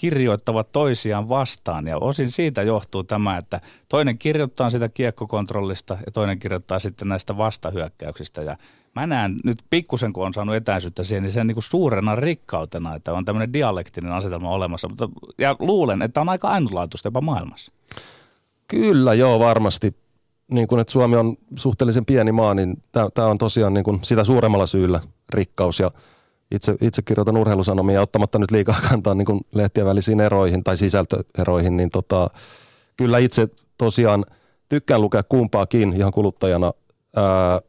kirjoittavat 0.00 0.72
toisiaan 0.72 1.28
vastaan 1.28 1.86
ja 1.86 1.98
osin 1.98 2.30
siitä 2.30 2.62
johtuu 2.62 3.04
tämä, 3.04 3.36
että 3.36 3.60
toinen 3.88 4.18
kirjoittaa 4.18 4.70
sitä 4.70 4.88
kiekkokontrollista 4.88 5.98
ja 6.06 6.12
toinen 6.12 6.38
kirjoittaa 6.38 6.78
sitten 6.78 7.08
näistä 7.08 7.36
vastahyökkäyksistä 7.36 8.42
ja 8.42 8.56
mä 8.94 9.06
näen 9.06 9.36
nyt 9.44 9.58
pikkusen, 9.70 10.12
kun 10.12 10.26
on 10.26 10.34
saanut 10.34 10.54
etäisyyttä 10.54 11.02
siihen, 11.02 11.22
niin 11.22 11.32
sen 11.32 11.46
niin 11.46 11.54
kuin 11.54 11.62
suurena 11.62 12.16
rikkautena, 12.16 12.94
että 12.94 13.12
on 13.12 13.24
tämmöinen 13.24 13.52
dialektinen 13.52 14.12
asetelma 14.12 14.50
olemassa. 14.50 14.88
Mutta, 14.88 15.08
ja 15.38 15.56
luulen, 15.58 16.02
että 16.02 16.20
on 16.20 16.28
aika 16.28 16.48
ainutlaatuista 16.48 17.06
jopa 17.06 17.20
maailmassa. 17.20 17.72
Kyllä, 18.68 19.14
joo, 19.14 19.38
varmasti. 19.38 19.94
Niin 20.50 20.68
kuin, 20.68 20.80
että 20.80 20.92
Suomi 20.92 21.16
on 21.16 21.36
suhteellisen 21.56 22.06
pieni 22.06 22.32
maa, 22.32 22.54
niin 22.54 22.82
tämä 22.92 23.28
on 23.28 23.38
tosiaan 23.38 23.74
niin 23.74 23.84
kuin 23.84 23.98
sitä 24.02 24.24
suuremmalla 24.24 24.66
syyllä 24.66 25.00
rikkaus. 25.30 25.80
Ja 25.80 25.90
itse, 26.50 26.76
itse 26.80 27.02
kirjoitan 27.02 27.36
urheilusanomia 27.36 28.02
ottamatta 28.02 28.38
nyt 28.38 28.50
liikaa 28.50 28.80
kantaa 28.88 29.14
niin 29.14 29.26
kuin 29.26 29.40
lehtien 29.54 29.86
välisiin 29.86 30.20
eroihin 30.20 30.64
tai 30.64 30.76
sisältöeroihin, 30.76 31.76
niin 31.76 31.90
tota, 31.90 32.30
kyllä 32.96 33.18
itse 33.18 33.48
tosiaan 33.78 34.24
tykkään 34.68 35.00
lukea 35.00 35.22
kumpaakin 35.22 35.92
ihan 35.92 36.12
kuluttajana, 36.12 36.72
ää, 37.16 37.60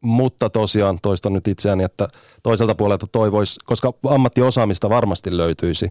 mutta 0.00 0.50
tosiaan 0.50 0.98
toistan 1.02 1.32
nyt 1.32 1.48
itseäni, 1.48 1.84
että 1.84 2.08
toiselta 2.42 2.74
puolelta 2.74 3.06
toivoisi, 3.12 3.60
koska 3.64 3.92
ammattiosaamista 4.06 4.90
varmasti 4.90 5.36
löytyisi, 5.36 5.88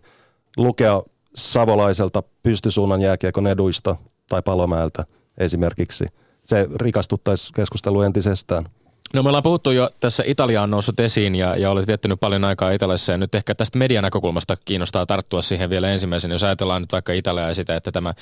lukea 0.57 1.01
savolaiselta 1.35 2.23
pystysuunnan 2.43 3.01
jääkiekon 3.01 3.47
eduista 3.47 3.95
tai 4.29 4.41
palomäeltä 4.41 5.05
esimerkiksi. 5.37 6.05
Se 6.43 6.67
rikastuttaisi 6.75 7.53
keskustelua 7.53 8.05
entisestään. 8.05 8.65
No 9.13 9.23
me 9.23 9.29
ollaan 9.29 9.43
puhuttu 9.43 9.71
jo, 9.71 9.89
tässä 9.99 10.23
Italia 10.25 10.61
on 10.61 10.71
noussut 10.71 10.99
esiin 10.99 11.35
ja, 11.35 11.55
ja 11.55 11.71
olet 11.71 11.87
viettänyt 11.87 12.19
paljon 12.19 12.43
aikaa 12.43 12.71
Italiassa 12.71 13.11
ja 13.11 13.17
nyt 13.17 13.35
ehkä 13.35 13.55
tästä 13.55 13.77
median 13.77 14.03
näkökulmasta 14.03 14.57
kiinnostaa 14.65 15.05
tarttua 15.05 15.41
siihen 15.41 15.69
vielä 15.69 15.89
ensimmäisen. 15.89 16.31
Jos 16.31 16.43
ajatellaan 16.43 16.81
nyt 16.81 16.91
vaikka 16.91 17.13
Italiaa 17.13 17.47
ja 17.47 17.53
sitä, 17.53 17.75
että 17.75 17.91
tämä 17.91 18.13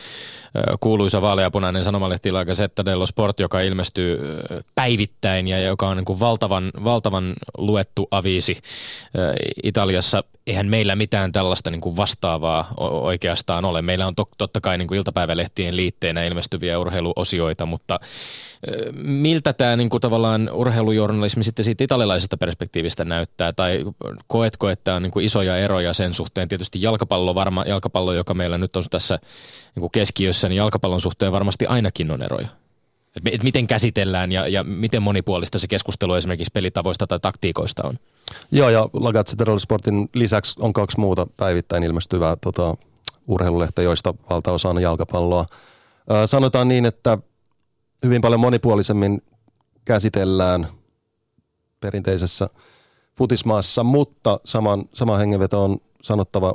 kuuluisa 0.79 1.21
vaaleapunainen 1.21 1.83
sanomalehti 1.83 2.31
La 2.31 2.45
Gazzetta 2.45 2.85
dello 2.85 3.05
Sport, 3.05 3.39
joka 3.39 3.61
ilmestyy 3.61 4.19
päivittäin 4.75 5.47
ja 5.47 5.61
joka 5.61 5.87
on 5.87 5.97
niin 5.97 6.05
kuin 6.05 6.19
valtavan, 6.19 6.71
valtavan 6.83 7.33
luettu 7.57 8.07
aviisi 8.11 8.57
Italiassa. 9.63 10.23
Eihän 10.47 10.67
meillä 10.67 10.95
mitään 10.95 11.31
tällaista 11.31 11.71
niin 11.71 11.81
kuin 11.81 11.97
vastaavaa 11.97 12.73
oikeastaan 12.77 13.65
ole. 13.65 13.81
Meillä 13.81 14.07
on 14.07 14.13
totta 14.37 14.61
kai 14.61 14.77
niin 14.77 14.87
kuin 14.87 14.97
iltapäivälehtien 14.97 15.75
liitteenä 15.75 16.23
ilmestyviä 16.23 16.79
urheiluosioita, 16.79 17.65
mutta 17.65 17.99
miltä 19.03 19.53
tämä 19.53 19.75
niin 19.75 19.89
kuin 19.89 20.01
tavallaan 20.01 20.49
urheilujournalismi 20.81 21.43
sitten 21.43 21.65
siitä 21.65 21.83
italialaisesta 21.83 22.37
perspektiivistä 22.37 23.05
näyttää? 23.05 23.53
Tai 23.53 23.85
koetko, 24.27 24.69
että 24.69 24.95
on 24.95 25.03
niin 25.03 25.11
kuin 25.11 25.25
isoja 25.25 25.57
eroja 25.57 25.93
sen 25.93 26.13
suhteen? 26.13 26.47
Tietysti 26.47 26.81
jalkapallo, 26.81 27.35
varma, 27.35 27.63
jalkapallo, 27.67 28.13
joka 28.13 28.33
meillä 28.33 28.57
nyt 28.57 28.75
on 28.75 28.83
tässä 28.89 29.19
niin 29.75 29.81
kuin 29.81 29.91
keskiössä, 29.91 30.49
niin 30.49 30.57
jalkapallon 30.57 31.01
suhteen 31.01 31.31
varmasti 31.31 31.65
ainakin 31.65 32.11
on 32.11 32.21
eroja. 32.21 32.47
Et, 33.15 33.23
et 33.31 33.43
miten 33.43 33.67
käsitellään 33.67 34.31
ja, 34.31 34.47
ja 34.47 34.63
miten 34.63 35.01
monipuolista 35.01 35.59
se 35.59 35.67
keskustelu 35.67 36.13
esimerkiksi 36.13 36.51
pelitavoista 36.53 37.07
tai 37.07 37.19
taktiikoista 37.19 37.87
on? 37.87 37.95
Joo, 38.51 38.69
ja 38.69 38.89
La 38.93 39.13
Gazzetta 39.13 39.59
Sportin 39.59 40.09
lisäksi 40.13 40.59
on 40.59 40.73
kaksi 40.73 40.99
muuta 40.99 41.27
päivittäin 41.37 41.83
ilmestyvää 41.83 42.35
tota, 42.35 42.75
urheilulehtä, 43.27 43.81
joista 43.81 44.13
valtaosa 44.29 44.69
on 44.69 44.81
jalkapalloa. 44.81 45.45
Ö, 46.11 46.27
sanotaan 46.27 46.67
niin, 46.67 46.85
että 46.85 47.17
hyvin 48.05 48.21
paljon 48.21 48.39
monipuolisemmin 48.39 49.21
käsitellään 49.87 50.67
perinteisessä 51.79 52.49
futismaassa, 53.17 53.83
mutta 53.83 54.39
saman, 54.45 54.85
sama 54.93 55.17
hengenveto 55.17 55.63
on 55.63 55.77
sanottava 56.01 56.53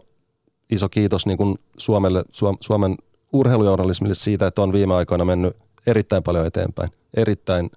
iso 0.70 0.88
kiitos 0.88 1.26
niin 1.26 1.38
kuin 1.38 1.58
Suomelle, 1.78 2.24
Suomen 2.60 2.96
urheilujournalismille 3.32 4.14
siitä, 4.14 4.46
että 4.46 4.62
on 4.62 4.72
viime 4.72 4.94
aikoina 4.94 5.24
mennyt 5.24 5.56
erittäin 5.86 6.22
paljon 6.22 6.46
eteenpäin. 6.46 6.90
Erittäin 7.14 7.70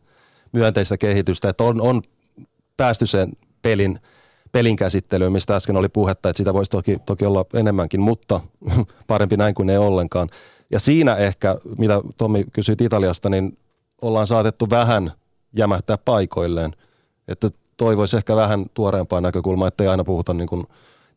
myönteistä 0.52 0.98
kehitystä, 0.98 1.50
että 1.50 1.64
on, 1.64 1.82
on 1.82 2.02
päästy 2.78 3.06
sen 3.06 3.32
pelin, 3.62 4.00
pelin 4.52 4.76
käsittelyyn, 4.76 5.32
mistä 5.32 5.56
äsken 5.56 5.78
oli 5.78 5.90
puhetta, 5.90 6.30
että 6.30 6.38
sitä 6.38 6.54
voisi 6.54 6.72
toki, 6.72 6.98
toki 7.06 7.26
olla 7.26 7.46
enemmänkin, 7.54 8.02
mutta 8.02 8.42
parempi 9.08 9.38
näin 9.38 9.56
kuin 9.56 9.70
ei 9.70 9.78
ollenkaan. 9.78 10.30
Ja 10.72 10.80
siinä 10.80 11.16
ehkä, 11.16 11.58
mitä 11.78 12.02
Tomi 12.18 12.44
kysyit 12.54 12.82
Italiasta, 12.82 13.30
niin 13.30 13.58
ollaan 14.02 14.28
saatettu 14.28 14.70
vähän 14.70 15.12
jämähtää 15.56 15.98
paikoilleen. 15.98 16.76
Että 17.28 17.50
toivoisi 17.78 18.18
ehkä 18.18 18.36
vähän 18.36 18.66
tuoreempaa 18.74 19.22
näkökulmaa, 19.22 19.68
ettei 19.68 19.88
aina 19.88 20.04
puhuta 20.04 20.34
niin 20.34 20.48
kuin 20.48 20.64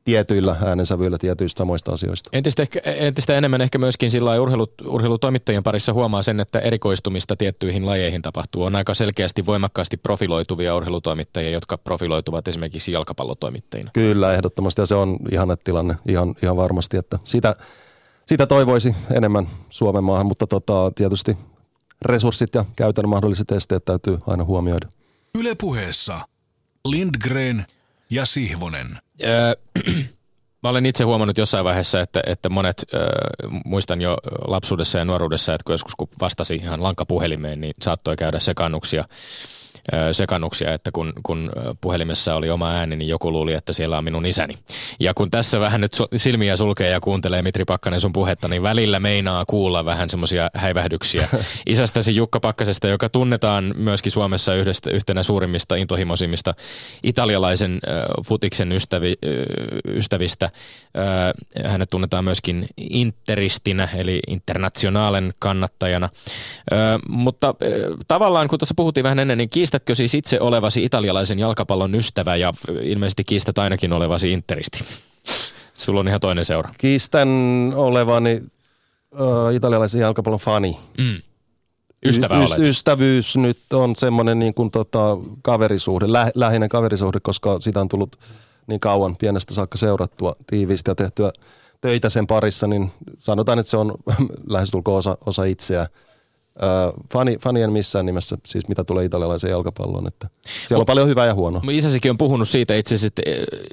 tietyillä 0.05 0.57
äänensävyillä 0.65 1.19
tietyistä 1.19 1.59
samoista 1.59 1.93
asioista. 1.93 2.31
Entistä, 2.33 2.63
ehkä, 2.63 2.81
entistä 2.85 3.39
enemmän 3.39 3.61
ehkä 3.61 3.79
myöskin 3.79 4.11
sillä 4.11 4.41
urheilu, 4.41 4.67
urheilutoimittajien 4.87 5.63
parissa 5.63 5.93
huomaa 5.93 6.23
sen, 6.23 6.41
että 6.41 6.59
erikoistumista 6.59 7.37
tiettyihin 7.37 7.87
lajeihin 7.87 8.23
tapahtuu. 8.23 8.63
On 8.63 8.77
aika 8.77 8.95
selkeästi 8.95 9.47
voimakkaasti 9.47 9.97
profiloituvia 9.97 10.77
urheilutoimittajia, 10.77 11.51
jotka 11.51 11.79
profiloituvat 11.79 12.49
esimerkiksi 12.49 12.93
jalkapallotoimittajina. 12.93 13.91
Kyllä, 13.95 14.35
ehdottomasti 14.35 14.83
ja 14.83 14.87
se 14.87 14.95
on 14.95 15.17
ihan 15.31 15.57
tilanne 15.65 15.97
ihan, 16.09 16.35
ihan 16.43 16.57
varmasti, 16.57 16.97
että 16.97 17.19
sitä, 17.25 17.55
sitä 18.27 18.47
toivoisi 18.47 18.97
enemmän 19.13 19.49
Suomen 19.71 20.05
maahan, 20.05 20.27
mutta 20.27 20.47
tota, 20.47 20.93
tietysti 20.95 21.37
resurssit 22.03 22.55
ja 22.55 22.65
käytännön 22.77 23.11
mahdolliset 23.11 23.53
esteet 23.53 23.85
täytyy 23.85 24.19
aina 24.27 24.45
huomioida. 24.45 24.89
Yle 25.39 25.55
puheessa 25.55 26.21
Lindgren 26.85 27.67
ja 28.11 28.25
Sihvonen. 28.25 28.99
Öö, 29.25 29.55
mä 30.63 30.69
olen 30.69 30.87
itse 30.87 31.05
huomannut 31.05 31.39
jossain 31.39 31.65
vaiheessa, 31.65 32.01
että, 32.01 32.21
että 32.27 32.49
monet, 32.49 32.85
öö, 32.95 33.09
muistan 33.65 34.01
jo 34.01 34.19
lapsuudessa 34.47 34.99
ja 34.99 35.05
nuoruudessa, 35.05 35.55
että 35.55 35.65
kun 35.65 35.75
joskus 35.75 35.95
kun 35.95 36.09
vastasi 36.21 36.55
ihan 36.55 36.83
lankapuhelimeen, 36.83 37.61
niin 37.61 37.75
saattoi 37.83 38.17
käydä 38.17 38.39
sekannuksia 38.39 39.05
sekannuksia, 40.13 40.75
että 40.75 40.91
kun, 40.93 41.13
kun 41.23 41.51
puhelimessa 41.81 42.35
oli 42.35 42.51
oma 42.51 42.71
ääni, 42.71 42.97
niin 42.97 43.09
joku 43.09 43.33
luuli, 43.33 43.53
että 43.53 43.73
siellä 43.73 43.99
on 43.99 44.05
minun 44.05 44.27
isäni. 44.27 44.59
Ja 45.01 45.15
kun 45.15 45.31
tässä 45.31 45.61
vähän 45.61 45.81
nyt 45.81 45.93
silmiä 46.17 46.57
sulkee 46.57 46.91
ja 46.91 47.01
kuuntelee 47.01 47.43
Mitri 47.43 47.65
Pakkanen 47.65 48.01
sun 48.01 48.13
puhetta, 48.13 48.49
niin 48.49 48.63
välillä 48.63 49.01
meinaa 49.01 49.45
kuulla 49.45 49.85
vähän 49.85 50.09
semmoisia 50.09 50.49
häivähdyksiä 50.55 51.29
isästäsi 51.67 52.17
Jukka 52.17 52.41
Pakkasesta, 52.41 52.89
joka 52.89 53.09
tunnetaan 53.09 53.75
myöskin 53.77 54.13
Suomessa 54.13 54.55
yhdestä, 54.55 54.91
yhtenä 54.91 55.23
suurimmista 55.23 55.77
intohimoisimmista 55.77 56.55
italialaisen 57.03 57.73
äh, 57.73 58.05
futiksen 58.27 58.73
ystävi, 58.73 59.15
äh, 59.27 59.97
ystävistä. 59.97 60.45
Äh, 60.45 61.71
hänet 61.71 61.91
tunnetaan 61.91 62.25
myöskin 62.25 62.67
interistinä, 62.77 63.89
eli 63.97 64.21
internationaalen 64.27 65.35
kannattajana. 65.39 66.09
Äh, 66.73 66.79
mutta 67.09 67.49
äh, 67.49 67.97
tavallaan, 68.09 68.49
kun 68.49 68.59
tuossa 68.59 68.75
puhuttiin 68.77 69.05
vähän 69.05 69.19
ennen, 69.19 69.39
niin 69.39 69.51
kiistä 69.51 69.78
kiistätkö 69.79 69.95
siis 69.95 70.15
itse 70.15 70.41
olevasi 70.41 70.85
italialaisen 70.85 71.39
jalkapallon 71.39 71.95
ystävä 71.95 72.37
ja 72.37 72.53
ilmeisesti 72.83 73.25
kiistät 73.25 73.59
ainakin 73.59 73.93
olevasi 73.93 74.33
interisti? 74.33 74.85
Sulla 75.75 76.01
on 76.01 76.09
ihan 76.09 76.21
toinen 76.21 76.45
seura. 76.45 76.71
Kiistän 76.79 77.29
olevani 77.77 78.43
uh, 79.13 79.55
italialaisen 79.55 80.01
jalkapallon 80.01 80.41
fani. 80.41 80.79
Mm. 80.99 81.23
Ystävä 82.07 82.39
y- 82.39 82.45
olet. 82.45 82.59
Ystävyys 82.59 83.37
nyt 83.37 83.59
on 83.73 83.97
semmoinen 83.97 84.39
niin 84.39 84.55
kuin 84.55 84.71
tota, 84.71 85.19
kaverisuhde, 85.43 86.13
lä- 86.13 86.33
lähinen 86.35 86.69
kaverisuhde, 86.69 87.21
koska 87.21 87.61
sitä 87.61 87.81
on 87.81 87.89
tullut 87.89 88.17
niin 88.67 88.81
kauan 88.81 89.17
pienestä 89.17 89.55
saakka 89.55 89.79
seurattua 89.79 90.37
tiiviisti 90.47 90.91
ja 90.91 90.95
tehtyä 90.95 91.33
töitä 91.81 92.09
sen 92.09 92.27
parissa, 92.27 92.67
niin 92.67 92.91
sanotaan, 93.19 93.59
että 93.59 93.71
se 93.71 93.77
on 93.77 93.95
lähestulkoon 94.55 94.99
osa, 94.99 95.19
osa 95.27 95.45
itseä– 95.45 95.87
fani, 97.13 97.39
fanien 97.39 97.73
missään 97.73 98.07
nimessä, 98.07 98.39
siis 98.47 98.69
mitä 98.69 98.85
tulee 98.85 99.05
italialaiseen 99.05 99.51
jalkapalloon. 99.51 100.07
Että 100.07 100.29
siellä 100.67 100.83
on 100.83 100.87
paljon 100.87 101.09
hyvää 101.09 101.27
ja 101.27 101.35
huonoa. 101.35 101.63
Isäsikin 101.71 102.11
on 102.11 102.19
puhunut 102.19 102.49
siitä 102.49 102.75
itse 102.75 102.95
asiassa, 102.95 103.07
että 103.07 103.23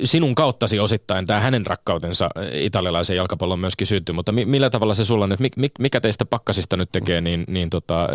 sinun 0.04 0.36
kauttasi 0.36 0.80
osittain 0.80 1.28
tämä 1.28 1.40
hänen 1.40 1.66
rakkautensa 1.66 2.30
italialaiseen 2.54 3.18
jalkapalloon 3.18 3.60
myöskin 3.60 3.88
syntyi, 3.88 4.14
mutta 4.14 4.32
millä 4.32 4.70
tavalla 4.70 4.94
se 4.94 5.06
sulla 5.06 5.28
nyt, 5.28 5.40
mikä 5.80 6.02
teistä 6.02 6.26
pakkasista 6.26 6.78
nyt 6.78 6.92
tekee 6.92 7.22
niin, 7.22 7.44
niin 7.48 7.70
tota, 7.70 8.10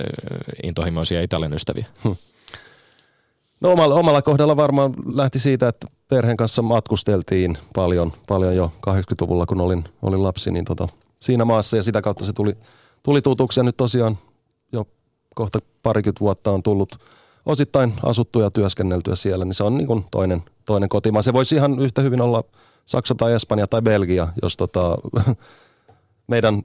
intohimoisia 0.63 1.23
Italian 1.23 1.55
ystäviä? 1.55 1.87
Hmm. 2.05 2.17
No 3.61 3.73
omalla, 3.73 3.95
omalla 3.95 4.23
kohdalla 4.23 4.57
varmaan 4.57 4.95
lähti 5.15 5.39
siitä, 5.39 5.69
että 5.69 5.87
perheen 6.09 6.37
kanssa 6.37 6.63
matkusteltiin 6.63 7.59
paljon, 7.75 8.13
paljon 8.29 8.57
jo 8.57 8.73
80-luvulla, 8.87 9.47
kun 9.47 9.61
olin, 9.61 9.85
olin 10.03 10.23
lapsi, 10.23 10.51
niin 10.51 10.65
tota, 10.65 10.89
siinä 11.21 11.45
maassa 11.45 11.77
ja 11.77 11.83
sitä 11.83 12.03
kautta 12.03 12.25
se 12.25 12.33
tuli, 12.33 12.55
tuli 13.03 13.23
tutuksi 13.23 13.61
ja 13.61 13.65
nyt 13.65 13.77
tosiaan 13.77 14.19
kohta 15.35 15.59
parikymmentä 15.83 16.21
vuotta 16.21 16.51
on 16.51 16.63
tullut 16.63 16.99
osittain 17.47 17.93
asuttuja 18.03 18.47
ja 18.47 18.51
työskenneltyä 18.51 19.17
siellä, 19.17 19.45
niin 19.45 19.55
se 19.55 19.65
on 19.65 19.75
niin 19.75 19.87
kuin 19.87 20.05
toinen, 20.11 20.43
toinen 20.67 20.89
kotimaa. 20.89 21.23
Se 21.23 21.33
voisi 21.33 21.55
ihan 21.55 21.79
yhtä 21.79 22.03
hyvin 22.03 22.21
olla 22.21 22.45
Saksa 22.87 23.15
tai 23.15 23.33
Espanja 23.33 23.67
tai 23.67 23.83
Belgia, 23.83 24.29
jos 24.43 24.57
tota, 24.57 24.99
meidän 26.27 26.63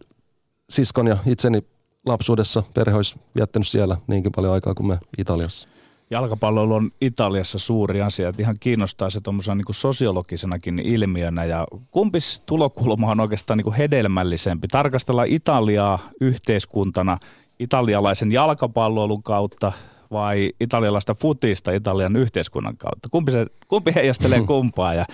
siskon 0.69 1.07
ja 1.07 1.17
itseni 1.25 1.63
lapsuudessa 2.05 2.63
perhe 2.75 2.95
olisi 2.95 3.15
viettänyt 3.35 3.67
siellä 3.67 3.97
niinkin 4.07 4.31
paljon 4.35 4.53
aikaa 4.53 4.73
kuin 4.73 4.87
me 4.87 4.99
Italiassa. 5.17 5.67
Jalkapalloilu 6.09 6.73
on 6.73 6.91
Italiassa 7.01 7.59
suuri 7.59 8.01
asia, 8.01 8.29
että 8.29 8.41
ihan 8.41 8.55
kiinnostaa 8.59 9.09
se 9.09 9.21
tuommoisena 9.21 9.55
niin 9.55 9.65
sosiologisenakin 9.71 10.79
ilmiönä. 10.79 11.45
Ja 11.45 11.67
kumpis 11.91 12.41
tulokulma 12.45 13.11
on 13.11 13.19
oikeastaan 13.19 13.57
niin 13.57 13.73
hedelmällisempi? 13.73 14.67
Tarkastella 14.67 15.23
Italiaa 15.23 15.99
yhteiskuntana– 16.21 17.17
italialaisen 17.59 18.31
jalkapalloilun 18.31 19.23
kautta 19.23 19.71
vai 20.11 20.51
italialaista 20.59 21.13
futista 21.13 21.71
Italian 21.71 22.15
yhteiskunnan 22.15 22.77
kautta? 22.77 23.09
Kumpi, 23.11 23.31
se, 23.31 23.45
kumpi 23.67 23.95
heijastelee 23.95 24.41
kumpaa 24.47 24.93
ja 24.93 25.05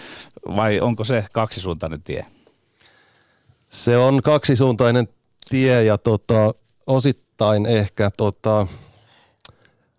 vai 0.48 0.80
onko 0.80 1.04
se 1.04 1.26
kaksisuuntainen 1.34 2.04
tie? 2.04 2.26
Se 3.70 3.98
on 3.98 4.22
kaksisuuntainen 4.22 5.08
tie 5.50 5.84
ja 5.84 5.98
tota, 5.98 6.54
osittain 6.88 7.66
ehkä 7.66 8.12
tota, 8.18 8.68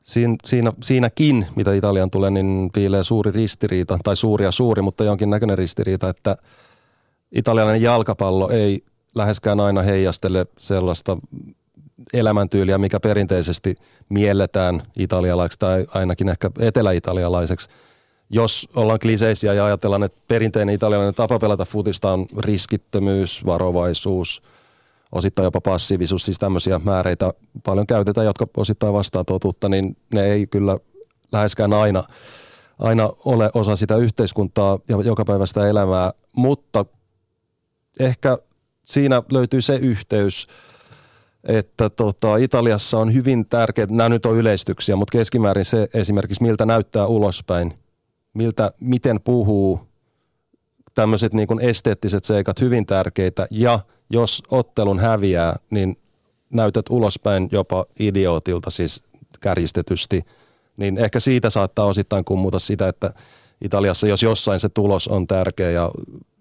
siinä, 0.05 0.37
siinä, 0.45 0.73
siinäkin, 0.83 1.47
mitä 1.57 1.75
Italian 1.75 2.11
tulee, 2.11 2.31
niin 2.31 2.71
piilee 2.75 3.05
suuri 3.05 3.31
ristiriita, 3.31 3.99
tai 4.05 4.17
suuri 4.17 4.45
ja 4.45 4.51
suuri, 4.51 4.83
mutta 4.83 5.05
jonkinnäköinen 5.05 5.59
ristiriita, 5.59 6.09
että 6.09 6.37
italialainen 7.33 7.83
jalkapallo 7.83 8.51
ei 8.51 8.85
läheskään 9.15 9.61
aina 9.61 9.83
heijastele 9.83 10.47
sellaista 10.59 11.19
elämäntyyliä, 12.13 12.79
mikä 12.79 13.01
perinteisesti 13.01 13.75
mielletään 14.09 14.83
italialaiseksi 14.99 15.59
tai 15.59 15.87
ainakin 15.89 16.29
ehkä 16.29 16.51
etelä-italialaiseksi. 16.59 17.69
Jos 18.31 18.69
ollaan 18.75 18.99
kliseisiä 18.99 19.55
ja 19.55 19.65
ajatellaan, 19.65 20.03
että 20.03 20.19
perinteinen 20.29 20.75
italialainen 20.75 21.15
tapa 21.15 21.39
pelata 21.39 21.65
futista 21.65 22.13
on 22.13 22.27
riskittömyys, 22.39 23.47
varovaisuus, 23.47 24.43
osittain 25.13 25.45
jopa 25.45 25.61
passiivisuus, 25.61 26.25
siis 26.25 26.39
tämmöisiä 26.39 26.81
määreitä 26.85 27.33
paljon 27.65 27.87
käytetään, 27.87 28.27
jotka 28.27 28.47
osittain 28.57 28.93
vastaa 28.93 29.25
totuutta, 29.25 29.69
niin 29.69 29.97
ne 30.15 30.25
ei 30.25 30.47
kyllä 30.47 30.79
läheskään 31.33 31.73
aina, 31.73 32.05
aina 32.79 33.11
ole 33.25 33.51
osa 33.55 33.77
sitä 33.77 33.97
yhteiskuntaa 33.97 34.79
ja 34.89 34.97
jokapäiväistä 35.05 35.69
elämää, 35.69 36.13
mutta 36.37 36.85
ehkä 38.01 38.39
siinä 38.85 39.23
löytyy 39.33 39.61
se 39.61 39.77
yhteys– 39.77 40.47
että 41.45 41.91
tota, 41.91 42.37
Italiassa 42.37 42.99
on 42.99 43.15
hyvin 43.15 43.47
tärkeää, 43.47 43.87
nämä 43.91 44.09
nyt 44.09 44.27
on 44.27 44.37
yleistyksiä, 44.37 44.97
mutta 44.97 45.19
keskimäärin 45.19 45.65
se 45.65 45.89
esimerkiksi, 45.95 46.43
miltä 46.43 46.67
näyttää 46.67 47.07
ulospäin, 47.07 47.75
miltä, 48.35 48.73
miten 48.81 49.21
puhuu, 49.21 49.81
tämmöiset 50.95 51.33
niin 51.33 51.61
esteettiset 51.61 52.25
seikat 52.25 52.61
hyvin 52.61 52.87
tärkeitä 52.87 53.47
ja 53.51 53.81
jos 54.11 54.43
ottelun 54.51 54.99
häviää, 54.99 55.57
niin 55.71 55.97
näytät 56.51 56.87
ulospäin 56.91 57.49
jopa 57.53 57.85
idiootilta 57.99 58.71
siis 58.71 59.05
kärjistetysti, 59.41 60.23
niin 60.77 60.99
ehkä 60.99 61.21
siitä 61.21 61.51
saattaa 61.51 61.87
osittain 61.87 62.25
kummuta 62.25 62.59
sitä, 62.59 62.89
että 62.89 63.13
Italiassa 63.65 64.07
jos 64.07 64.23
jossain 64.23 64.61
se 64.61 64.69
tulos 64.69 65.09
on 65.09 65.27
tärkeä 65.27 65.71
ja 65.71 65.91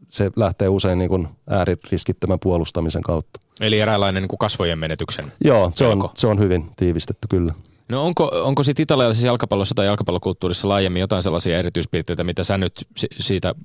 se 0.09 0.31
lähtee 0.35 0.67
usein 0.69 0.97
niin 0.97 1.09
kuin 1.09 1.27
ääririskittömän 1.49 2.39
puolustamisen 2.41 3.01
kautta. 3.01 3.39
Eli 3.61 3.79
eräänlainen 3.79 4.23
niin 4.23 4.29
kuin 4.29 4.39
kasvojen 4.39 4.79
menetyksen 4.79 5.31
Joo, 5.45 5.71
se 5.75 5.87
on, 5.87 6.09
se 6.15 6.27
on 6.27 6.39
hyvin 6.39 6.71
tiivistetty 6.77 7.27
kyllä. 7.29 7.53
No 7.89 8.05
onko, 8.05 8.31
onko 8.43 8.63
sitten 8.63 8.83
italialaisessa 8.83 9.27
jalkapallossa 9.27 9.75
tai 9.75 9.85
jalkapallokulttuurissa 9.85 10.69
laajemmin 10.69 10.99
jotain 10.99 11.23
sellaisia 11.23 11.57
erityispiirteitä, 11.57 12.23
mitä 12.23 12.43
sä 12.43 12.57
nyt 12.57 12.87
siitä 13.19 13.55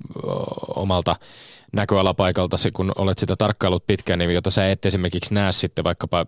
omalta 0.75 1.15
näköalapaikaltasi, 1.73 2.71
kun 2.71 2.91
olet 2.97 3.17
sitä 3.17 3.35
tarkkailut 3.35 3.87
pitkään, 3.87 4.19
niin 4.19 4.31
jota 4.31 4.49
sä 4.49 4.71
et 4.71 4.85
esimerkiksi 4.85 5.33
näe 5.33 5.51
sitten 5.51 5.83
vaikkapa 5.83 6.25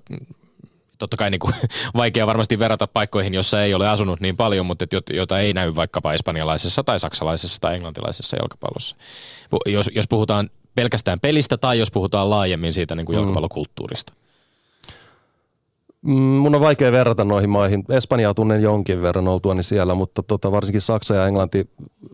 totta 0.98 1.18
kai 1.18 1.30
niin 1.30 1.40
kuin, 1.40 1.54
vaikea 1.96 2.28
varmasti 2.28 2.60
verrata 2.60 2.88
paikkoihin, 2.88 3.34
jossa 3.34 3.64
ei 3.64 3.74
ole 3.74 3.90
asunut 3.90 4.20
niin 4.20 4.38
paljon, 4.38 4.66
mutta 4.66 4.84
et, 4.84 4.92
jota 5.14 5.40
ei 5.40 5.54
näy 5.54 5.76
vaikkapa 5.76 6.14
espanjalaisessa 6.14 6.84
tai 6.84 7.00
saksalaisessa 7.00 7.62
tai 7.62 7.76
englantilaisessa 7.76 8.38
jalkapallossa. 8.38 8.96
Jos, 9.66 9.90
jos 9.96 10.08
puhutaan 10.08 10.50
pelkästään 10.80 11.20
pelistä 11.20 11.58
tai 11.58 11.80
jos 11.80 11.92
puhutaan 11.92 12.30
laajemmin 12.30 12.74
siitä 12.74 12.96
niin 12.96 13.06
kuin 13.06 13.16
mm. 13.16 13.20
jalkapallokulttuurista. 13.20 14.14
Mm, 16.02 16.14
mun 16.14 16.56
on 16.56 16.62
vaikea 16.62 16.92
verrata 16.92 17.24
noihin 17.24 17.50
maihin. 17.50 17.84
Espanjaa 17.90 18.34
tunnen 18.34 18.62
jonkin 18.62 19.02
verran 19.02 19.28
oltuani 19.28 19.64
siellä, 19.64 19.96
mutta 19.96 20.24
tota, 20.24 20.52
varsinkin 20.52 20.82
Saksa 20.82 21.16
ja 21.16 21.28
Englanti 21.28 21.70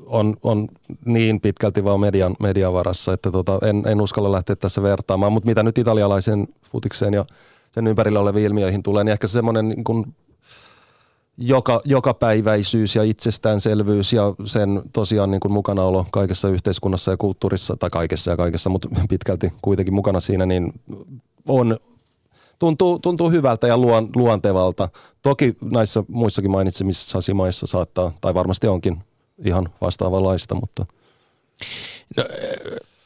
on, 0.05 0.36
on 0.43 0.68
niin 1.05 1.41
pitkälti 1.41 1.84
vaan 1.84 1.99
median, 1.99 2.36
median 2.39 2.74
varassa, 2.74 3.13
että 3.13 3.32
tota, 3.32 3.59
en, 3.61 3.84
en 3.86 4.01
uskalla 4.01 4.32
lähteä 4.32 4.55
tässä 4.55 4.82
vertaamaan. 4.82 5.34
Mutta 5.34 5.47
mitä 5.47 5.63
nyt 5.63 5.78
italialaisen 5.78 6.47
futikseen 6.72 7.13
ja 7.13 7.26
sen 7.72 7.88
ympärillä 7.88 8.20
oleviin 8.20 8.45
ilmiöihin 8.45 8.84
tulee, 8.84 9.03
niin 9.03 9.13
ehkä 9.13 9.28
semmoinen 9.28 9.70
niin 9.70 9.84
joka, 11.38 11.81
jokapäiväisyys 11.86 12.95
ja 12.95 13.03
itsestäänselvyys 13.03 14.13
ja 14.13 14.36
sen 14.45 14.81
tosiaan 14.93 15.31
niin 15.31 15.39
kuin 15.39 15.51
mukanaolo 15.51 16.05
kaikessa 16.11 16.49
yhteiskunnassa 16.49 17.11
ja 17.11 17.17
kulttuurissa, 17.17 17.75
tai 17.77 17.89
kaikessa 17.89 18.31
ja 18.31 18.38
kaikessa, 18.38 18.69
mutta 18.69 18.89
pitkälti 19.09 19.53
kuitenkin 19.61 19.93
mukana 19.93 20.19
siinä, 20.19 20.45
niin 20.45 20.73
on, 21.47 21.77
tuntuu, 22.59 22.99
tuntuu 22.99 23.29
hyvältä 23.29 23.67
ja 23.67 23.77
luon, 23.77 24.09
luontevalta. 24.15 24.89
Toki 25.21 25.55
näissä 25.61 26.03
muissakin 26.07 26.51
mainitsemissa 26.51 27.33
maissa 27.33 27.67
saattaa, 27.67 28.11
tai 28.21 28.33
varmasti 28.33 28.67
onkin 28.67 29.03
ihan 29.45 29.69
vastaavanlaista, 29.81 30.55
mutta... 30.55 30.86
No, 32.17 32.23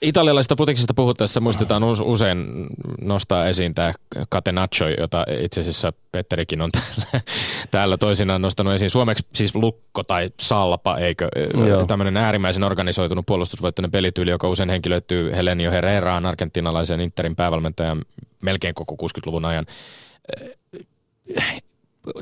italialaisesta 0.01 0.55
putiksesta 0.55 0.93
puhuttaessa 0.93 1.39
muistetaan 1.39 1.83
usein 1.83 2.67
nostaa 3.01 3.45
esiin 3.45 3.75
tämä 3.75 3.93
catenaccio, 4.31 4.87
jota 4.87 5.25
itse 5.41 5.61
asiassa 5.61 5.93
Petterikin 6.11 6.61
on 6.61 6.71
täällä, 6.71 7.21
täällä 7.71 7.97
toisinaan 7.97 8.41
nostanut 8.41 8.73
esiin. 8.73 8.89
Suomeksi 8.89 9.27
siis 9.35 9.55
lukko 9.55 10.03
tai 10.03 10.29
salpa, 10.39 10.97
eikö? 10.97 11.29
Joo. 11.67 11.85
Tämmöinen 11.85 12.17
äärimmäisen 12.17 12.63
organisoitunut 12.63 13.25
puolustusvoittoinen 13.25 13.91
pelityyli, 13.91 14.31
joka 14.31 14.49
usein 14.49 14.69
henkilöityy 14.69 15.31
Helenio 15.31 15.71
Herreraan, 15.71 16.25
argentinalaisen 16.25 17.01
Interin 17.01 17.35
päävalmentajan 17.35 18.01
melkein 18.41 18.75
koko 18.75 18.95
60-luvun 19.07 19.45
ajan 19.45 19.65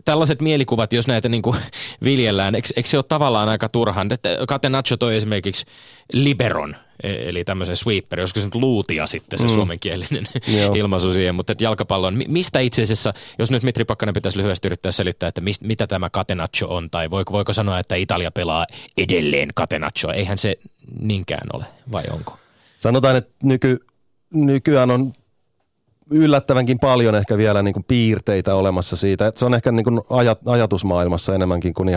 tällaiset 0.06 0.42
mielikuvat, 0.42 0.94
jos 0.94 1.08
näitä 1.08 1.30
niin 1.30 1.42
kuin 1.42 1.58
viljellään, 2.04 2.56
eikö, 2.56 2.68
eikö 2.76 2.90
se 2.90 2.98
ole 2.98 3.06
tavallaan 3.08 3.50
aika 3.50 3.70
turhaan? 3.70 4.10
Catenaccio 4.48 4.98
toi 4.98 5.16
esimerkiksi 5.16 5.66
liberon, 6.14 6.76
e- 7.04 7.30
eli 7.30 7.44
tämmöisen 7.44 7.76
sweeper, 7.76 8.20
joskus 8.20 8.44
se 8.44 8.48
nyt 8.48 8.56
luutia 8.56 9.08
sitten 9.08 9.40
se 9.40 9.46
mm. 9.46 9.54
suomenkielinen 9.54 10.28
ilmaisu 10.76 11.14
siihen, 11.14 11.36
mutta 11.36 11.52
että 11.52 11.64
jalkapallon, 11.64 12.24
mistä 12.28 12.60
itse 12.60 12.82
asiassa, 12.82 13.14
jos 13.40 13.52
nyt 13.52 13.64
Mitri 13.64 13.86
Pakkanen 13.86 14.14
pitäisi 14.14 14.38
lyhyesti 14.38 14.68
yrittää 14.68 14.92
selittää, 14.92 15.30
että 15.30 15.42
mist, 15.42 15.62
mitä 15.62 15.88
tämä 15.88 16.10
Catenaccio 16.10 16.68
on, 16.68 16.90
tai 16.90 17.10
voiko, 17.10 17.34
voiko 17.34 17.54
sanoa, 17.54 17.80
että 17.80 17.96
Italia 17.96 18.32
pelaa 18.32 18.66
edelleen 18.98 19.50
Catenaccio, 19.56 20.12
eihän 20.12 20.38
se 20.38 20.56
niinkään 21.00 21.48
ole, 21.54 21.66
vai 21.92 22.04
onko? 22.12 22.38
Sanotaan, 22.78 23.16
että 23.16 23.34
nyky, 23.44 23.80
nykyään 24.34 24.92
on 24.92 25.14
yllättävänkin 26.10 26.80
paljon 26.80 27.16
ehkä 27.16 27.38
vielä 27.38 27.64
niin 27.64 27.74
kuin 27.74 27.84
piirteitä 27.84 28.56
olemassa 28.56 28.96
siitä. 28.96 29.28
Että 29.28 29.40
se 29.40 29.46
on 29.46 29.54
ehkä 29.54 29.72
niin 29.72 29.84
kuin 29.84 30.02
ajat, 30.10 30.40
ajatusmaailmassa 30.46 31.36
enemmänkin 31.36 31.74
kuin 31.74 31.90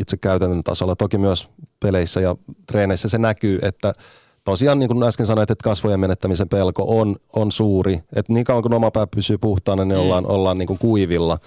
itse 0.00 0.16
käytännön 0.16 0.62
tasolla. 0.64 0.96
Toki 0.96 1.18
myös 1.18 1.48
peleissä 1.80 2.20
ja 2.20 2.36
treeneissä 2.66 3.08
se 3.08 3.18
näkyy, 3.18 3.58
että 3.62 3.92
tosiaan 4.44 4.78
niin 4.78 4.88
kuin 4.88 5.02
äsken 5.02 5.26
sanoit, 5.26 5.50
että 5.50 5.64
kasvojen 5.64 6.00
menettämisen 6.00 6.48
pelko 6.48 7.00
on, 7.00 7.16
on 7.32 7.52
suuri. 7.52 8.00
Että 8.16 8.32
niin 8.32 8.44
kauan 8.44 8.62
kuin 8.62 8.74
oma 8.74 8.90
pää 8.90 9.06
pysyy 9.06 9.38
puhtaana, 9.38 9.84
niin 9.84 9.98
mm. 9.98 10.02
ollaan, 10.02 10.26
ollaan 10.26 10.58
niin 10.58 10.66
kuin 10.66 10.78
kuivilla. 10.78 11.38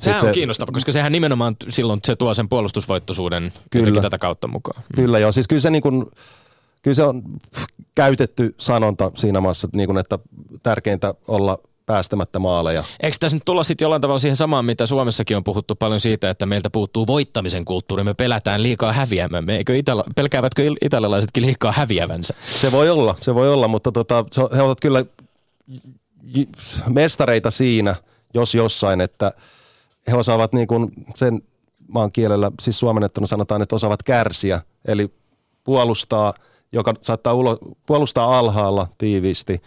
Sehän 0.00 0.16
on 0.16 0.20
se, 0.20 0.32
kiinnostava, 0.32 0.72
koska 0.72 0.92
sehän 0.92 1.12
nimenomaan 1.12 1.56
silloin 1.68 2.00
se 2.04 2.16
tuo 2.16 2.34
sen 2.34 2.48
puolustusvoittosuuden 2.48 3.52
kyllä, 3.70 4.02
tätä 4.02 4.18
kautta 4.18 4.48
mukaan. 4.48 4.82
Mm. 4.82 4.94
Kyllä 4.94 5.18
joo, 5.18 5.32
siis 5.32 5.48
kyllä 5.48 5.60
se 5.60 5.70
niin 5.70 5.82
kuin, 5.82 6.06
kyllä 6.82 6.94
se 6.94 7.02
on 7.02 7.22
käytetty 7.94 8.54
sanonta 8.58 9.12
siinä 9.14 9.40
maassa, 9.40 9.68
niin 9.72 9.86
kuin, 9.86 9.98
että 9.98 10.18
tärkeintä 10.62 11.14
olla 11.28 11.58
päästämättä 11.88 12.38
maaleja. 12.38 12.84
Eikö 13.00 13.16
tässä 13.20 13.36
nyt 13.36 13.44
tulla 13.44 13.62
sitten 13.62 13.84
jollain 13.84 14.02
tavalla 14.02 14.18
siihen 14.18 14.36
samaan, 14.36 14.64
mitä 14.64 14.86
Suomessakin 14.86 15.36
on 15.36 15.44
puhuttu 15.44 15.74
paljon 15.74 16.00
siitä, 16.00 16.30
että 16.30 16.46
meiltä 16.46 16.70
puuttuu 16.70 17.06
voittamisen 17.06 17.64
kulttuuri, 17.64 18.04
me 18.04 18.14
pelätään 18.14 18.62
liikaa 18.62 18.92
häviämämme. 18.92 19.56
Eikö 19.56 19.76
itala, 19.76 20.04
pelkäävätkö 20.16 20.62
italialaisetkin 20.82 21.42
liikaa 21.42 21.72
häviävänsä? 21.72 22.34
Se 22.46 22.72
voi 22.72 22.90
olla, 22.90 23.16
se 23.20 23.34
voi 23.34 23.52
olla, 23.52 23.68
mutta 23.68 23.92
tota, 23.92 24.24
he 24.56 24.62
ovat 24.62 24.80
kyllä 24.80 25.04
mestareita 26.88 27.50
siinä, 27.50 27.94
jos 28.34 28.54
jossain, 28.54 29.00
että 29.00 29.32
he 30.10 30.16
osaavat 30.16 30.52
niin 30.52 30.68
kuin 30.68 30.92
sen 31.14 31.42
maan 31.88 32.12
kielellä, 32.12 32.50
siis 32.60 32.78
suomennettuna 32.78 33.26
sanotaan, 33.26 33.62
että 33.62 33.76
osaavat 33.76 34.02
kärsiä, 34.02 34.60
eli 34.84 35.10
puolustaa– 35.64 36.34
joka 36.72 36.94
saattaa 37.02 37.34
ulo, 37.34 37.58
puolustaa 37.86 38.38
alhaalla 38.38 38.88
tiiviisti 38.98 39.62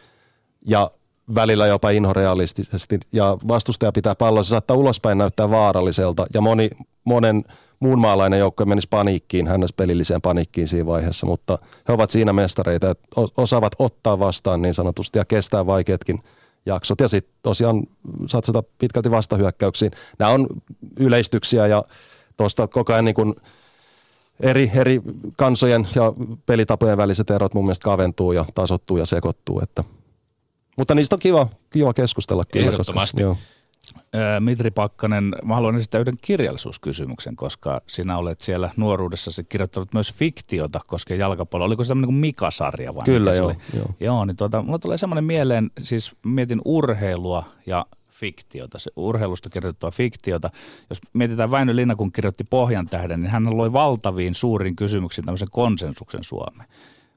ja 0.68 0.91
välillä 1.36 1.68
jopa 1.68 1.89
inhorealistisesti. 1.89 2.99
Ja 3.14 3.38
vastustaja 3.47 3.91
pitää 3.91 4.16
palloa, 4.16 4.43
se 4.43 4.49
saattaa 4.49 4.78
ulospäin 4.78 5.18
näyttää 5.18 5.49
vaaralliselta. 5.49 6.26
Ja 6.34 6.41
moni, 6.41 6.70
monen 7.04 7.43
muun 7.80 7.99
maalainen 7.99 8.39
joukko 8.39 8.66
menisi 8.66 8.88
paniikkiin, 8.89 9.47
hänestä 9.47 9.78
pelilliseen 9.78 10.22
paniikkiin 10.22 10.68
siinä 10.68 10.86
vaiheessa, 10.86 11.28
mutta 11.28 11.60
he 11.88 11.93
ovat 11.93 12.10
siinä 12.10 12.34
mestareita, 12.34 12.89
että 12.89 13.08
osaavat 13.38 13.74
ottaa 13.80 14.20
vastaan 14.20 14.62
niin 14.62 14.74
sanotusti 14.74 15.20
ja 15.20 15.26
kestää 15.26 15.66
vaikeatkin 15.66 16.24
jaksot. 16.66 16.99
Ja 16.99 17.08
sitten 17.08 17.34
tosiaan 17.43 17.84
satsata 18.28 18.64
pitkälti 18.78 19.12
vastahyökkäyksiin. 19.12 19.91
Nämä 20.20 20.32
on 20.32 20.47
yleistyksiä 20.99 21.68
ja 21.68 21.84
tuosta 22.38 22.68
koko 22.68 22.93
ajan 22.93 23.06
niin 23.06 23.16
kuin 23.16 23.36
eri, 24.41 24.71
eri 24.73 25.01
kansojen 25.37 25.87
ja 25.95 26.13
pelitapojen 26.45 26.97
väliset 26.97 27.29
erot 27.29 27.53
mun 27.53 27.65
mielestä 27.65 27.83
kaventuu 27.83 28.31
ja 28.31 28.45
tasottuu 28.55 28.97
ja 28.97 29.05
sekoittuu. 29.05 29.59
Että. 29.59 29.83
Mutta 30.77 30.95
niistä 30.95 31.15
on 31.15 31.19
kiva, 31.19 31.47
kiva 31.69 31.93
keskustella 31.93 32.45
kyllä. 32.45 32.71
Ehdottomasti. 32.71 33.17
Koska, 33.17 33.21
joo. 33.21 33.37
Mitri 34.39 34.71
Pakkanen, 34.71 35.35
mä 35.43 35.55
haluan 35.55 35.75
esittää 35.75 36.01
yhden 36.01 36.17
kirjallisuuskysymyksen, 36.21 37.35
koska 37.35 37.81
sinä 37.87 38.17
olet 38.17 38.41
siellä 38.41 38.69
nuoruudessa 38.77 39.43
kirjoittanut 39.43 39.93
myös 39.93 40.13
fiktiota 40.13 40.79
koskien 40.87 41.19
jalkapalloa. 41.19 41.65
Oliko 41.65 41.83
se 41.83 41.87
tämmöinen 41.87 42.07
kuin 42.07 42.15
Mika-sarja 42.15 42.95
vai? 42.95 43.01
Kyllä, 43.05 43.33
joo, 43.33 43.55
joo. 43.75 43.85
Joo, 43.99 44.25
niin 44.25 44.37
tuota, 44.37 44.61
mulla 44.61 44.79
tulee 44.79 44.97
semmoinen 44.97 45.23
mieleen, 45.23 45.71
siis 45.81 46.11
mietin 46.25 46.61
urheilua 46.65 47.43
ja 47.65 47.85
fiktiota, 48.22 48.80
se 48.80 48.91
urheilusta 48.95 49.49
kirjoittua 49.49 49.91
fiktiota. 49.91 50.49
Jos 50.89 50.99
mietitään 51.13 51.51
Väinö 51.51 51.76
Linna, 51.76 51.95
kun 51.95 52.11
kirjoitti 52.11 52.43
Pohjan 52.43 52.86
tähden, 52.86 53.22
niin 53.22 53.32
hän 53.32 53.57
loi 53.57 53.74
valtaviin 53.74 54.36
suurin 54.36 54.76
kysymyksiin 54.76 55.26
tämmöisen 55.26 55.47
konsensuksen 55.51 56.24
Suomeen. 56.24 56.69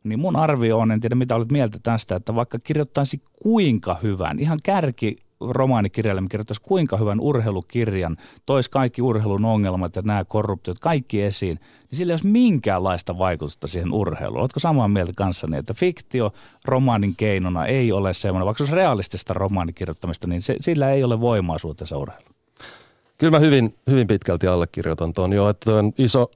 Niin 0.04 0.18
mun 0.18 0.36
arvio 0.36 0.78
on, 0.78 0.92
en 0.92 1.00
tiedä 1.00 1.14
mitä 1.14 1.34
olet 1.34 1.52
mieltä 1.52 1.78
tästä, 1.82 2.16
että 2.16 2.34
vaikka 2.34 2.58
kirjoittaisi 2.58 3.20
kuinka 3.42 3.96
hyvän, 4.02 4.38
ihan 4.38 4.58
kärki 4.62 5.16
romaanikirjailija 5.40 6.28
kirjoittaisi 6.30 6.62
kuinka 6.62 6.96
hyvän 6.96 7.20
urheilukirjan, 7.20 8.16
toisi 8.46 8.70
kaikki 8.70 9.02
urheilun 9.02 9.44
ongelmat 9.44 9.96
ja 9.96 10.02
nämä 10.02 10.24
korruptiot 10.24 10.78
kaikki 10.78 11.22
esiin, 11.22 11.60
niin 11.90 11.96
sillä 11.98 12.10
ei 12.10 12.14
olisi 12.14 12.26
minkäänlaista 12.26 13.18
vaikutusta 13.18 13.66
siihen 13.66 13.92
urheiluun. 13.92 14.40
Oletko 14.40 14.60
samaa 14.60 14.88
mieltä 14.88 15.12
kanssani, 15.16 15.56
että 15.56 15.74
fiktio 15.74 16.32
romaanin 16.64 17.16
keinona 17.16 17.66
ei 17.66 17.92
ole 17.92 18.14
semmoinen, 18.14 18.46
vaikka 18.46 18.58
se 18.58 18.62
olisi 18.62 18.76
realistista 18.76 19.34
romaanikirjoittamista, 19.34 20.26
niin 20.26 20.42
se, 20.42 20.56
sillä 20.60 20.90
ei 20.90 21.04
ole 21.04 21.20
voimaa 21.20 21.58
suhteessa 21.58 21.98
urheiluun? 21.98 22.34
Kyllä 23.18 23.30
mä 23.30 23.38
hyvin, 23.38 23.74
hyvin 23.90 24.06
pitkälti 24.06 24.46
allekirjoitan 24.46 25.12
tuon 25.12 25.32
jo, 25.32 25.48
että 25.48 25.74
on 25.74 25.92
iso, 25.98 26.30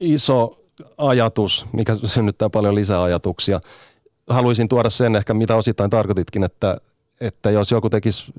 iso 0.00 0.58
ajatus, 0.98 1.66
mikä 1.72 1.94
synnyttää 1.94 2.50
paljon 2.50 2.74
lisäajatuksia. 2.74 3.60
Haluaisin 4.28 4.68
tuoda 4.68 4.90
sen 4.90 5.16
ehkä, 5.16 5.34
mitä 5.34 5.56
osittain 5.56 5.90
tarkoititkin, 5.90 6.44
että 6.44 6.78
että 7.20 7.50
jos 7.50 7.70
joku 7.70 7.90
tekisi 7.90 8.32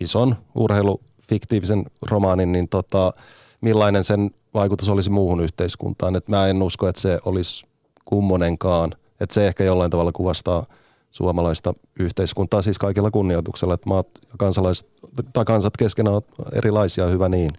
ison 0.00 0.36
urheilufiktiivisen 0.54 1.84
romaanin, 2.10 2.52
niin 2.52 2.68
tota, 2.68 3.12
millainen 3.60 4.04
sen 4.04 4.30
vaikutus 4.54 4.88
olisi 4.88 5.10
muuhun 5.10 5.40
yhteiskuntaan. 5.40 6.16
Et 6.16 6.28
mä 6.28 6.46
en 6.46 6.62
usko, 6.62 6.88
että 6.88 7.00
se 7.00 7.18
olisi 7.24 7.66
kummonenkaan. 8.04 8.92
Että 9.20 9.34
se 9.34 9.46
ehkä 9.46 9.64
jollain 9.64 9.90
tavalla 9.90 10.12
kuvastaa 10.12 10.66
suomalaista 11.10 11.74
yhteiskuntaa, 12.00 12.62
siis 12.62 12.78
kaikilla 12.78 13.10
kunnioituksella, 13.10 13.74
että 13.74 13.88
maat 13.88 14.06
ja 14.14 14.34
kansalaiset, 14.38 14.88
tai 15.32 15.44
kansat 15.44 15.76
keskenään 15.76 16.14
ovat 16.14 16.26
erilaisia, 16.52 17.06
hyvä 17.06 17.28
niin. 17.28 17.50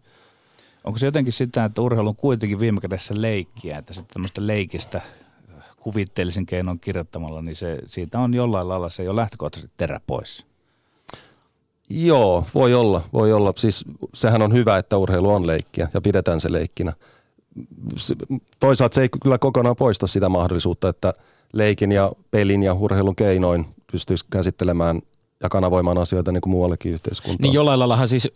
Onko 0.83 0.97
se 0.97 1.05
jotenkin 1.05 1.33
sitä, 1.33 1.65
että 1.65 1.81
urheilu 1.81 2.09
on 2.09 2.15
kuitenkin 2.15 2.59
viime 2.59 2.81
kädessä 2.81 3.13
leikkiä, 3.17 3.77
että 3.77 3.93
sitten 3.93 4.13
tämmöistä 4.13 4.47
leikistä 4.47 5.01
kuvitteellisen 5.79 6.45
keinon 6.45 6.79
kirjoittamalla, 6.79 7.41
niin 7.41 7.55
se, 7.55 7.77
siitä 7.85 8.19
on 8.19 8.33
jollain 8.33 8.69
lailla 8.69 8.89
se 8.89 9.03
jo 9.03 9.15
lähtökohtaisesti 9.15 9.73
terä 9.77 10.01
pois. 10.07 10.45
Joo, 11.89 12.45
voi 12.53 12.73
olla, 12.73 13.01
voi 13.13 13.33
olla. 13.33 13.53
Siis 13.57 13.85
sehän 14.13 14.41
on 14.41 14.53
hyvä, 14.53 14.77
että 14.77 14.97
urheilu 14.97 15.29
on 15.29 15.47
leikkiä 15.47 15.87
ja 15.93 16.01
pidetään 16.01 16.41
se 16.41 16.51
leikkinä. 16.51 16.93
Toisaalta 18.59 18.95
se 18.95 19.01
ei 19.01 19.09
kyllä 19.23 19.37
kokonaan 19.37 19.75
poista 19.75 20.07
sitä 20.07 20.29
mahdollisuutta, 20.29 20.89
että 20.89 21.13
leikin 21.53 21.91
ja 21.91 22.11
pelin 22.31 22.63
ja 22.63 22.73
urheilun 22.73 23.15
keinoin 23.15 23.65
pystyisi 23.91 24.25
käsittelemään 24.29 25.01
ja 25.43 25.49
kanavoimaan 25.49 25.97
asioita 25.97 26.31
niin 26.31 26.41
kuin 26.41 26.51
muuallekin 26.51 26.93
yhteiskuntaan. 26.93 27.41
Niin 27.41 27.53
jollain 27.53 27.79
laillahan 27.79 28.07
siis 28.07 28.29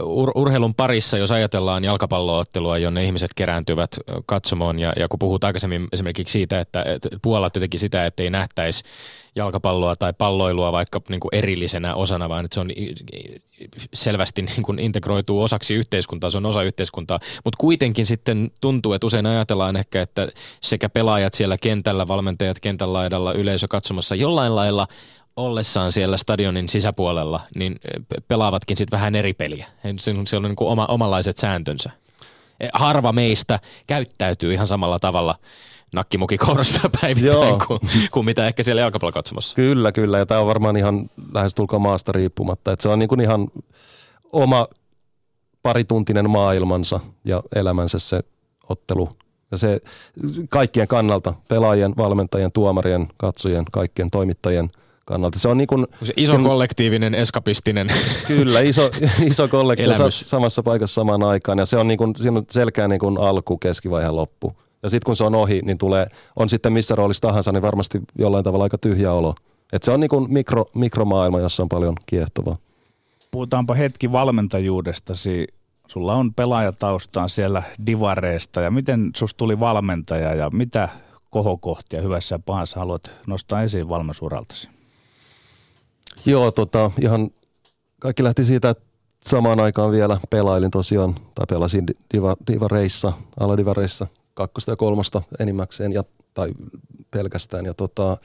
ur- 0.00 0.32
urheilun 0.34 0.74
parissa, 0.74 1.18
jos 1.18 1.30
ajatellaan 1.30 1.84
jalkapalloottelua, 1.84 2.78
jonne 2.78 3.04
ihmiset 3.04 3.30
kerääntyvät 3.36 3.96
katsomoon, 4.26 4.78
ja, 4.78 4.92
ja 4.96 5.08
kun 5.08 5.18
puhut 5.18 5.44
aikaisemmin 5.44 5.88
esimerkiksi 5.92 6.32
siitä, 6.32 6.60
että, 6.60 6.82
että 6.82 7.08
puolat 7.22 7.56
jotenkin 7.56 7.80
sitä, 7.80 8.06
että 8.06 8.22
ei 8.22 8.30
nähtäisi 8.30 8.82
jalkapalloa 9.36 9.96
tai 9.96 10.12
palloilua 10.18 10.72
vaikka 10.72 11.00
niin 11.08 11.20
kuin 11.20 11.34
erillisenä 11.34 11.94
osana, 11.94 12.28
vaan 12.28 12.44
että 12.44 12.54
se 12.54 12.60
on 12.60 12.70
selvästi 13.94 14.42
niin 14.42 14.62
kuin 14.62 14.78
integroituu 14.78 15.42
osaksi 15.42 15.74
yhteiskuntaa, 15.74 16.30
se 16.30 16.36
on 16.36 16.46
osa 16.46 16.62
yhteiskuntaa. 16.62 17.20
Mutta 17.44 17.58
kuitenkin 17.58 18.06
sitten 18.06 18.50
tuntuu, 18.60 18.92
että 18.92 19.06
usein 19.06 19.26
ajatellaan 19.26 19.76
ehkä, 19.76 20.02
että 20.02 20.28
sekä 20.60 20.88
pelaajat 20.88 21.34
siellä 21.34 21.58
kentällä, 21.58 22.08
valmentajat 22.08 22.60
kentällä 22.60 22.92
laidalla, 22.92 23.32
yleisö 23.32 23.68
katsomassa 23.68 24.14
jollain 24.14 24.56
lailla 24.56 24.86
ollessaan 25.38 25.92
siellä 25.92 26.16
stadionin 26.16 26.68
sisäpuolella, 26.68 27.40
niin 27.54 27.80
pelaavatkin 28.28 28.76
sitten 28.76 28.96
vähän 28.96 29.14
eri 29.14 29.32
peliä. 29.32 29.66
Siellä 29.98 30.20
on 30.36 30.42
niin 30.42 30.56
kuin 30.56 30.68
oma, 30.68 30.86
omanlaiset 30.86 31.38
sääntönsä. 31.38 31.90
E, 32.60 32.68
harva 32.72 33.12
meistä 33.12 33.60
käyttäytyy 33.86 34.52
ihan 34.52 34.66
samalla 34.66 34.98
tavalla 34.98 35.34
nakkimukikourassa 35.94 36.90
päivittäin 37.00 37.58
kuin, 37.66 37.80
kuin, 38.10 38.24
mitä 38.24 38.46
ehkä 38.46 38.62
siellä 38.62 38.82
jalkapallokatsomassa. 38.82 39.56
Kyllä, 39.56 39.92
kyllä. 39.92 40.18
Ja 40.18 40.26
tämä 40.26 40.40
on 40.40 40.46
varmaan 40.46 40.76
ihan 40.76 41.10
lähestulkoon 41.34 41.82
maasta 41.82 42.12
riippumatta. 42.12 42.72
Että 42.72 42.82
se 42.82 42.88
on 42.88 42.98
niin 42.98 43.08
kuin 43.08 43.20
ihan 43.20 43.48
oma 44.32 44.68
parituntinen 45.62 46.30
maailmansa 46.30 47.00
ja 47.24 47.42
elämänsä 47.54 47.98
se 47.98 48.20
ottelu. 48.68 49.08
Ja 49.50 49.58
se 49.58 49.80
kaikkien 50.48 50.88
kannalta, 50.88 51.34
pelaajien, 51.48 51.94
valmentajien, 51.96 52.52
tuomarien, 52.52 53.08
katsojien, 53.16 53.64
kaikkien 53.72 54.10
toimittajien– 54.10 54.70
kannalta. 55.08 55.38
Se 55.38 55.48
on 55.48 55.58
niin 55.58 55.66
kuin, 55.66 55.86
se 56.02 56.12
iso 56.16 56.32
sen, 56.32 56.42
kollektiivinen, 56.42 57.14
eskapistinen 57.14 57.92
Kyllä, 58.26 58.60
iso, 58.60 58.90
iso 59.30 59.48
kollektiivinen 59.48 60.12
samassa 60.12 60.62
paikassa 60.62 60.94
samaan 60.94 61.22
aikaan. 61.22 61.58
Ja 61.58 61.66
se 61.66 61.76
on, 61.76 61.88
niin 61.88 61.98
kuin, 61.98 62.16
siinä 62.16 62.38
on 62.38 62.44
selkeä 62.50 62.88
niin 62.88 63.00
kuin 63.00 63.18
alku, 63.18 63.58
keskivaihe, 63.58 64.10
loppu. 64.10 64.52
Ja 64.82 64.90
sitten 64.90 65.06
kun 65.06 65.16
se 65.16 65.24
on 65.24 65.34
ohi, 65.34 65.60
niin 65.64 65.78
tulee, 65.78 66.06
on 66.36 66.48
sitten 66.48 66.72
missä 66.72 66.94
roolissa 66.94 67.28
tahansa, 67.28 67.52
niin 67.52 67.62
varmasti 67.62 68.00
jollain 68.18 68.44
tavalla 68.44 68.64
aika 68.64 68.78
tyhjä 68.78 69.12
olo. 69.12 69.34
Et 69.72 69.82
se 69.82 69.92
on 69.92 70.00
niin 70.00 70.08
kuin 70.08 70.32
mikro, 70.32 70.66
mikromaailma, 70.74 71.40
jossa 71.40 71.62
on 71.62 71.68
paljon 71.68 71.94
kiehtovaa. 72.06 72.56
Puhutaanpa 73.30 73.74
hetki 73.74 74.12
valmentajuudestasi. 74.12 75.46
Sulla 75.88 76.14
on 76.14 76.34
pelaajataustaan 76.34 77.28
siellä 77.28 77.62
divareista 77.86 78.60
ja 78.60 78.70
miten 78.70 79.10
sus 79.16 79.34
tuli 79.34 79.60
valmentaja 79.60 80.34
ja 80.34 80.50
mitä 80.50 80.88
kohokohtia 81.30 82.02
hyvässä 82.02 82.34
ja 82.34 82.38
pahassa 82.46 82.80
haluat 82.80 83.10
nostaa 83.26 83.62
esiin 83.62 83.88
valmennusuraltasi? 83.88 84.68
Joo, 86.26 86.50
tota, 86.50 86.90
ihan 87.00 87.30
kaikki 87.98 88.24
lähti 88.24 88.44
siitä, 88.44 88.70
että 88.70 88.84
samaan 89.24 89.60
aikaan 89.60 89.90
vielä 89.90 90.20
pelailin 90.30 90.70
tosiaan, 90.70 91.14
tai 91.34 91.46
pelasin 91.48 91.86
diva, 92.14 92.36
divareissa, 92.52 93.12
aladivareissa, 93.40 94.06
kakkosta 94.34 94.72
ja 94.72 94.76
kolmosta 94.76 95.22
enimmäkseen, 95.40 95.92
ja, 95.92 96.02
tai 96.34 96.52
pelkästään. 97.10 97.64
Ja 97.64 97.74
tota, 97.74 98.16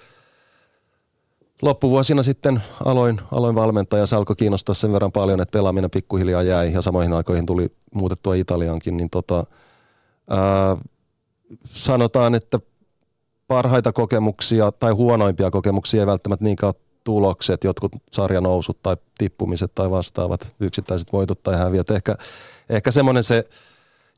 loppuvuosina 1.61 2.23
sitten 2.23 2.63
aloin, 2.85 3.21
aloin 3.31 3.55
valmentaa 3.55 3.99
ja 3.99 4.05
se 4.05 4.15
alkoi 4.15 4.35
kiinnostaa 4.35 4.75
sen 4.75 4.93
verran 4.93 5.11
paljon, 5.11 5.41
että 5.41 5.57
pelaaminen 5.57 5.91
pikkuhiljaa 5.91 6.43
jäi 6.43 6.73
ja 6.73 6.81
samoihin 6.81 7.13
aikoihin 7.13 7.45
tuli 7.45 7.71
muutettua 7.93 8.35
Italiankin, 8.35 8.97
niin 8.97 9.09
tota, 9.09 9.45
ää, 10.29 10.77
sanotaan, 11.65 12.35
että 12.35 12.59
parhaita 13.47 13.93
kokemuksia 13.93 14.71
tai 14.71 14.91
huonoimpia 14.91 15.51
kokemuksia 15.51 16.01
ei 16.01 16.07
välttämättä 16.07 16.45
niinkään 16.45 16.73
tulokset, 17.03 17.63
jotkut 17.63 17.91
sarjanousut 18.11 18.77
tai 18.83 18.97
tippumiset 19.17 19.71
tai 19.75 19.91
vastaavat, 19.91 20.53
yksittäiset 20.59 21.13
voitot 21.13 21.43
tai 21.43 21.57
häviöt. 21.57 21.91
Ehkä, 21.91 22.15
ehkä 22.69 22.91
semmoinen 22.91 23.23
se 23.23 23.43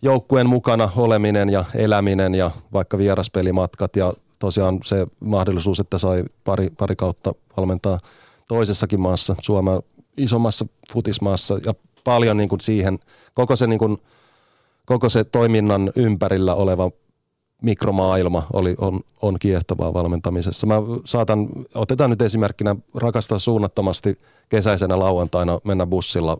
joukkueen 0.01 0.49
mukana 0.49 0.89
oleminen 0.95 1.49
ja 1.49 1.65
eläminen 1.75 2.35
ja 2.35 2.51
vaikka 2.73 2.97
vieraspelimatkat 2.97 3.95
ja 3.95 4.13
tosiaan 4.39 4.79
se 4.83 5.07
mahdollisuus, 5.19 5.79
että 5.79 5.97
sai 5.97 6.23
pari, 6.43 6.69
pari 6.77 6.95
kautta 6.95 7.35
valmentaa 7.57 7.99
toisessakin 8.47 8.99
maassa, 8.99 9.35
Suomen 9.41 9.83
isommassa 10.17 10.65
futismaassa 10.93 11.57
ja 11.65 11.73
paljon 12.03 12.37
niin 12.37 12.49
kuin 12.49 12.61
siihen, 12.61 12.99
koko 13.33 13.55
se, 13.55 13.67
niin 13.67 13.79
kuin, 13.79 13.97
koko 14.85 15.09
se 15.09 15.23
toiminnan 15.23 15.91
ympärillä 15.95 16.55
oleva 16.55 16.91
mikromaailma 17.65 18.47
oli, 18.53 18.75
on, 18.77 18.99
on 19.21 19.39
kiehtovaa 19.39 19.93
valmentamisessa. 19.93 20.67
Mä 20.67 20.75
saatan, 21.05 21.47
otetaan 21.75 22.09
nyt 22.09 22.21
esimerkkinä, 22.21 22.75
rakastaa 22.95 23.39
suunnattomasti 23.39 24.19
kesäisenä 24.49 24.99
lauantaina 24.99 25.59
mennä 25.63 25.85
bussilla 25.87 26.37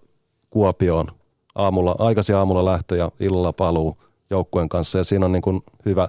Kuopioon 0.49 1.07
aamulla, 1.55 1.95
aikaisin 1.99 2.35
aamulla 2.35 2.65
lähtö 2.65 2.95
ja 2.95 3.11
illalla 3.19 3.53
paluu 3.53 3.97
joukkueen 4.29 4.69
kanssa 4.69 4.97
ja 4.97 5.03
siinä 5.03 5.25
on 5.25 5.31
niin 5.31 5.41
kuin 5.41 5.63
hyvä, 5.85 6.07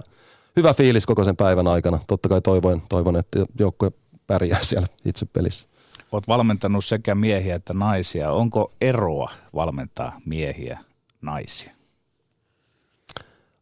hyvä 0.55 0.73
fiilis 0.73 1.05
koko 1.05 1.23
sen 1.23 1.35
päivän 1.35 1.67
aikana. 1.67 1.99
Totta 2.07 2.29
kai 2.29 2.41
toivon, 2.41 2.81
toivon 2.89 3.15
että 3.15 3.45
joukkue 3.59 3.91
pärjää 4.27 4.59
siellä 4.69 4.87
itse 5.05 5.25
pelissä. 5.25 5.69
Olet 6.11 6.27
valmentanut 6.27 6.85
sekä 6.85 7.15
miehiä 7.15 7.55
että 7.55 7.73
naisia. 7.73 8.31
Onko 8.31 8.73
eroa 8.81 9.31
valmentaa 9.55 10.21
miehiä 10.25 10.79
naisia? 11.21 11.76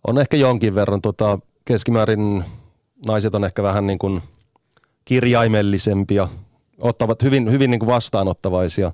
On 0.07 0.17
ehkä 0.17 0.37
jonkin 0.37 0.75
verran. 0.75 1.01
Tota, 1.01 1.39
keskimäärin 1.65 2.43
naiset 3.07 3.35
on 3.35 3.43
ehkä 3.43 3.63
vähän 3.63 3.87
niin 3.87 3.99
kuin 3.99 4.21
kirjaimellisempia, 5.05 6.27
ottavat 6.79 7.23
hyvin, 7.23 7.51
hyvin 7.51 7.71
niin 7.71 7.79
kuin 7.79 7.87
vastaanottavaisia. 7.87 8.91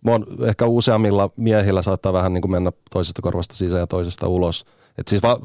Mon, 0.00 0.26
ehkä 0.48 0.66
useammilla 0.66 1.30
miehillä 1.36 1.82
saattaa 1.82 2.12
vähän 2.12 2.32
niin 2.32 2.42
kuin 2.42 2.52
mennä 2.52 2.72
toisesta 2.90 3.22
korvasta 3.22 3.54
sisään 3.54 3.80
ja 3.80 3.86
toisesta 3.86 4.28
ulos. 4.28 4.64
Et 4.98 5.08
siis 5.08 5.22
va, 5.22 5.40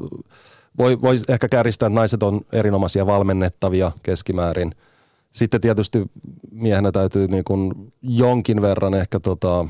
voi, 0.78 1.02
voi 1.02 1.16
ehkä 1.28 1.48
kärjistää, 1.48 1.86
että 1.86 1.94
naiset 1.94 2.22
on 2.22 2.40
erinomaisia 2.52 3.06
valmennettavia 3.06 3.92
keskimäärin. 4.02 4.74
Sitten 5.32 5.60
tietysti 5.60 6.02
miehenä 6.50 6.92
täytyy 6.92 7.28
niin 7.28 7.44
kuin 7.44 7.92
jonkin 8.02 8.62
verran 8.62 8.94
ehkä 8.94 9.20
tota, 9.20 9.66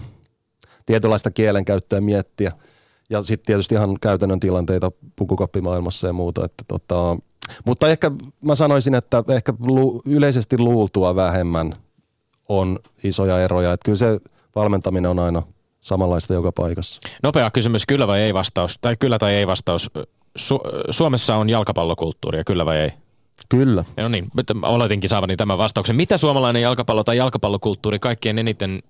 tietynlaista 0.86 1.30
kielenkäyttöä 1.30 2.00
miettiä– 2.00 2.52
ja 3.10 3.22
sitten 3.22 3.46
tietysti 3.46 3.74
ihan 3.74 3.96
käytännön 4.00 4.40
tilanteita 4.40 4.92
pukukoppimaailmassa 5.16 6.06
ja 6.06 6.12
muuta. 6.12 6.44
Että 6.44 6.64
tota, 6.68 7.16
mutta 7.64 7.88
ehkä 7.88 8.10
mä 8.40 8.54
sanoisin, 8.54 8.94
että 8.94 9.24
ehkä 9.28 9.54
lu, 9.60 10.02
yleisesti 10.06 10.58
luultua 10.58 11.16
vähemmän 11.16 11.72
on 12.48 12.78
isoja 13.04 13.40
eroja. 13.40 13.72
Että 13.72 13.84
kyllä 13.84 13.96
se 13.96 14.20
valmentaminen 14.56 15.10
on 15.10 15.18
aina 15.18 15.42
samanlaista 15.80 16.34
joka 16.34 16.52
paikassa. 16.52 17.00
Nopea 17.22 17.50
kysymys, 17.50 17.86
kyllä 17.86 18.06
vai 18.06 18.20
ei 18.20 18.34
vastaus, 18.34 18.78
tai 18.80 18.96
kyllä 18.96 19.18
tai 19.18 19.34
ei 19.34 19.46
vastaus. 19.46 19.90
Su- 20.38 20.90
Suomessa 20.90 21.36
on 21.36 21.50
jalkapallokulttuuria, 21.50 22.44
kyllä 22.44 22.66
vai 22.66 22.76
ei? 22.76 22.90
Kyllä. 23.48 23.84
No 23.96 24.08
niin, 24.08 24.30
oletinkin 24.62 25.08
saavani 25.08 25.36
tämän 25.36 25.58
vastauksen. 25.58 25.96
Mitä 25.96 26.16
suomalainen 26.16 26.62
jalkapallo 26.62 27.04
tai 27.04 27.16
jalkapallokulttuuri 27.16 27.98
kaikkein 27.98 28.38
eniten 28.38 28.82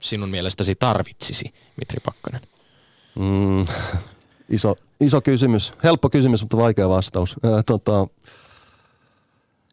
sinun 0.00 0.28
mielestäsi 0.28 0.74
tarvitsisi, 0.74 1.52
Mitri 1.76 2.00
Pakkanen? 2.04 2.40
Mm, 3.14 3.64
iso, 4.56 4.76
iso 5.00 5.20
kysymys. 5.20 5.72
Helppo 5.84 6.10
kysymys, 6.10 6.42
mutta 6.42 6.56
vaikea 6.56 6.88
vastaus. 6.88 7.36
Tota, 7.66 8.06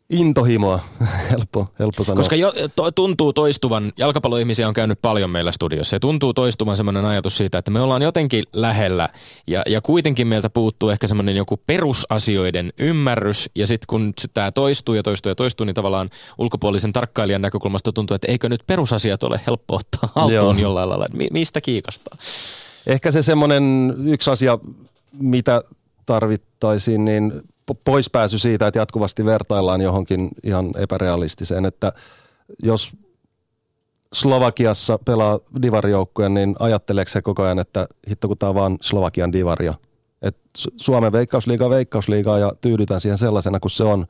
intohimoa, 0.10 0.80
helppo, 1.32 1.68
helppo 1.80 2.04
sanoa. 2.04 2.18
Koska 2.18 2.36
jo, 2.36 2.54
to, 2.76 2.92
tuntuu 2.92 3.34
toistuvan, 3.34 3.94
jalkapalloihmisiä 3.98 4.68
on 4.68 4.74
käynyt 4.74 5.02
paljon 5.02 5.30
meillä 5.30 5.52
studiossa 5.52 5.96
ja 5.96 6.00
tuntuu 6.00 6.34
toistuvan 6.34 6.78
semmoinen 6.78 7.06
ajatus 7.06 7.38
siitä, 7.38 7.58
että 7.58 7.72
me 7.72 7.82
ollaan 7.82 8.02
jotenkin 8.02 8.44
lähellä 8.54 9.10
ja, 9.48 9.62
ja 9.68 9.82
kuitenkin 9.82 10.28
meiltä 10.28 10.50
puuttuu 10.50 10.90
ehkä 10.90 11.08
semmoinen 11.08 11.36
joku 11.36 11.58
perusasioiden 11.68 12.74
ymmärrys 12.78 13.50
ja 13.56 13.68
sitten 13.68 13.86
kun 13.88 14.14
tämä 14.34 14.52
toistuu 14.52 14.96
ja 14.96 15.04
toistuu 15.04 15.30
ja 15.30 15.36
toistuu, 15.36 15.66
niin 15.66 15.76
tavallaan 15.76 16.10
ulkopuolisen 16.38 16.94
tarkkailijan 16.94 17.42
näkökulmasta 17.42 17.94
tuntuu, 17.94 18.16
että 18.16 18.32
eikö 18.32 18.50
nyt 18.50 18.64
perusasiat 18.68 19.24
ole 19.24 19.40
helppo 19.48 19.76
ottaa 19.76 20.10
haltuun 20.16 20.34
Joo. 20.40 20.54
jollain 20.54 20.90
lailla. 20.90 21.08
Mi- 21.14 21.30
mistä 21.32 21.62
kiikastaa? 21.62 22.18
Ehkä 22.88 23.12
se 23.12 23.22
semmoinen 23.22 23.96
yksi 24.06 24.32
asia, 24.32 24.60
mitä 25.20 25.62
tarvittaisiin, 26.06 27.06
niin 27.06 27.42
poispääsy 27.84 28.40
siitä, 28.40 28.68
että 28.68 28.80
jatkuvasti 28.80 29.26
vertaillaan 29.26 29.82
johonkin 29.82 30.30
ihan 30.44 30.72
epärealistiseen, 30.78 31.66
että 31.66 31.94
jos 32.64 32.98
Slovakiassa 34.14 35.00
pelaa 35.06 35.40
divarijoukkuja, 35.62 36.30
niin 36.30 36.56
ajatteleeko 36.60 37.10
se 37.10 37.22
koko 37.22 37.44
ajan, 37.44 37.60
että 37.60 37.88
hitto 38.10 38.28
kun 38.28 38.38
tämä 38.38 38.50
on 38.50 38.56
vaan 38.56 38.78
Slovakian 38.82 39.32
divaria. 39.32 39.74
Et 40.22 40.38
Suomen 40.78 41.12
veikkausliiga 41.12 41.70
veikkausliigaa 41.70 42.40
ja 42.40 42.54
tyydytään 42.62 43.02
siihen 43.02 43.18
sellaisena 43.18 43.60
kuin 43.60 43.72
se 43.72 43.84
on. 43.84 44.06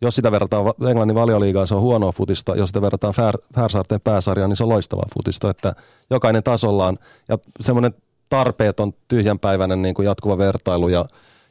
Jos 0.00 0.16
sitä 0.16 0.32
verrataan 0.32 0.74
Englannin 0.90 1.14
valioliigaa, 1.14 1.66
se 1.66 1.74
on 1.74 1.80
huonoa 1.80 2.12
futista. 2.12 2.56
Jos 2.56 2.68
sitä 2.68 2.82
verrataan 2.82 3.14
Färsaarten 3.54 4.00
pääsarjaan, 4.00 4.50
niin 4.50 4.56
se 4.56 4.62
on 4.62 4.68
loistavaa 4.68 5.06
futista. 5.14 5.50
Että 5.50 5.74
jokainen 6.10 6.42
tasollaan. 6.42 6.98
Ja 7.28 7.38
semmoinen 7.60 7.94
tarpeeton 8.28 8.92
tyhjänpäiväinen 9.08 9.82
niin 9.82 9.94
kuin 9.94 10.06
jatkuva 10.06 10.38
vertailu 10.38 10.88
ja 10.88 11.04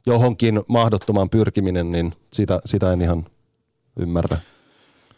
johonkin 0.05 0.61
mahdottomaan 0.69 1.29
pyrkiminen, 1.29 1.91
niin 1.91 2.13
sitä, 2.33 2.59
sitä 2.65 2.93
en 2.93 3.01
ihan 3.01 3.25
ymmärrä. 3.99 4.37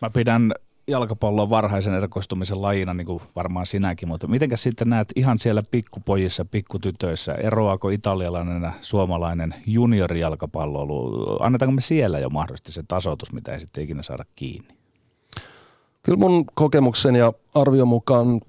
Mä 0.01 0.10
pidän 0.10 0.53
jalkapallon 0.88 1.49
varhaisen 1.49 1.93
erikoistumisen 1.93 2.62
lajina, 2.62 2.93
niin 2.93 3.08
kuin 3.08 3.22
varmaan 3.36 3.66
sinäkin, 3.66 4.08
mutta 4.08 4.28
mitenkä 4.28 4.58
sitten 4.58 4.89
näet 4.89 5.08
ihan 5.16 5.39
siellä 5.39 5.64
pikkupojissa, 5.72 6.45
pikkutytöissä, 6.45 7.34
eroako 7.34 7.89
italialainen 7.89 8.64
ja 8.64 8.74
suomalainen 8.82 9.55
juniorijalkapallo? 9.66 11.38
Annetaanko 11.39 11.72
me 11.72 11.82
siellä 11.82 12.20
jo 12.20 12.30
mahdollisesti 12.30 12.72
se 12.72 12.84
tasoitus, 12.88 13.34
mitä 13.34 13.53
ei 13.53 13.60
sitten 13.60 13.84
ikinä 13.84 14.01
saada 14.01 14.26
kiinni? 14.36 14.68
Kyllä 16.03 16.18
mun 16.18 16.45
kokemuksen 16.53 17.16
ja 17.16 17.34
arvion 17.55 17.88
mukaan 17.88 18.41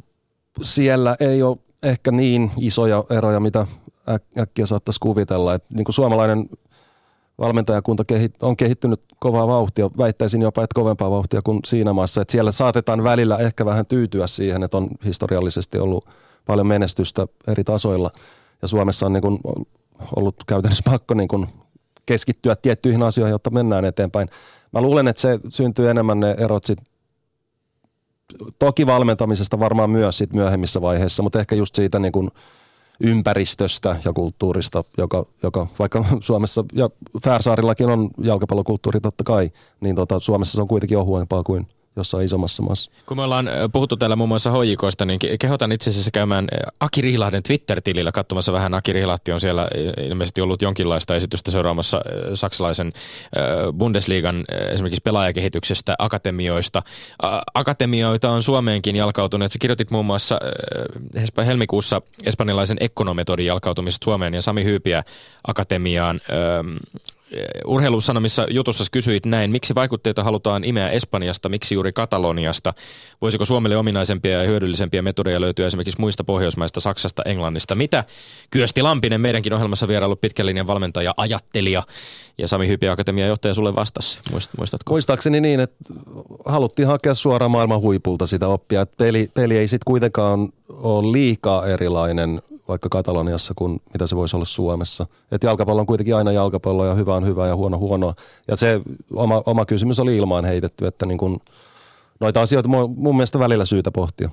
siellä 0.63 1.17
ei 1.21 1.43
ole 1.43 1.57
ehkä 1.83 2.13
niin 2.13 2.51
isoja 2.57 3.05
eroja, 3.11 3.41
mitä 3.41 3.67
äkkiä 4.39 4.67
saattaisi 4.67 5.01
kuvitella. 5.01 5.55
Et 5.55 5.65
niin 5.71 5.85
kuin 5.85 5.95
suomalainen 5.95 6.49
valmentajakunta 7.39 8.05
on 8.43 8.57
kehittynyt 8.57 9.01
kovaa 9.19 9.47
vauhtia, 9.47 9.91
väittäisin 9.99 10.43
jopa, 10.43 10.63
että 10.63 10.75
kovempaa 10.75 11.11
vauhtia 11.11 11.43
kuin 11.43 11.61
siinä 11.67 11.93
maassa. 11.93 12.21
Että 12.21 12.33
siellä 12.33 12.53
saatetaan 12.53 13.05
välillä 13.05 13.37
ehkä 13.37 13.65
vähän 13.65 13.87
tyytyä 13.87 14.27
siihen, 14.27 14.63
että 14.63 14.77
on 14.77 14.89
historiallisesti 15.05 15.79
ollut 15.79 16.09
paljon 16.47 16.67
menestystä 16.67 17.27
eri 17.47 17.65
tasoilla. 17.65 18.11
Ja 18.63 18.69
Suomessa 18.69 19.07
on 19.07 19.13
niin 19.13 19.23
kuin 19.23 19.39
ollut 20.17 20.37
käytännössä 20.47 20.91
pakko 20.91 21.15
niin 21.15 21.29
kuin 21.29 21.47
keskittyä 22.07 22.57
tiettyihin 22.57 23.03
asioihin, 23.03 23.33
jotta 23.33 23.51
mennään 23.51 23.85
eteenpäin. 23.85 24.29
Mä 24.73 24.81
luulen, 24.81 25.09
että 25.09 25.23
se 25.23 25.39
syntyy 25.49 25.91
enemmän 25.91 26.21
ne 26.21 26.35
erot 26.39 26.65
sit 26.65 26.79
toki 28.59 28.87
valmentamisesta 28.87 29.59
varmaan 29.59 29.91
myös 29.91 30.19
sit 30.19 30.33
myöhemmissä 30.33 30.81
vaiheissa, 30.81 31.23
mutta 31.23 31.41
ehkä 31.41 31.55
just 31.55 31.75
siitä 31.75 31.99
niin 31.99 32.13
kuin 32.13 32.31
ympäristöstä 33.01 33.97
ja 34.05 34.13
kulttuurista, 34.13 34.85
joka, 34.99 35.27
joka 35.43 35.67
vaikka 35.79 36.05
Suomessa 36.21 36.65
ja 36.73 36.91
Färsaarillakin 37.25 37.89
on 37.89 38.11
jalkapallokulttuuri 38.23 39.01
totta 39.01 39.25
kai, 39.25 39.51
niin 39.81 39.97
tota, 39.97 40.21
Suomessa 40.21 40.53
se 40.53 40.61
on 40.61 40.69
kuitenkin 40.69 40.99
ohuempaa 40.99 41.43
kuin 41.43 41.67
jossain 41.99 42.25
isommassa 42.25 42.63
maassa. 42.63 42.91
Kun 43.07 43.17
me 43.17 43.23
ollaan 43.23 43.51
puhuttu 43.73 43.97
täällä 43.97 44.17
muun 44.17 44.29
muassa 44.29 44.51
hoijikoista, 44.51 45.05
niin 45.05 45.19
kehotan 45.41 45.73
itse 45.73 45.91
asiassa 45.91 46.11
käymään 46.11 46.49
Aki 46.81 47.01
Rihlahden 47.01 47.43
Twitter-tilillä 47.43 48.13
katsomassa 48.13 48.53
vähän. 48.53 48.75
Aki 48.75 48.93
Rihlahti 48.93 49.33
on 49.33 49.41
siellä 49.41 49.69
ilmeisesti 50.07 50.41
ollut 50.41 50.63
jonkinlaista 50.63 51.17
esitystä 51.17 51.51
seuraamassa 51.51 52.01
saksalaisen 52.35 52.93
Bundesliigan 53.79 54.45
esimerkiksi 54.71 55.03
pelaajakehityksestä, 55.05 55.95
akatemioista. 55.99 56.83
Akatemioita 57.55 58.31
on 58.31 58.43
Suomeenkin 58.43 58.97
jalkautunut. 58.97 59.53
Sä 59.53 59.59
kirjoitit 59.59 59.91
muun 59.91 60.07
muassa 60.07 60.41
helmikuussa 61.47 62.03
espanjalaisen 62.25 62.77
ekonometodin 62.81 63.47
jalkautumisesta 63.47 64.05
Suomeen 64.05 64.35
ja 64.35 64.43
Sami 64.43 64.65
Hyypiä 64.65 65.05
akatemiaan 65.47 66.21
urheilusanomissa 67.67 68.47
jutussa 68.51 68.85
kysyit 68.93 69.27
näin, 69.27 69.51
miksi 69.51 69.75
vaikutteita 69.75 70.25
halutaan 70.25 70.65
imeä 70.65 70.91
Espanjasta, 70.91 71.49
miksi 71.49 71.75
juuri 71.75 71.93
Kataloniasta? 71.93 72.75
Voisiko 73.21 73.45
Suomelle 73.45 73.77
ominaisempia 73.77 74.43
ja 74.43 74.49
hyödyllisempiä 74.49 75.03
metodeja 75.03 75.41
löytyä 75.41 75.67
esimerkiksi 75.67 76.01
muista 76.01 76.25
Pohjoismaista, 76.25 76.81
Saksasta, 76.81 77.23
Englannista? 77.23 77.75
Mitä 77.75 78.05
Kyösti 78.51 78.83
Lampinen, 78.83 79.21
meidänkin 79.21 79.53
ohjelmassa 79.53 79.89
vierailu 79.89 80.17
pitkän 80.17 80.47
linjan 80.47 80.67
valmentaja, 80.67 81.15
ajattelija 81.17 81.83
ja 82.39 82.49
Sami 82.49 82.69
Hypi 82.69 82.89
Akatemian 82.89 83.29
johtaja 83.29 83.55
sulle 83.55 83.75
vastasi. 83.75 84.21
Muistatko? 84.59 84.93
Muistaakseni 84.93 85.41
niin, 85.41 85.61
että 85.61 85.85
haluttiin 86.45 86.89
hakea 86.89 87.15
suoraan 87.15 87.51
maailman 87.51 87.81
huipulta 87.81 88.27
sitä 88.27 88.49
oppia. 88.49 88.87
peli, 88.87 89.31
peli 89.35 89.57
ei 89.57 89.69
sitten 89.69 89.85
kuitenkaan 89.87 90.49
ole 90.69 91.13
liikaa 91.13 91.67
erilainen 91.67 92.43
vaikka 92.69 92.89
Kataloniassa 92.89 93.55
kuin 93.57 93.83
mitä 93.93 94.07
se 94.07 94.17
voisi 94.17 94.37
olla 94.37 94.45
Suomessa. 94.45 95.07
Et 95.33 95.43
jalkapallo 95.43 95.81
on 95.81 95.87
kuitenkin 95.87 96.17
aina 96.17 96.33
jalkapallo 96.33 96.87
ja 96.87 96.95
hyvä 96.95 97.18
on 97.19 97.27
hyvä 97.27 97.47
ja 97.47 97.57
huono 97.57 97.79
huono. 97.79 98.15
Ja 98.49 98.57
se 98.57 98.81
oma, 99.15 99.43
oma 99.47 99.67
kysymys 99.67 100.01
oli 100.01 100.17
ilmaan 100.17 100.45
heitetty, 100.45 100.87
että 100.87 101.07
niin 101.07 101.19
kun, 101.19 101.41
noita 102.21 102.43
asioita 102.43 102.69
mun 102.69 103.17
mielestä 103.17 103.39
välillä 103.39 103.65
syytä 103.65 103.91
pohtia. 103.91 104.31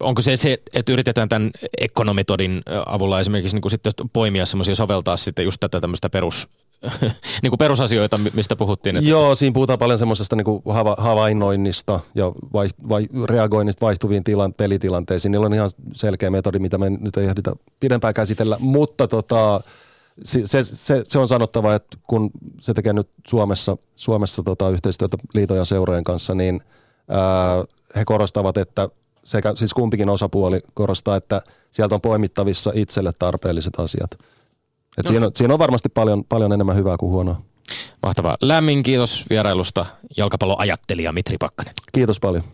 Onko 0.00 0.22
se 0.22 0.36
se, 0.36 0.58
että 0.72 0.92
yritetään 0.92 1.28
tämän 1.28 1.50
ekonometodin 1.80 2.62
avulla 2.86 3.20
esimerkiksi 3.20 3.56
niin 3.56 3.62
kuin 3.62 3.70
sitten 3.70 3.92
poimia 4.12 4.46
semmoisia 4.46 4.74
soveltaa 4.74 5.16
sitten 5.16 5.44
just 5.44 5.60
tätä 5.60 5.80
tämmöistä 5.80 6.10
perus, 6.10 6.48
niin 7.42 7.50
kuin 7.50 7.58
perusasioita, 7.58 8.20
mistä 8.34 8.56
puhuttiin. 8.56 8.96
Että... 8.96 9.10
Joo, 9.10 9.34
siinä 9.34 9.54
puhutaan 9.54 9.78
paljon 9.78 9.98
semmoisesta 9.98 10.36
niin 10.36 10.44
kuin 10.44 10.62
hava, 10.66 10.96
havainnoinnista 10.98 12.00
ja 12.14 12.32
vai, 12.52 12.68
vai, 12.88 13.08
reagoinnista 13.24 13.86
vaihtuviin 13.86 14.24
tilan, 14.24 14.54
pelitilanteisiin. 14.54 15.32
Niillä 15.32 15.46
on 15.46 15.54
ihan 15.54 15.70
selkeä 15.92 16.30
metodi, 16.30 16.58
mitä 16.58 16.78
me 16.78 16.90
nyt 16.90 17.16
ei 17.16 17.26
ehditä 17.26 17.52
pidempään 17.80 18.14
käsitellä, 18.14 18.56
mutta 18.60 19.08
tota, 19.08 19.60
se, 20.24 20.46
se, 20.46 20.64
se, 20.64 21.02
se, 21.04 21.18
on 21.18 21.28
sanottava, 21.28 21.74
että 21.74 21.98
kun 22.06 22.30
se 22.60 22.74
tekee 22.74 22.92
nyt 22.92 23.08
Suomessa, 23.26 23.76
Suomessa 23.94 24.42
tota, 24.42 24.70
yhteistyötä 24.70 25.16
liiton 25.34 25.56
ja 25.56 25.64
seurojen 25.64 26.04
kanssa, 26.04 26.34
niin 26.34 26.60
ää, 27.08 27.64
he 27.96 28.04
korostavat, 28.04 28.56
että 28.56 28.88
sekä 29.24 29.52
siis 29.56 29.74
kumpikin 29.74 30.08
osapuoli 30.08 30.60
korostaa, 30.74 31.16
että 31.16 31.42
sieltä 31.70 31.94
on 31.94 32.00
poimittavissa 32.00 32.72
itselle 32.74 33.12
tarpeelliset 33.18 33.74
asiat. 33.78 34.12
Et 34.98 35.04
no. 35.04 35.08
siinä, 35.08 35.26
on, 35.26 35.32
siinä 35.34 35.54
on 35.54 35.58
varmasti 35.58 35.88
paljon, 35.88 36.24
paljon 36.24 36.52
enemmän 36.52 36.76
hyvää 36.76 36.96
kuin 36.96 37.12
huonoa. 37.12 37.42
Mahtavaa. 38.02 38.36
Lämmin 38.40 38.82
kiitos 38.82 39.24
vierailusta 39.30 39.86
jalkapalloajattelija 40.16 41.12
Mitri 41.12 41.38
Pakkanen. 41.38 41.74
Kiitos 41.92 42.20
paljon. 42.20 42.44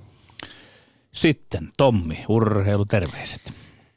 Sitten 1.12 1.68
Tommi, 1.76 2.24
urheiluterveiset. 2.28 3.52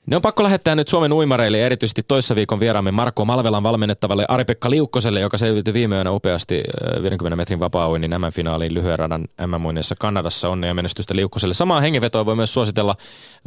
Ne 0.06 0.16
on 0.16 0.22
pakko 0.22 0.44
lähettää 0.44 0.76
nyt 0.76 0.88
Suomen 0.88 1.14
uimareille 1.14 1.58
ja 1.58 1.66
erityisesti 1.66 2.04
toissa 2.08 2.36
viikon 2.36 2.60
vieraamme 2.60 2.92
Marko 2.92 3.26
Malvelan 3.26 3.64
valmennettavalle 3.64 4.26
Ari-Pekka 4.28 4.70
Liukkoselle, 4.70 5.20
joka 5.20 5.38
selviytyi 5.38 5.74
viime 5.74 5.96
yönä 5.96 6.12
upeasti 6.12 6.64
50 7.02 7.36
metrin 7.36 7.60
vapaa 7.60 7.98
niin 7.98 8.12
MM-finaaliin 8.12 8.74
lyhyen 8.74 9.00
radan 9.00 9.26
MM-muineessa 9.48 9.96
Kanadassa. 9.96 10.50
Onnea 10.50 10.68
ja 10.68 10.74
menestystä 10.74 11.16
Liukkoselle. 11.16 11.54
Samaa 11.54 11.82
hengenvetoa 11.82 12.26
voi 12.26 12.36
myös 12.36 12.54
suositella 12.54 12.96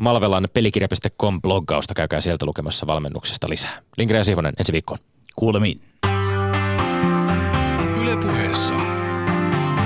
Malvelan 0.03 0.49
pelikirja.com 0.53 1.43
bloggausta. 1.43 1.95
Käykää 1.95 2.21
sieltä 2.21 2.47
lukemassa 2.47 2.87
valmennuksesta 2.87 3.49
lisää. 3.49 3.79
Linkre 3.99 4.19
ja 4.19 4.25
Sihvonen 4.25 4.55
ensi 4.59 4.73
viikkoon. 4.73 4.99
Kuulemiin. 5.37 5.81
Yle 8.03 8.17
puheessa. 8.17 8.75